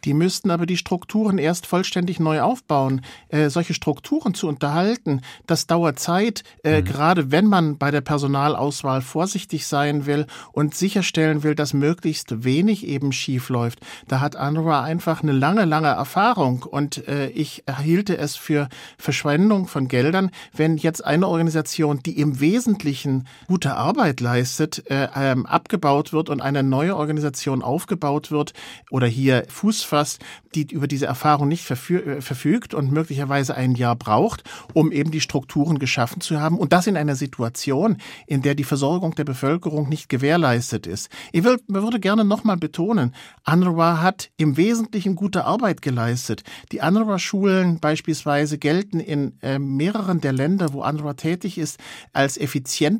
Die 0.04 0.14
müssten 0.14 0.52
aber 0.52 0.64
die 0.64 0.76
Strukturen 0.76 1.38
erst 1.38 1.66
vollständig 1.66 2.20
neu 2.20 2.40
aufbauen. 2.40 3.00
Äh, 3.28 3.50
solche 3.50 3.74
Strukturen 3.74 4.34
zu 4.34 4.46
unterhalten, 4.46 5.22
das 5.48 5.66
dauert 5.66 5.98
Zeit, 5.98 6.44
äh, 6.62 6.80
mhm. 6.80 6.84
gerade 6.84 7.32
wenn 7.32 7.46
man 7.46 7.78
bei 7.78 7.90
der 7.90 8.00
Personalauswahl 8.00 9.02
vorsichtig 9.02 9.66
sein 9.66 10.06
will 10.06 10.26
und 10.52 10.76
sicherstellen 10.76 11.42
will, 11.42 11.56
dass 11.56 11.74
möglichst 11.74 12.44
wenig 12.44 12.86
eben 12.86 13.10
schief 13.10 13.48
läuft. 13.48 13.80
Da 14.06 14.20
hat 14.20 14.36
UNRWA 14.36 14.84
einfach 14.84 15.24
eine 15.24 15.32
lange, 15.32 15.64
lange 15.64 15.88
Erfahrung 15.88 16.62
und 16.62 17.08
äh, 17.08 17.26
ich 17.30 17.64
erhielte 17.66 18.16
es 18.18 18.36
für 18.36 18.68
Verschwendung 18.98 19.66
von 19.66 19.88
Geldern, 19.88 20.30
wenn 20.54 20.76
jetzt 20.76 21.04
eine 21.04 21.26
Organisation, 21.26 21.98
die 22.04 22.20
im 22.20 22.38
Wesentlichen 22.38 23.15
gute 23.46 23.74
Arbeit 23.74 24.20
leistet, 24.20 24.88
äh, 24.90 25.08
ähm, 25.14 25.46
abgebaut 25.46 26.12
wird 26.12 26.28
und 26.30 26.40
eine 26.40 26.62
neue 26.62 26.96
Organisation 26.96 27.62
aufgebaut 27.62 28.30
wird 28.30 28.52
oder 28.90 29.06
hier 29.06 29.44
Fuß 29.48 29.82
fasst, 29.82 30.20
die 30.54 30.66
über 30.72 30.86
diese 30.88 31.06
Erfahrung 31.06 31.48
nicht 31.48 31.70
äh, 31.70 32.20
verfügt 32.20 32.74
und 32.74 32.90
möglicherweise 32.90 33.54
ein 33.54 33.74
Jahr 33.74 33.96
braucht, 33.96 34.44
um 34.72 34.90
eben 34.90 35.10
die 35.10 35.20
Strukturen 35.20 35.78
geschaffen 35.78 36.20
zu 36.20 36.40
haben. 36.40 36.58
Und 36.58 36.72
das 36.72 36.86
in 36.86 36.96
einer 36.96 37.14
Situation, 37.14 37.98
in 38.26 38.42
der 38.42 38.54
die 38.54 38.64
Versorgung 38.64 39.14
der 39.14 39.24
Bevölkerung 39.24 39.88
nicht 39.88 40.08
gewährleistet 40.08 40.86
ist. 40.86 41.10
Ich 41.32 41.44
will, 41.44 41.58
würde 41.68 42.00
gerne 42.00 42.24
nochmal 42.24 42.56
betonen, 42.56 43.14
UNRWA 43.46 44.00
hat 44.02 44.30
im 44.36 44.56
Wesentlichen 44.56 45.14
gute 45.14 45.44
Arbeit 45.44 45.82
geleistet. 45.82 46.42
Die 46.72 46.80
UNRWA-Schulen 46.80 47.80
beispielsweise 47.80 48.58
gelten 48.58 49.00
in 49.00 49.38
äh, 49.42 49.58
mehreren 49.58 50.20
der 50.20 50.32
Länder, 50.32 50.72
wo 50.72 50.82
UNRWA 50.82 51.14
tätig 51.14 51.58
ist, 51.58 51.78
als 52.12 52.36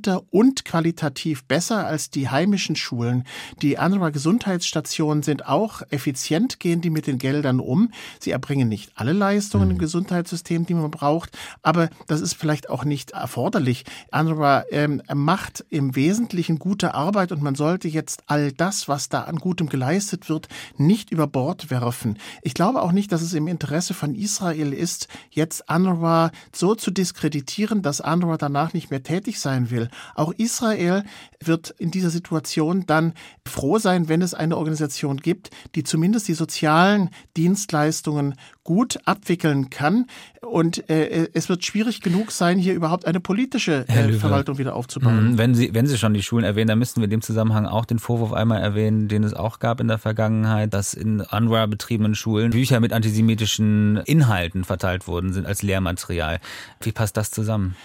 effizienter 0.07 0.23
und 0.31 0.65
qualitativ 0.65 1.45
besser 1.45 1.87
als 1.87 2.11
die 2.11 2.29
heimischen 2.29 2.77
Schulen. 2.77 3.25
Die 3.63 3.77
UNRWA-Gesundheitsstationen 3.77 5.23
sind 5.23 5.47
auch 5.47 5.83
effizient, 5.91 6.61
gehen 6.61 6.81
die 6.81 6.91
mit 6.91 7.07
den 7.07 7.19
Geldern 7.19 7.61
um. 7.61 7.91
Sie 8.21 8.31
erbringen 8.31 8.69
nicht 8.69 8.93
alle 8.95 9.13
Leistungen 9.13 9.67
mhm. 9.67 9.73
im 9.73 9.79
Gesundheitssystem, 9.79 10.67
die 10.67 10.75
man 10.75 10.91
braucht, 10.91 11.37
aber 11.63 11.89
das 12.07 12.21
ist 12.21 12.35
vielleicht 12.35 12.71
auch 12.71 12.85
nicht 12.85 13.13
erforderlich. 13.13 13.85
UNRWA 14.13 14.65
ähm, 14.71 15.03
macht 15.13 15.65
im 15.71 15.97
Wesentlichen 15.97 16.59
gute 16.59 16.95
Arbeit 16.95 17.33
und 17.33 17.43
man 17.43 17.55
sollte 17.55 17.89
jetzt 17.89 18.23
all 18.27 18.53
das, 18.53 18.89
was 18.89 19.09
da 19.09 19.23
an 19.23 19.37
Gutem 19.37 19.69
geleistet 19.69 20.29
wird, 20.29 20.49
nicht 20.77 21.11
über 21.11 21.27
Bord 21.27 21.71
werfen. 21.71 22.19
Ich 22.43 22.55
glaube 22.55 22.83
auch 22.83 22.93
nicht, 22.93 23.13
dass 23.13 23.23
es 23.23 23.35
im 23.35 23.49
Interesse 23.49 23.95
von 23.95 24.15
Israel 24.15 24.73
ist, 24.73 25.09
jetzt 25.31 25.65
UNRWA 25.69 26.31
so 26.53 26.75
zu 26.75 26.91
diskreditieren, 26.91 27.83
dass 27.83 28.01
UNRWA 28.01 28.37
danach 28.37 28.73
nicht 28.73 28.91
mehr 28.91 29.03
tätig 29.03 29.41
sein 29.41 29.71
will. 29.71 29.89
Auch 30.15 30.33
Israel 30.33 31.05
wird 31.43 31.75
in 31.79 31.91
dieser 31.91 32.11
Situation 32.11 32.85
dann 32.87 33.15
froh 33.47 33.79
sein, 33.79 34.09
wenn 34.09 34.23
es 34.23 34.35
eine 34.35 34.57
Organisation 34.57 35.19
gibt, 35.19 35.51
die 35.75 35.85
zumindest 35.85 36.29
die 36.29 36.35
sozialen 36.35 37.11
Dienstleistungen 37.37 38.35
gut 38.65 38.99
abwickeln 39.05 39.71
kann 39.71 40.07
und 40.47 40.89
äh, 40.89 41.29
es 41.35 41.49
wird 41.49 41.65
schwierig 41.65 42.01
genug 42.01 42.31
sein, 42.31 42.59
hier 42.59 42.75
überhaupt 42.75 43.07
eine 43.07 43.21
politische 43.21 43.87
äh, 43.89 44.13
Verwaltung 44.13 44.59
wieder 44.59 44.75
aufzubauen. 44.75 45.33
Mhm. 45.33 45.39
Wenn 45.39 45.55
Sie, 45.55 45.75
wenn 45.75 45.87
Sie 45.87 45.99
schon 45.99 46.15
die 46.15 46.23
Schulen 46.23 46.45
erwähnen, 46.45 46.69
dann 46.69 46.79
müssten 46.79 47.01
wir 47.01 47.05
in 47.05 47.11
dem 47.11 47.23
Zusammenhang 47.23 47.67
auch 47.67 47.85
den 47.85 47.99
Vorwurf 47.99 48.33
einmal 48.33 48.61
erwähnen, 48.61 49.09
den 49.09 49.25
es 49.25 49.35
auch 49.35 49.59
gab 49.59 49.81
in 49.81 49.89
der 49.89 49.99
Vergangenheit, 49.99 50.73
dass 50.73 50.95
in 50.95 51.21
UNRWA 51.21 51.67
betriebenen 51.67 52.15
Schulen 52.15 52.51
Bücher 52.51 52.81
mit 52.81 52.93
antisemitischen 52.93 53.99
Inhalten 54.05 54.65
verteilt 54.65 55.07
worden 55.07 55.33
sind 55.33 55.47
als 55.47 55.63
Lehrmaterial. 55.63 56.41
Wie 56.81 56.93
passt 56.93 57.17
das 57.17 57.31
zusammen? 57.31 57.77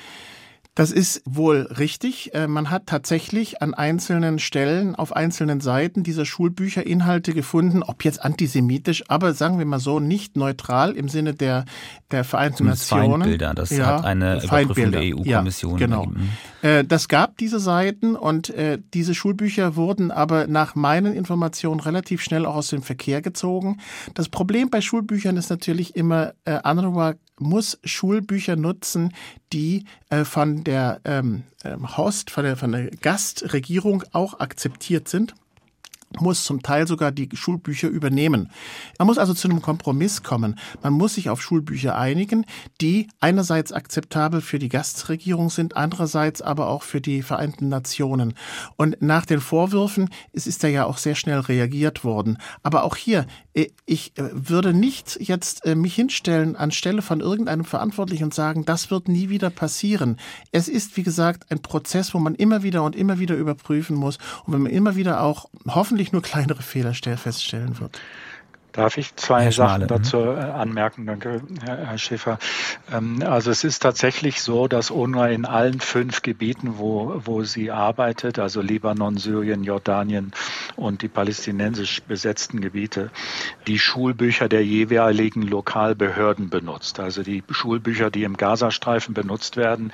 Das 0.74 0.91
ist 0.91 1.22
wohl 1.26 1.67
richtig. 1.78 2.34
Äh, 2.34 2.47
man 2.47 2.69
hat 2.69 2.86
tatsächlich 2.86 3.61
an 3.61 3.74
einzelnen 3.74 4.39
Stellen 4.39 4.95
auf 4.95 5.13
einzelnen 5.13 5.59
Seiten 5.59 6.03
dieser 6.03 6.24
Schulbücher 6.24 6.88
Inhalte 6.88 7.34
gefunden, 7.34 7.84
ob 7.84 8.05
jetzt 8.05 8.24
antisemitisch, 8.24 9.03
aber 9.09 9.34
sagen 9.34 9.57
wir 9.59 9.65
mal 9.65 9.80
so, 9.80 9.99
nicht 9.99 10.38
neutral 10.38 10.93
im 10.93 11.09
Sinne 11.09 11.34
der, 11.34 11.65
der 12.11 12.24
Vereinten 12.24 12.67
Nationen. 12.67 13.22
Feindbilder, 13.22 13.53
das 13.53 13.72
ja, 13.72 13.86
hat 13.86 14.05
eine 14.05 14.39
Feindbilder. 14.39 15.01
der 15.01 15.17
EU-Kommission. 15.17 15.78
Ja, 15.78 15.86
genau. 15.86 16.07
Äh, 16.61 16.86
das 16.86 17.09
gab 17.09 17.38
diese 17.38 17.59
Seiten 17.59 18.15
und 18.15 18.49
äh, 18.51 18.80
diese 18.93 19.13
Schulbücher 19.13 19.76
wurden 19.76 20.09
aber 20.09 20.47
nach 20.47 20.76
meinen 20.76 21.13
Informationen 21.13 21.82
relativ 21.82 22.22
schnell 22.22 22.45
auch 22.45 22.55
aus 22.55 22.69
dem 22.69 22.82
Verkehr 22.82 23.22
gezogen. 23.22 23.82
Das 24.13 24.30
Problem 24.30 24.69
bei 24.69 24.80
Schulbüchern 24.80 25.36
ist 25.36 25.49
natürlich 25.49 25.97
immer, 25.97 26.34
äh, 26.45 26.59
UNRWA 26.63 27.15
muss 27.42 27.80
Schulbücher 27.84 28.56
nutzen, 28.56 29.14
die 29.52 29.86
äh, 30.10 30.24
von 30.24 30.64
der 30.64 31.02
ähm, 31.04 31.44
ähm, 31.64 31.98
Host, 31.98 32.30
von 32.32 32.44
der, 32.44 32.58
von 32.58 32.72
der 32.72 32.89
Gastregierung 32.92 34.04
auch 34.12 34.39
akzeptiert 34.39 35.08
sind 35.08 35.34
muss 36.20 36.44
zum 36.44 36.62
Teil 36.62 36.88
sogar 36.88 37.12
die 37.12 37.30
Schulbücher 37.34 37.88
übernehmen. 37.88 38.52
Man 38.98 39.08
muss 39.08 39.18
also 39.18 39.34
zu 39.34 39.48
einem 39.48 39.62
Kompromiss 39.62 40.24
kommen. 40.24 40.60
Man 40.82 40.94
muss 40.94 41.16
sich 41.16 41.30
auf 41.30 41.42
Schulbücher 41.42 41.98
einigen, 41.98 42.46
die 42.82 43.08
einerseits 43.20 43.72
akzeptabel 43.72 44.42
für 44.42 44.60
die 44.60 44.70
Gastregierung 44.70 45.50
sind, 45.50 45.78
andererseits 45.78 46.42
aber 46.42 46.68
auch 46.68 46.84
für 46.84 47.02
die 47.02 47.22
Vereinten 47.22 47.70
Nationen. 47.70 48.34
Und 48.76 49.02
nach 49.02 49.26
den 49.26 49.39
Vorwürfen 49.39 50.10
es 50.34 50.48
ist 50.48 50.64
ja 50.64 50.86
auch 50.86 50.98
sehr 50.98 51.16
schnell 51.16 51.39
reagiert 51.39 52.04
worden. 52.04 52.38
Aber 52.64 52.84
auch 52.84 52.96
hier, 52.96 53.26
ich 53.86 54.18
äh, 54.18 54.30
würde 54.32 54.74
nicht 54.74 55.18
jetzt 55.20 55.66
äh, 55.66 55.76
mich 55.76 55.95
hinstellen 55.95 56.56
anstelle 56.56 57.02
von 57.02 57.20
irgendeinem 57.20 57.66
Verantwortlichen 57.66 58.26
und 58.26 58.34
sagen, 58.34 58.64
das 58.64 58.91
wird 58.91 59.10
nie 59.10 59.30
wieder 59.30 59.49
passieren. 59.49 60.18
Es 60.52 60.70
ist, 60.70 60.95
wie 60.95 61.04
gesagt, 61.04 61.52
ein 61.52 61.62
Prozess, 61.62 62.14
wo 62.14 62.20
man 62.20 62.36
immer 62.36 62.64
wieder 62.64 62.84
und 62.84 62.95
immer 62.95 63.20
wieder 63.20 63.36
überprüfen 63.36 63.97
muss 63.97 64.18
und 64.45 64.54
wenn 64.54 64.62
man 64.62 64.72
immer 64.72 64.95
wieder 64.95 65.22
auch 65.22 65.49
hoffentlich 65.68 66.14
nur 66.14 66.22
kleinere 66.22 66.62
Fehler 66.62 66.93
feststellen 66.93 67.80
wird. 67.80 67.99
Darf 68.72 68.97
ich 68.97 69.15
zwei 69.17 69.51
Sachen 69.51 69.88
dazu 69.88 70.17
mhm. 70.17 70.38
äh, 70.38 70.41
anmerken? 70.41 71.05
Danke, 71.05 71.41
Herr 71.65 71.97
Schäfer. 71.97 72.39
Ähm, 72.91 73.22
also 73.26 73.51
es 73.51 73.65
ist 73.65 73.82
tatsächlich 73.82 74.41
so, 74.41 74.67
dass 74.67 74.91
UNRWA 74.91 75.28
in 75.28 75.45
allen 75.45 75.82
fünf 75.82 76.22
Gebieten, 76.22 76.76
wo, 76.78 77.22
wo 77.26 77.43
sie 77.43 77.72
arbeitet, 77.72 78.39
also 78.39 78.61
Libanon, 78.61 79.17
Syrien, 79.17 79.63
Jordanien 79.63 80.32
und 80.78 81.01
die 81.01 81.09
palästinensisch 81.09 82.01
besetzten 82.03 82.61
Gebiete, 82.61 83.11
die 83.67 83.78
Schulbücher 83.78 84.47
der 84.47 84.63
jeweiligen 84.63 85.41
Lokalbehörden 85.41 86.49
benutzt. 86.49 86.99
Also 87.01 87.24
die 87.24 87.43
Schulbücher, 87.49 88.09
die 88.09 88.24
im 88.24 88.38
Gazastreifen 88.38 89.13
benutzt 89.13 89.57
werden, 89.57 89.91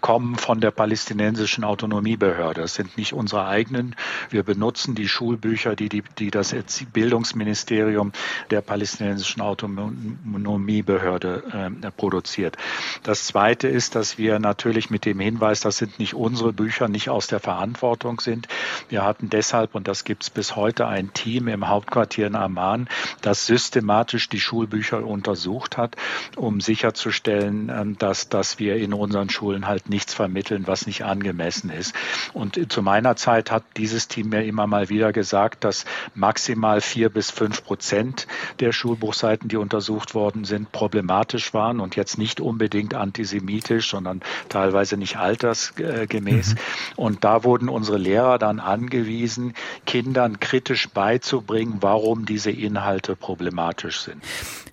kommen 0.00 0.34
von 0.34 0.60
der 0.60 0.72
palästinensischen 0.72 1.62
Autonomiebehörde. 1.62 2.62
Das 2.62 2.74
sind 2.74 2.96
nicht 2.96 3.12
unsere 3.12 3.46
eigenen. 3.46 3.94
Wir 4.30 4.42
benutzen 4.42 4.96
die 4.96 5.08
Schulbücher, 5.08 5.76
die, 5.76 5.88
die, 5.88 6.02
die 6.18 6.30
das 6.30 6.54
Bildungsministerium 6.92 7.99
Ministerium 8.00 8.12
der 8.50 8.62
palästinensischen 8.62 9.42
Autonomiebehörde 9.42 11.70
äh, 11.82 11.90
produziert. 11.90 12.56
Das 13.02 13.26
Zweite 13.26 13.68
ist, 13.68 13.94
dass 13.94 14.18
wir 14.18 14.38
natürlich 14.38 14.90
mit 14.90 15.04
dem 15.04 15.20
Hinweis, 15.20 15.60
das 15.60 15.78
sind 15.78 15.98
nicht 15.98 16.14
unsere 16.14 16.52
Bücher, 16.52 16.88
nicht 16.88 17.10
aus 17.10 17.26
der 17.26 17.40
Verantwortung 17.40 18.20
sind. 18.20 18.48
Wir 18.88 19.04
hatten 19.04 19.30
deshalb, 19.30 19.74
und 19.74 19.88
das 19.88 20.04
gibt 20.04 20.24
es 20.24 20.30
bis 20.30 20.56
heute, 20.56 20.86
ein 20.86 21.12
Team 21.12 21.48
im 21.48 21.68
Hauptquartier 21.68 22.26
in 22.26 22.34
Amman, 22.34 22.88
das 23.22 23.46
systematisch 23.46 24.28
die 24.28 24.40
Schulbücher 24.40 25.06
untersucht 25.06 25.76
hat, 25.76 25.96
um 26.36 26.60
sicherzustellen, 26.60 27.70
ähm, 27.74 27.98
dass, 27.98 28.28
dass 28.28 28.58
wir 28.58 28.76
in 28.76 28.94
unseren 28.94 29.30
Schulen 29.30 29.66
halt 29.66 29.88
nichts 29.88 30.14
vermitteln, 30.14 30.66
was 30.66 30.86
nicht 30.86 31.04
angemessen 31.04 31.70
ist. 31.70 31.94
Und 32.32 32.72
zu 32.72 32.82
meiner 32.82 33.16
Zeit 33.16 33.50
hat 33.50 33.64
dieses 33.76 34.08
Team 34.08 34.30
mir 34.30 34.44
immer 34.44 34.66
mal 34.66 34.88
wieder 34.88 35.12
gesagt, 35.12 35.64
dass 35.64 35.84
maximal 36.14 36.80
vier 36.80 37.10
bis 37.10 37.30
fünf 37.30 37.64
Prozent 37.64 37.89
Prozent 37.90 38.28
der 38.60 38.70
Schulbuchseiten, 38.70 39.48
die 39.48 39.56
untersucht 39.56 40.14
worden 40.14 40.44
sind, 40.44 40.70
problematisch 40.70 41.52
waren 41.54 41.80
und 41.80 41.96
jetzt 41.96 42.18
nicht 42.18 42.40
unbedingt 42.40 42.94
antisemitisch, 42.94 43.90
sondern 43.90 44.20
teilweise 44.48 44.96
nicht 44.96 45.16
altersgemäß. 45.16 46.54
Mhm. 46.54 46.58
Und 46.94 47.24
da 47.24 47.42
wurden 47.42 47.68
unsere 47.68 47.98
Lehrer 47.98 48.38
dann 48.38 48.60
angewiesen, 48.60 49.54
Kindern 49.86 50.38
kritisch 50.38 50.88
beizubringen, 50.90 51.78
warum 51.80 52.26
diese 52.26 52.52
Inhalte 52.52 53.16
problematisch 53.16 54.02
sind. 54.02 54.22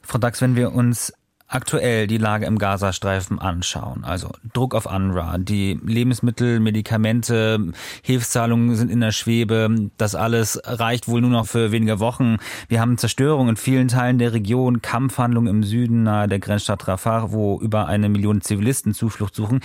Frau 0.04 0.20
Dax, 0.20 0.40
wenn 0.42 0.56
wir 0.56 0.74
uns 0.74 1.12
aktuell 1.48 2.08
die 2.08 2.18
Lage 2.18 2.46
im 2.46 2.58
Gazastreifen 2.58 3.40
anschauen, 3.40 4.04
also 4.04 4.32
Druck 4.54 4.76
auf 4.76 4.86
UNRWA, 4.86 5.38
die 5.38 5.80
Lebensmittel, 5.84 6.60
Medikamente, 6.60 7.72
Hilfszahlungen 8.02 8.76
sind 8.76 8.92
in 8.92 9.00
der 9.00 9.14
Schwebe, 9.14 9.90
das 9.98 10.14
alles 10.14 10.60
reicht 10.66 11.08
wohl 11.08 11.22
nur 11.22 11.30
noch 11.30 11.48
für 11.48 11.72
wenige 11.72 12.00
Wochen. 12.00 12.38
Wir 12.68 12.82
haben 12.82 12.98
Zerstörung 12.98 13.48
in 13.48 13.56
vielen 13.56 13.88
Teilen 13.88 14.20
der 14.20 14.34
Region, 14.34 14.82
Kampfhandlungen 14.82 15.54
im 15.54 15.64
Süden 15.64 16.04
nahe 16.04 16.28
der 16.28 16.40
Grenzstadt 16.40 16.88
Rafah, 16.88 17.32
wo 17.32 17.60
über 17.62 17.88
eine 17.88 18.10
Million 18.10 18.42
Zivilisten 18.42 18.94
Zuflucht 18.94 19.34
suchen. 19.34 19.62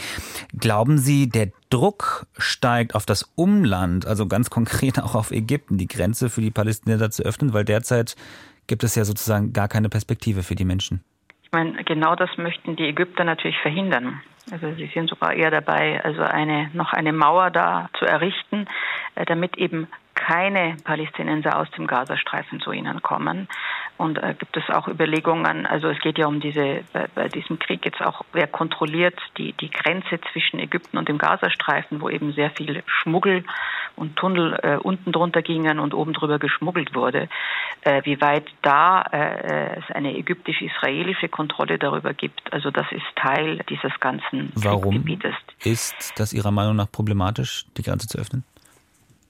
Glauben 0.56 0.98
Sie, 0.98 1.28
der 1.28 1.50
Druck 1.68 2.26
steigt 2.38 2.94
auf 2.94 3.06
das 3.06 3.28
Umland, 3.34 4.06
also 4.06 4.26
ganz 4.28 4.50
konkret 4.50 5.00
auch 5.00 5.16
auf 5.16 5.32
Ägypten, 5.32 5.78
die 5.78 5.88
Grenze 5.88 6.30
für 6.30 6.42
die 6.42 6.50
Palästinenser 6.52 7.10
zu 7.10 7.24
öffnen, 7.24 7.52
weil 7.54 7.64
derzeit 7.64 8.14
gibt 8.68 8.84
es 8.84 8.94
ja 8.94 9.04
sozusagen 9.04 9.52
gar 9.52 9.66
keine 9.66 9.88
Perspektive 9.88 10.44
für 10.44 10.54
die 10.54 10.64
Menschen 10.64 11.02
meine, 11.52 11.84
genau 11.84 12.14
das 12.16 12.30
möchten 12.38 12.76
die 12.76 12.88
Ägypter 12.88 13.24
natürlich 13.24 13.58
verhindern. 13.58 14.20
Also 14.50 14.72
sie 14.72 14.90
sind 14.92 15.08
sogar 15.08 15.34
eher 15.34 15.50
dabei, 15.50 16.02
also 16.02 16.22
eine, 16.22 16.70
noch 16.72 16.92
eine 16.92 17.12
Mauer 17.12 17.50
da 17.50 17.88
zu 17.98 18.04
errichten, 18.04 18.66
äh, 19.14 19.24
damit 19.24 19.56
eben 19.56 19.86
keine 20.26 20.76
Palästinenser 20.84 21.58
aus 21.58 21.68
dem 21.72 21.88
Gazastreifen 21.88 22.60
zu 22.60 22.70
ihnen 22.70 23.02
kommen. 23.02 23.48
Und 23.96 24.18
äh, 24.18 24.34
gibt 24.38 24.56
es 24.56 24.62
auch 24.70 24.86
Überlegungen, 24.86 25.66
also 25.66 25.88
es 25.88 25.98
geht 26.00 26.16
ja 26.18 26.26
um 26.26 26.40
diese, 26.40 26.82
bei, 26.92 27.08
bei, 27.14 27.28
diesem 27.28 27.58
Krieg 27.58 27.84
jetzt 27.84 28.00
auch, 28.00 28.22
wer 28.32 28.46
kontrolliert 28.46 29.18
die, 29.36 29.52
die 29.52 29.70
Grenze 29.70 30.20
zwischen 30.32 30.60
Ägypten 30.60 30.96
und 30.96 31.08
dem 31.08 31.18
Gazastreifen, 31.18 32.00
wo 32.00 32.08
eben 32.08 32.32
sehr 32.32 32.50
viel 32.50 32.82
Schmuggel 32.86 33.44
und 33.96 34.16
Tunnel 34.16 34.58
äh, 34.62 34.76
unten 34.76 35.12
drunter 35.12 35.42
gingen 35.42 35.78
und 35.78 35.92
oben 35.92 36.12
drüber 36.12 36.38
geschmuggelt 36.38 36.94
wurde. 36.94 37.28
Äh, 37.82 38.02
wie 38.04 38.20
weit 38.20 38.46
da 38.62 39.02
äh, 39.02 39.78
es 39.78 39.94
eine 39.94 40.16
ägyptisch-israelische 40.16 41.28
Kontrolle 41.28 41.78
darüber 41.78 42.14
gibt, 42.14 42.52
also 42.52 42.70
das 42.70 42.86
ist 42.92 43.04
Teil 43.16 43.60
dieses 43.68 43.98
ganzen 43.98 44.52
Warum 44.54 44.94
Gebietes. 44.94 45.34
Ist 45.64 46.12
das 46.16 46.32
Ihrer 46.32 46.52
Meinung 46.52 46.76
nach 46.76 46.90
problematisch, 46.90 47.66
die 47.76 47.82
Grenze 47.82 48.06
zu 48.06 48.18
öffnen? 48.18 48.44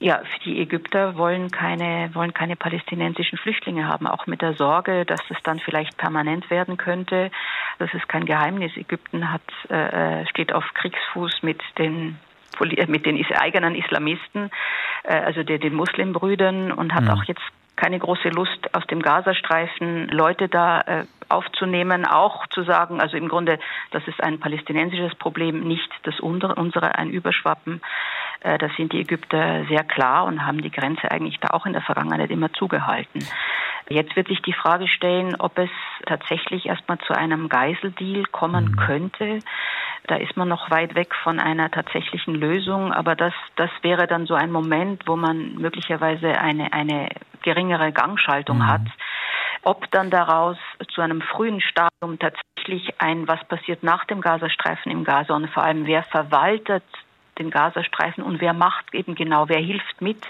Ja, 0.03 0.21
die 0.43 0.59
Ägypter 0.59 1.15
wollen 1.15 1.49
keine, 1.49 2.09
wollen 2.13 2.33
keine 2.33 2.57
palästinensischen 2.57 3.37
Flüchtlinge 3.37 3.87
haben, 3.87 4.05
auch 4.05 4.27
mit 4.27 4.41
der 4.41 4.53
Sorge, 4.53 5.05
dass 5.05 5.21
das 5.29 5.37
dann 5.43 5.59
vielleicht 5.59 5.95
permanent 5.95 6.49
werden 6.49 6.75
könnte. 6.75 7.31
Das 7.79 7.93
ist 7.93 8.09
kein 8.09 8.25
Geheimnis. 8.25 8.75
Ägypten 8.75 9.31
hat, 9.31 9.41
äh, 9.69 10.27
steht 10.27 10.51
auf 10.51 10.65
Kriegsfuß 10.73 11.43
mit 11.43 11.61
den 11.77 12.19
mit 12.59 13.05
den 13.05 13.25
eigenen 13.33 13.75
Islamisten, 13.75 14.51
äh, 15.03 15.13
also 15.13 15.41
den, 15.41 15.61
den 15.61 15.73
Muslimbrüdern 15.73 16.73
und 16.73 16.93
hat 16.93 17.05
mhm. 17.05 17.09
auch 17.11 17.23
jetzt 17.23 17.41
keine 17.75 17.99
große 17.99 18.29
Lust, 18.29 18.73
aus 18.73 18.85
dem 18.87 19.01
Gazastreifen 19.01 20.07
Leute 20.09 20.47
da 20.47 20.81
äh, 20.81 21.05
aufzunehmen, 21.29 22.05
auch 22.05 22.45
zu 22.47 22.63
sagen, 22.63 23.01
also 23.01 23.17
im 23.17 23.27
Grunde, 23.27 23.59
das 23.91 24.07
ist 24.07 24.23
ein 24.23 24.39
palästinensisches 24.39 25.15
Problem, 25.15 25.61
nicht 25.61 25.89
das 26.03 26.19
unsere, 26.19 26.95
ein 26.95 27.09
Überschwappen. 27.09 27.81
Äh, 28.41 28.57
da 28.57 28.69
sind 28.77 28.93
die 28.93 29.01
Ägypter 29.01 29.65
sehr 29.69 29.83
klar 29.83 30.25
und 30.25 30.45
haben 30.45 30.61
die 30.61 30.71
Grenze 30.71 31.09
eigentlich 31.09 31.39
da 31.39 31.49
auch 31.49 31.65
in 31.65 31.73
der 31.73 31.81
Vergangenheit 31.81 32.29
immer 32.29 32.53
zugehalten. 32.53 33.25
Jetzt 33.89 34.15
wird 34.15 34.27
sich 34.27 34.41
die 34.41 34.53
Frage 34.53 34.87
stellen, 34.87 35.35
ob 35.39 35.57
es 35.57 35.69
tatsächlich 36.05 36.67
erstmal 36.67 36.99
zu 36.99 37.13
einem 37.13 37.49
Geiseldeal 37.49 38.23
kommen 38.31 38.65
mhm. 38.65 38.75
könnte. 38.77 39.39
Da 40.07 40.15
ist 40.15 40.35
man 40.37 40.47
noch 40.47 40.69
weit 40.69 40.95
weg 40.95 41.15
von 41.15 41.39
einer 41.39 41.71
tatsächlichen 41.71 42.35
Lösung, 42.35 42.91
aber 42.93 43.15
das, 43.15 43.33
das 43.55 43.69
wäre 43.81 44.07
dann 44.07 44.25
so 44.25 44.33
ein 44.33 44.51
Moment, 44.51 45.03
wo 45.07 45.15
man 45.15 45.55
möglicherweise 45.55 46.39
eine, 46.39 46.73
eine 46.73 47.09
geringere 47.43 47.91
Gangschaltung 47.91 48.57
mhm. 48.57 48.67
hat. 48.67 48.81
Ob 49.61 49.89
dann 49.91 50.09
daraus 50.09 50.57
zu 50.93 51.01
einem 51.01 51.21
frühen 51.21 51.61
Stadium 51.61 52.19
tatsächlich 52.19 52.99
ein, 52.99 53.27
was 53.27 53.43
passiert 53.45 53.83
nach 53.83 54.05
dem 54.05 54.19
Gazastreifen 54.19 54.91
im 54.91 55.03
Gaza 55.03 55.35
und 55.35 55.49
vor 55.49 55.63
allem 55.63 55.85
wer 55.85 56.03
verwaltet 56.03 56.83
den 57.39 57.49
Gazastreifen 57.49 58.23
und 58.23 58.41
wer 58.41 58.53
macht 58.53 58.93
eben 58.93 59.15
genau, 59.15 59.49
wer 59.49 59.59
hilft 59.59 60.01
mit, 60.01 60.25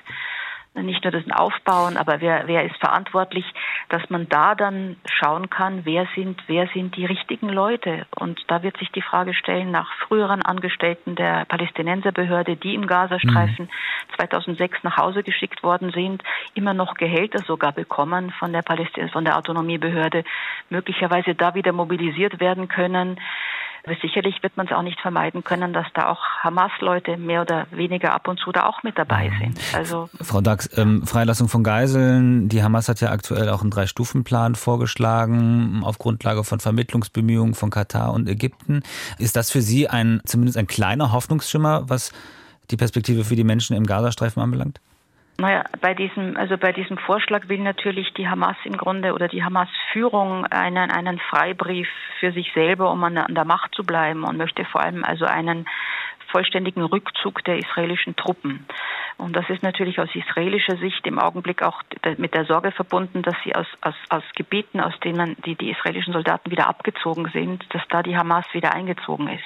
nicht 0.81 1.03
nur 1.03 1.11
das 1.11 1.23
Aufbauen, 1.31 1.97
aber 1.97 2.19
wer, 2.19 2.47
wer 2.47 2.65
ist 2.65 2.77
verantwortlich, 2.77 3.45
dass 3.89 4.09
man 4.09 4.27
da 4.27 4.55
dann 4.55 4.95
schauen 5.05 5.49
kann, 5.49 5.85
wer 5.85 6.07
sind, 6.15 6.41
wer 6.47 6.67
sind 6.73 6.95
die 6.95 7.05
richtigen 7.05 7.49
Leute. 7.49 8.07
Und 8.15 8.43
da 8.47 8.63
wird 8.63 8.77
sich 8.77 8.91
die 8.91 9.01
Frage 9.01 9.35
stellen 9.35 9.69
nach 9.69 9.91
früheren 10.07 10.41
Angestellten 10.41 11.15
der 11.15 11.45
Palästinenserbehörde, 11.45 12.55
die 12.55 12.73
im 12.73 12.87
Gazastreifen 12.87 13.65
mhm. 13.65 14.15
2006 14.17 14.83
nach 14.83 14.97
Hause 14.97 15.21
geschickt 15.21 15.61
worden 15.63 15.91
sind, 15.91 16.23
immer 16.55 16.73
noch 16.73 16.95
Gehälter 16.95 17.39
sogar 17.39 17.71
bekommen 17.71 18.31
von 18.31 18.51
der 18.51 18.61
Palästin 18.61 19.09
von 19.09 19.25
der 19.25 19.37
Autonomiebehörde, 19.37 20.23
möglicherweise 20.69 21.35
da 21.35 21.53
wieder 21.53 21.71
mobilisiert 21.71 22.39
werden 22.39 22.67
können. 22.67 23.19
Aber 23.85 23.95
sicherlich 24.01 24.41
wird 24.41 24.55
man 24.55 24.67
es 24.67 24.71
auch 24.71 24.81
nicht 24.81 24.99
vermeiden 25.01 25.43
können, 25.43 25.73
dass 25.73 25.85
da 25.93 26.09
auch 26.09 26.21
Hamas-Leute 26.41 27.17
mehr 27.17 27.41
oder 27.41 27.67
weniger 27.71 28.13
ab 28.13 28.29
und 28.29 28.39
zu 28.39 28.51
da 28.53 28.65
auch 28.65 28.81
mit 28.83 28.97
dabei 28.97 29.29
mhm. 29.29 29.39
sind. 29.39 29.59
Also 29.75 30.09
Frau 30.21 30.39
Dax, 30.39 30.69
ähm, 30.77 31.05
Freilassung 31.05 31.49
von 31.49 31.63
Geiseln. 31.63 32.47
Die 32.47 32.63
Hamas 32.63 32.87
hat 32.87 33.01
ja 33.01 33.11
aktuell 33.11 33.49
auch 33.49 33.61
einen 33.61 33.71
Drei-Stufen-Plan 33.71 34.55
vorgeschlagen 34.55 35.81
auf 35.83 35.97
Grundlage 35.97 36.45
von 36.45 36.61
Vermittlungsbemühungen 36.61 37.55
von 37.55 37.69
Katar 37.71 38.13
und 38.13 38.29
Ägypten. 38.29 38.83
Ist 39.19 39.35
das 39.35 39.51
für 39.51 39.61
Sie 39.61 39.89
ein 39.89 40.21
zumindest 40.25 40.57
ein 40.57 40.67
kleiner 40.67 41.11
Hoffnungsschimmer, 41.11 41.89
was 41.89 42.13
die 42.71 42.77
Perspektive 42.77 43.25
für 43.25 43.35
die 43.35 43.43
Menschen 43.43 43.75
im 43.75 43.85
Gazastreifen 43.85 44.41
anbelangt? 44.41 44.79
Naja, 45.37 45.63
bei 45.81 45.93
diesem, 45.93 46.37
also 46.37 46.57
bei 46.57 46.71
diesem 46.71 46.97
Vorschlag 46.97 47.49
will 47.49 47.59
natürlich 47.59 48.13
die 48.13 48.27
Hamas 48.27 48.55
im 48.65 48.77
Grunde 48.77 49.13
oder 49.13 49.27
die 49.27 49.43
Hamas-Führung 49.43 50.45
einen, 50.45 50.91
einen 50.91 51.19
Freibrief 51.19 51.87
für 52.19 52.31
sich 52.31 52.51
selber, 52.53 52.91
um 52.91 53.03
an, 53.03 53.17
an 53.17 53.33
der 53.33 53.45
Macht 53.45 53.73
zu 53.73 53.83
bleiben 53.83 54.23
und 54.23 54.37
möchte 54.37 54.63
vor 54.65 54.81
allem 54.81 55.03
also 55.03 55.25
einen 55.25 55.65
vollständigen 56.33 56.83
Rückzug 56.83 57.43
der 57.45 57.57
israelischen 57.57 58.15
Truppen. 58.15 58.65
Und 59.17 59.35
das 59.35 59.49
ist 59.49 59.63
natürlich 59.63 59.99
aus 59.99 60.09
israelischer 60.13 60.77
Sicht 60.77 61.05
im 61.05 61.19
Augenblick 61.19 61.61
auch 61.61 61.81
mit 62.17 62.33
der 62.33 62.45
Sorge 62.45 62.71
verbunden, 62.71 63.21
dass 63.21 63.35
sie 63.43 63.55
aus, 63.55 63.67
aus, 63.81 63.95
aus 64.09 64.23
Gebieten, 64.35 64.81
aus 64.81 64.99
denen 65.03 65.35
die, 65.45 65.55
die 65.55 65.71
israelischen 65.71 66.13
Soldaten 66.13 66.51
wieder 66.51 66.67
abgezogen 66.67 67.29
sind, 67.31 67.63
dass 67.69 67.83
da 67.89 68.01
die 68.01 68.17
Hamas 68.17 68.45
wieder 68.53 68.73
eingezogen 68.73 69.27
ist. 69.27 69.43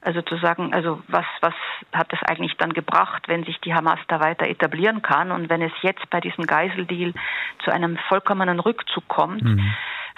Also 0.00 0.22
zu 0.22 0.36
sagen, 0.36 0.72
also 0.72 1.02
was, 1.08 1.24
was 1.40 1.54
hat 1.92 2.12
es 2.12 2.22
eigentlich 2.22 2.56
dann 2.56 2.72
gebracht, 2.72 3.26
wenn 3.26 3.44
sich 3.44 3.60
die 3.60 3.74
Hamas 3.74 3.98
da 4.06 4.20
weiter 4.20 4.46
etablieren 4.46 5.02
kann 5.02 5.32
und 5.32 5.50
wenn 5.50 5.60
es 5.60 5.72
jetzt 5.82 6.08
bei 6.10 6.20
diesem 6.20 6.46
Geiseldeal 6.46 7.12
zu 7.64 7.72
einem 7.72 7.98
vollkommenen 8.08 8.60
Rückzug 8.60 9.08
kommt, 9.08 9.42
mhm. 9.42 9.74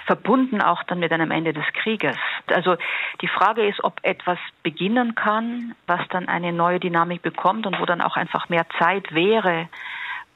verbunden 0.06 0.60
auch 0.60 0.82
dann 0.84 0.98
mit 0.98 1.12
einem 1.12 1.30
Ende 1.30 1.54
des 1.54 1.64
Krieges. 1.72 2.16
Also 2.48 2.76
die 3.22 3.28
Frage 3.28 3.66
ist, 3.66 3.82
ob 3.82 4.00
etwas 4.02 4.38
beginnen 4.62 5.14
kann, 5.14 5.74
was 5.86 6.00
dann 6.10 6.28
eine 6.28 6.52
neue 6.52 6.78
Dynamik 6.78 7.22
bekommt 7.22 7.66
und 7.66 7.80
wo 7.80 7.86
dann 7.86 8.02
auch 8.02 8.16
einfach 8.16 8.50
mehr 8.50 8.66
Zeit 8.78 9.14
wäre, 9.14 9.68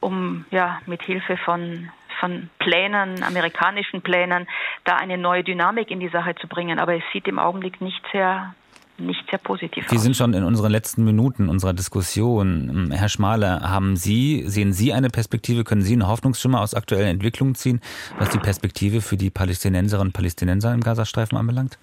um 0.01 0.47
ja 0.51 0.81
mit 0.87 1.03
Hilfe 1.03 1.37
von 1.37 1.91
von 2.21 2.49
Plänen, 2.59 3.23
amerikanischen 3.23 4.01
Plänen, 4.01 4.47
da 4.85 4.97
eine 4.97 5.19
neue 5.19 5.43
Dynamik 5.43 5.91
in 5.91 5.99
die 6.01 6.09
Sache 6.09 6.37
zu 6.37 6.47
bringen. 6.47 6.79
Aber 6.79 6.95
es 6.95 7.03
sieht 7.13 7.27
im 7.27 7.41
Augenblick 7.41 7.81
nicht 7.81 8.01
sehr 8.13 8.55
nicht 8.99 9.25
sehr 9.29 9.39
positiv 9.39 9.91
Wir 9.91 9.97
aus. 9.97 10.03
sind 10.03 10.17
schon 10.17 10.35
in 10.35 10.45
unseren 10.45 10.71
letzten 10.71 11.05
Minuten 11.05 11.49
unserer 11.49 11.73
Diskussion. 11.73 12.91
Herr 12.93 13.09
Schmale, 13.09 13.61
haben 13.61 13.97
Sie, 13.97 14.45
sehen 14.47 14.73
Sie 14.73 14.93
eine 14.93 15.11
Perspektive, 15.11 15.65
können 15.65 15.83
Sie 15.83 15.93
einen 15.93 16.07
Hoffnungsschimmer 16.07 16.61
aus 16.61 16.75
aktuellen 16.75 17.09
Entwicklungen 17.09 17.55
ziehen, 17.55 17.81
was 18.19 18.31
die 18.31 18.39
Perspektive 18.39 19.01
für 19.01 19.17
die 19.17 19.31
Palästinenserinnen 19.31 20.09
und 20.09 20.13
Palästinenser 20.13 20.73
im 20.73 20.81
Gazastreifen 20.81 21.37
anbelangt? 21.37 21.79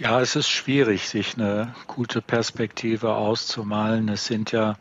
Ja, 0.00 0.20
es 0.20 0.36
ist 0.36 0.48
schwierig, 0.48 1.08
sich 1.08 1.36
eine 1.36 1.74
gute 1.88 2.22
Perspektive 2.22 3.14
auszumalen. 3.16 4.08
Es 4.08 4.26
sind 4.26 4.52
ja 4.52 4.76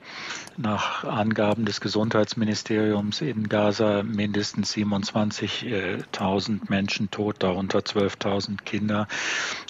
nach 0.57 1.03
Angaben 1.05 1.65
des 1.65 1.81
Gesundheitsministeriums 1.81 3.21
in 3.21 3.49
Gaza 3.49 4.03
mindestens 4.03 4.75
27.000 4.75 6.69
Menschen 6.69 7.09
tot, 7.09 7.37
darunter 7.39 7.79
12.000 7.79 8.61
Kinder. 8.63 9.07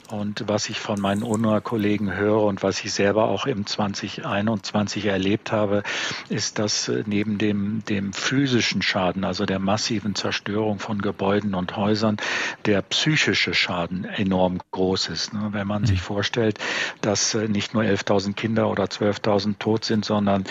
Und 0.09 0.45
was 0.47 0.69
ich 0.69 0.79
von 0.79 1.01
meinen 1.01 1.23
UNRWA-Kollegen 1.23 2.15
höre 2.15 2.43
und 2.43 2.63
was 2.63 2.83
ich 2.83 2.93
selber 2.93 3.25
auch 3.25 3.45
im 3.45 3.65
2021 3.65 5.05
erlebt 5.05 5.51
habe, 5.51 5.83
ist, 6.29 6.59
dass 6.59 6.89
neben 7.05 7.37
dem, 7.37 7.83
dem 7.85 8.13
physischen 8.13 8.81
Schaden, 8.81 9.25
also 9.25 9.45
der 9.45 9.59
massiven 9.59 10.15
Zerstörung 10.15 10.79
von 10.79 11.01
Gebäuden 11.01 11.55
und 11.55 11.75
Häusern, 11.75 12.17
der 12.65 12.81
psychische 12.83 13.53
Schaden 13.53 14.05
enorm 14.05 14.59
groß 14.71 15.09
ist. 15.09 15.33
Ne? 15.37 15.49
Wenn 15.51 15.67
man 15.67 15.85
sich 15.85 16.01
vorstellt, 16.01 16.59
dass 17.01 17.33
äh, 17.33 17.47
nicht 17.47 17.73
nur 17.73 17.83
11.000 17.83 18.33
Kinder 18.33 18.69
oder 18.69 18.85
12.000 18.85 19.55
tot 19.59 19.85
sind, 19.85 20.05
sondern 20.05 20.45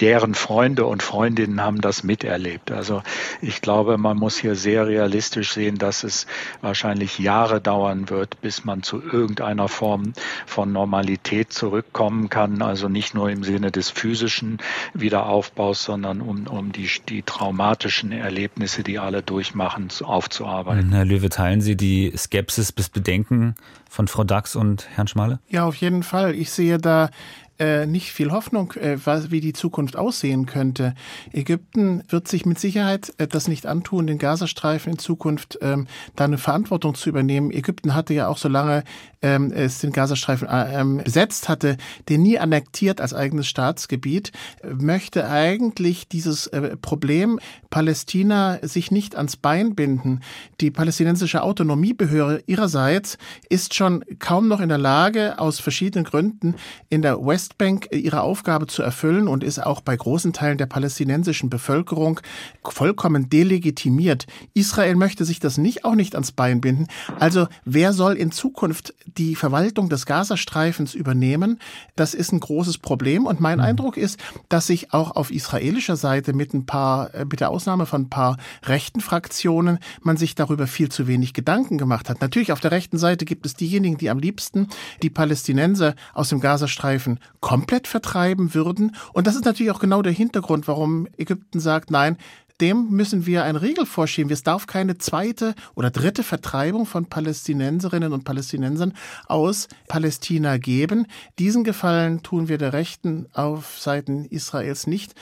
deren 0.00 0.34
Freunde 0.34 0.86
und 0.86 1.02
Freundinnen 1.02 1.60
haben 1.60 1.80
das 1.80 2.02
miterlebt. 2.02 2.70
Also 2.70 3.02
ich 3.40 3.60
glaube, 3.60 3.98
man 3.98 4.16
muss 4.16 4.38
hier 4.38 4.54
sehr 4.54 4.86
realistisch 4.86 5.52
sehen, 5.52 5.78
dass 5.78 6.04
es 6.04 6.26
wahrscheinlich 6.60 7.18
Jahre 7.18 7.60
dauern 7.60 8.10
wird, 8.10 8.40
bis 8.40 8.64
man 8.64 8.82
zu 8.82 9.02
irgendeiner 9.02 9.68
Form 9.68 10.12
von 10.46 10.72
Normalität 10.72 11.52
zurückkommen 11.52 12.28
kann. 12.28 12.62
Also 12.62 12.88
nicht 12.88 13.14
nur 13.14 13.30
im 13.30 13.44
Sinne 13.44 13.70
des 13.70 13.90
physischen 13.90 14.58
Wiederaufbaus, 14.94 15.84
sondern 15.84 16.20
um, 16.20 16.46
um 16.46 16.72
die, 16.72 16.88
die 17.08 17.22
traumatischen 17.22 18.12
Erlebnisse, 18.12 18.82
die 18.82 18.98
alle 18.98 19.22
durchmachen, 19.22 19.88
aufzuarbeiten. 20.02 20.92
Herr 20.92 21.04
Löwe, 21.04 21.28
teilen 21.28 21.60
Sie 21.60 21.76
die 21.76 22.12
Skepsis 22.16 22.72
bis 22.72 22.88
Bedenken 22.88 23.54
von 23.88 24.08
Frau 24.18 24.24
Dax 24.24 24.56
und 24.56 24.88
Herrn 24.96 25.06
Schmale? 25.06 25.38
Ja, 25.48 25.64
auf 25.64 25.76
jeden 25.76 26.02
Fall. 26.02 26.34
Ich 26.34 26.50
sehe 26.50 26.78
da 26.78 27.10
äh, 27.58 27.86
nicht 27.86 28.12
viel 28.12 28.30
Hoffnung, 28.30 28.72
äh, 28.72 28.96
was, 29.04 29.30
wie 29.30 29.40
die 29.40 29.52
Zukunft 29.52 29.96
aussehen 29.96 30.46
könnte. 30.46 30.94
Ägypten 31.32 32.02
wird 32.08 32.28
sich 32.28 32.46
mit 32.46 32.58
Sicherheit 32.58 33.12
äh, 33.18 33.26
das 33.26 33.48
nicht 33.48 33.66
antun, 33.66 34.06
den 34.06 34.18
Gazastreifen 34.18 34.92
in 34.92 34.98
Zukunft 34.98 35.58
ähm, 35.60 35.86
da 36.16 36.24
eine 36.24 36.38
Verantwortung 36.38 36.94
zu 36.94 37.08
übernehmen. 37.08 37.50
Ägypten 37.50 37.94
hatte 37.94 38.14
ja 38.14 38.28
auch, 38.28 38.38
solange 38.38 38.84
ähm, 39.22 39.52
es 39.52 39.80
den 39.80 39.92
Gazastreifen 39.92 40.48
äh, 40.48 40.80
ähm, 40.80 41.00
besetzt 41.04 41.48
hatte, 41.48 41.76
den 42.08 42.22
nie 42.22 42.38
annektiert 42.38 43.00
als 43.00 43.14
eigenes 43.14 43.48
Staatsgebiet, 43.48 44.32
möchte 44.64 45.28
eigentlich 45.28 46.08
dieses 46.08 46.46
äh, 46.48 46.76
Problem 46.76 47.40
Palästina 47.70 48.58
sich 48.62 48.90
nicht 48.90 49.16
ans 49.16 49.36
Bein 49.36 49.74
binden. 49.74 50.20
Die 50.60 50.70
palästinensische 50.70 51.42
Autonomiebehörde 51.42 52.42
ihrerseits 52.46 53.18
ist 53.48 53.74
schon 53.74 54.04
kaum 54.18 54.48
noch 54.48 54.60
in 54.60 54.68
der 54.68 54.78
Lage, 54.78 55.38
aus 55.38 55.60
verschiedenen 55.60 56.04
Gründen 56.04 56.54
in 56.88 57.02
der 57.02 57.20
Westbank 57.48 57.88
ihre 57.92 58.20
Aufgabe 58.20 58.66
zu 58.66 58.82
erfüllen 58.82 59.26
und 59.26 59.42
ist 59.42 59.58
auch 59.64 59.80
bei 59.80 59.96
großen 59.96 60.32
Teilen 60.32 60.58
der 60.58 60.66
palästinensischen 60.66 61.48
Bevölkerung 61.48 62.20
vollkommen 62.62 63.30
delegitimiert. 63.30 64.26
Israel 64.52 64.96
möchte 64.96 65.24
sich 65.24 65.40
das 65.40 65.56
nicht 65.56 65.84
auch 65.84 65.94
nicht 65.94 66.14
ans 66.14 66.32
Bein 66.32 66.60
binden. 66.60 66.88
Also 67.18 67.48
wer 67.64 67.92
soll 67.94 68.14
in 68.14 68.32
Zukunft 68.32 68.94
die 69.06 69.34
Verwaltung 69.34 69.88
des 69.88 70.04
Gazastreifens 70.04 70.94
übernehmen? 70.94 71.58
Das 71.96 72.12
ist 72.12 72.32
ein 72.32 72.40
großes 72.40 72.78
Problem 72.78 73.24
und 73.24 73.40
mein 73.40 73.58
mhm. 73.58 73.64
Eindruck 73.64 73.96
ist, 73.96 74.18
dass 74.50 74.66
sich 74.66 74.92
auch 74.92 75.16
auf 75.16 75.30
israelischer 75.30 75.96
Seite 75.96 76.34
mit 76.34 76.52
ein 76.52 76.66
paar 76.66 77.14
äh, 77.14 77.24
mit 77.24 77.40
der 77.40 77.50
Ausnahme 77.50 77.86
von 77.86 78.02
ein 78.02 78.10
paar 78.10 78.36
rechten 78.64 79.00
Fraktionen 79.00 79.78
man 80.02 80.16
sich 80.16 80.34
darüber 80.34 80.66
viel 80.66 80.90
zu 80.90 81.06
wenig 81.06 81.32
Gedanken 81.32 81.78
gemacht 81.78 82.10
hat. 82.10 82.20
Natürlich 82.20 82.52
auf 82.52 82.60
der 82.60 82.72
rechten 82.72 82.98
Seite 82.98 83.24
gibt 83.24 83.46
es 83.46 83.54
diejenigen, 83.54 83.96
die 83.96 84.10
am 84.10 84.18
liebsten 84.18 84.68
die 85.02 85.10
Palästinenser 85.10 85.94
aus 86.12 86.28
dem 86.28 86.40
Gazastreifen 86.40 87.18
komplett 87.40 87.86
vertreiben 87.86 88.54
würden 88.54 88.96
und 89.12 89.26
das 89.26 89.36
ist 89.36 89.44
natürlich 89.44 89.72
auch 89.72 89.80
genau 89.80 90.02
der 90.02 90.12
Hintergrund, 90.12 90.68
warum 90.68 91.08
Ägypten 91.16 91.60
sagt, 91.60 91.90
nein, 91.90 92.16
dem 92.60 92.90
müssen 92.90 93.24
wir 93.26 93.44
eine 93.44 93.62
Regel 93.62 93.86
vorschieben. 93.86 94.32
Es 94.32 94.42
darf 94.42 94.66
keine 94.66 94.98
zweite 94.98 95.54
oder 95.74 95.90
dritte 95.90 96.22
Vertreibung 96.22 96.86
von 96.86 97.06
Palästinenserinnen 97.06 98.12
und 98.12 98.24
Palästinensern 98.24 98.94
aus 99.26 99.68
Palästina 99.86 100.56
geben. 100.58 101.06
Diesen 101.38 101.62
Gefallen 101.62 102.22
tun 102.22 102.48
wir 102.48 102.58
der 102.58 102.72
Rechten 102.72 103.26
auf 103.32 103.78
Seiten 103.78 104.24
Israels 104.24 104.86
nicht. 104.86 105.14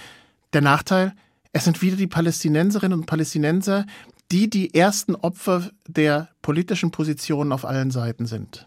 Der 0.55 0.63
Nachteil, 0.63 1.13
es 1.53 1.65
sind 1.65 1.83
wieder 1.83 1.97
die 1.97 2.07
Palästinenserinnen 2.07 3.01
und 3.01 3.07
Palästinenser, 3.07 3.85
die 4.33 4.49
die 4.49 4.75
ersten 4.75 5.15
Opfer 5.15 5.71
der 5.87 6.29
politischen 6.43 6.91
Positionen 6.91 7.53
auf 7.53 7.65
allen 7.65 7.91
Seiten 7.91 8.27
sind. 8.27 8.67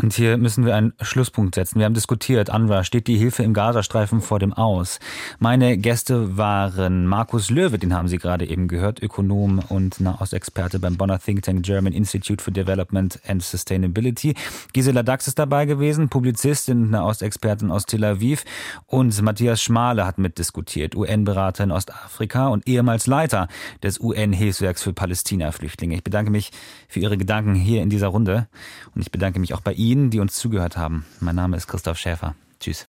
Und 0.00 0.14
hier 0.14 0.36
müssen 0.36 0.64
wir 0.64 0.76
einen 0.76 0.92
Schlusspunkt 1.00 1.56
setzen. 1.56 1.80
Wir 1.80 1.84
haben 1.84 1.94
diskutiert, 1.94 2.50
Anwar, 2.50 2.84
steht 2.84 3.08
die 3.08 3.16
Hilfe 3.16 3.42
im 3.42 3.52
Gazastreifen 3.52 4.20
vor 4.20 4.38
dem 4.38 4.52
Aus? 4.52 5.00
Meine 5.40 5.76
Gäste 5.76 6.36
waren 6.36 7.04
Markus 7.04 7.50
Löwe, 7.50 7.80
den 7.80 7.92
haben 7.92 8.06
Sie 8.06 8.18
gerade 8.18 8.48
eben 8.48 8.68
gehört, 8.68 9.02
Ökonom 9.02 9.58
und 9.58 10.00
Nahostexperte 10.00 10.78
beim 10.78 10.96
Bonner 10.96 11.18
Think 11.18 11.42
Tank 11.42 11.64
German 11.64 11.92
Institute 11.92 12.42
for 12.42 12.52
Development 12.52 13.18
and 13.26 13.42
Sustainability. 13.42 14.34
Gisela 14.72 15.02
Dax 15.02 15.26
ist 15.26 15.40
dabei 15.40 15.66
gewesen, 15.66 16.08
Publizistin 16.08 16.82
und 16.82 16.90
Nahostexpertin 16.90 17.72
aus 17.72 17.84
Tel 17.84 18.04
Aviv. 18.04 18.44
Und 18.86 19.20
Matthias 19.20 19.60
Schmale 19.60 20.06
hat 20.06 20.18
mitdiskutiert, 20.18 20.94
UN-Berater 20.94 21.64
in 21.64 21.72
Ostafrika 21.72 22.46
und 22.46 22.68
ehemals 22.68 23.08
Leiter 23.08 23.48
des 23.82 23.98
UN-Hilfswerks 23.98 24.80
für 24.80 24.92
Palästina-Flüchtlinge. 24.92 25.96
Ich 25.96 26.04
bedanke 26.04 26.30
mich 26.30 26.52
für 26.86 27.00
Ihre 27.00 27.18
Gedanken 27.18 27.56
hier 27.56 27.82
in 27.82 27.90
dieser 27.90 28.06
Runde 28.08 28.46
und 28.94 29.02
ich 29.02 29.10
bedanke 29.10 29.40
mich 29.40 29.54
auch 29.54 29.60
bei 29.60 29.72
Ihnen 29.72 29.87
Ihnen, 29.88 30.10
die 30.10 30.20
uns 30.20 30.34
zugehört 30.34 30.76
haben. 30.76 31.06
Mein 31.20 31.36
Name 31.36 31.56
ist 31.56 31.66
Christoph 31.66 31.98
Schäfer. 31.98 32.34
Tschüss. 32.60 32.88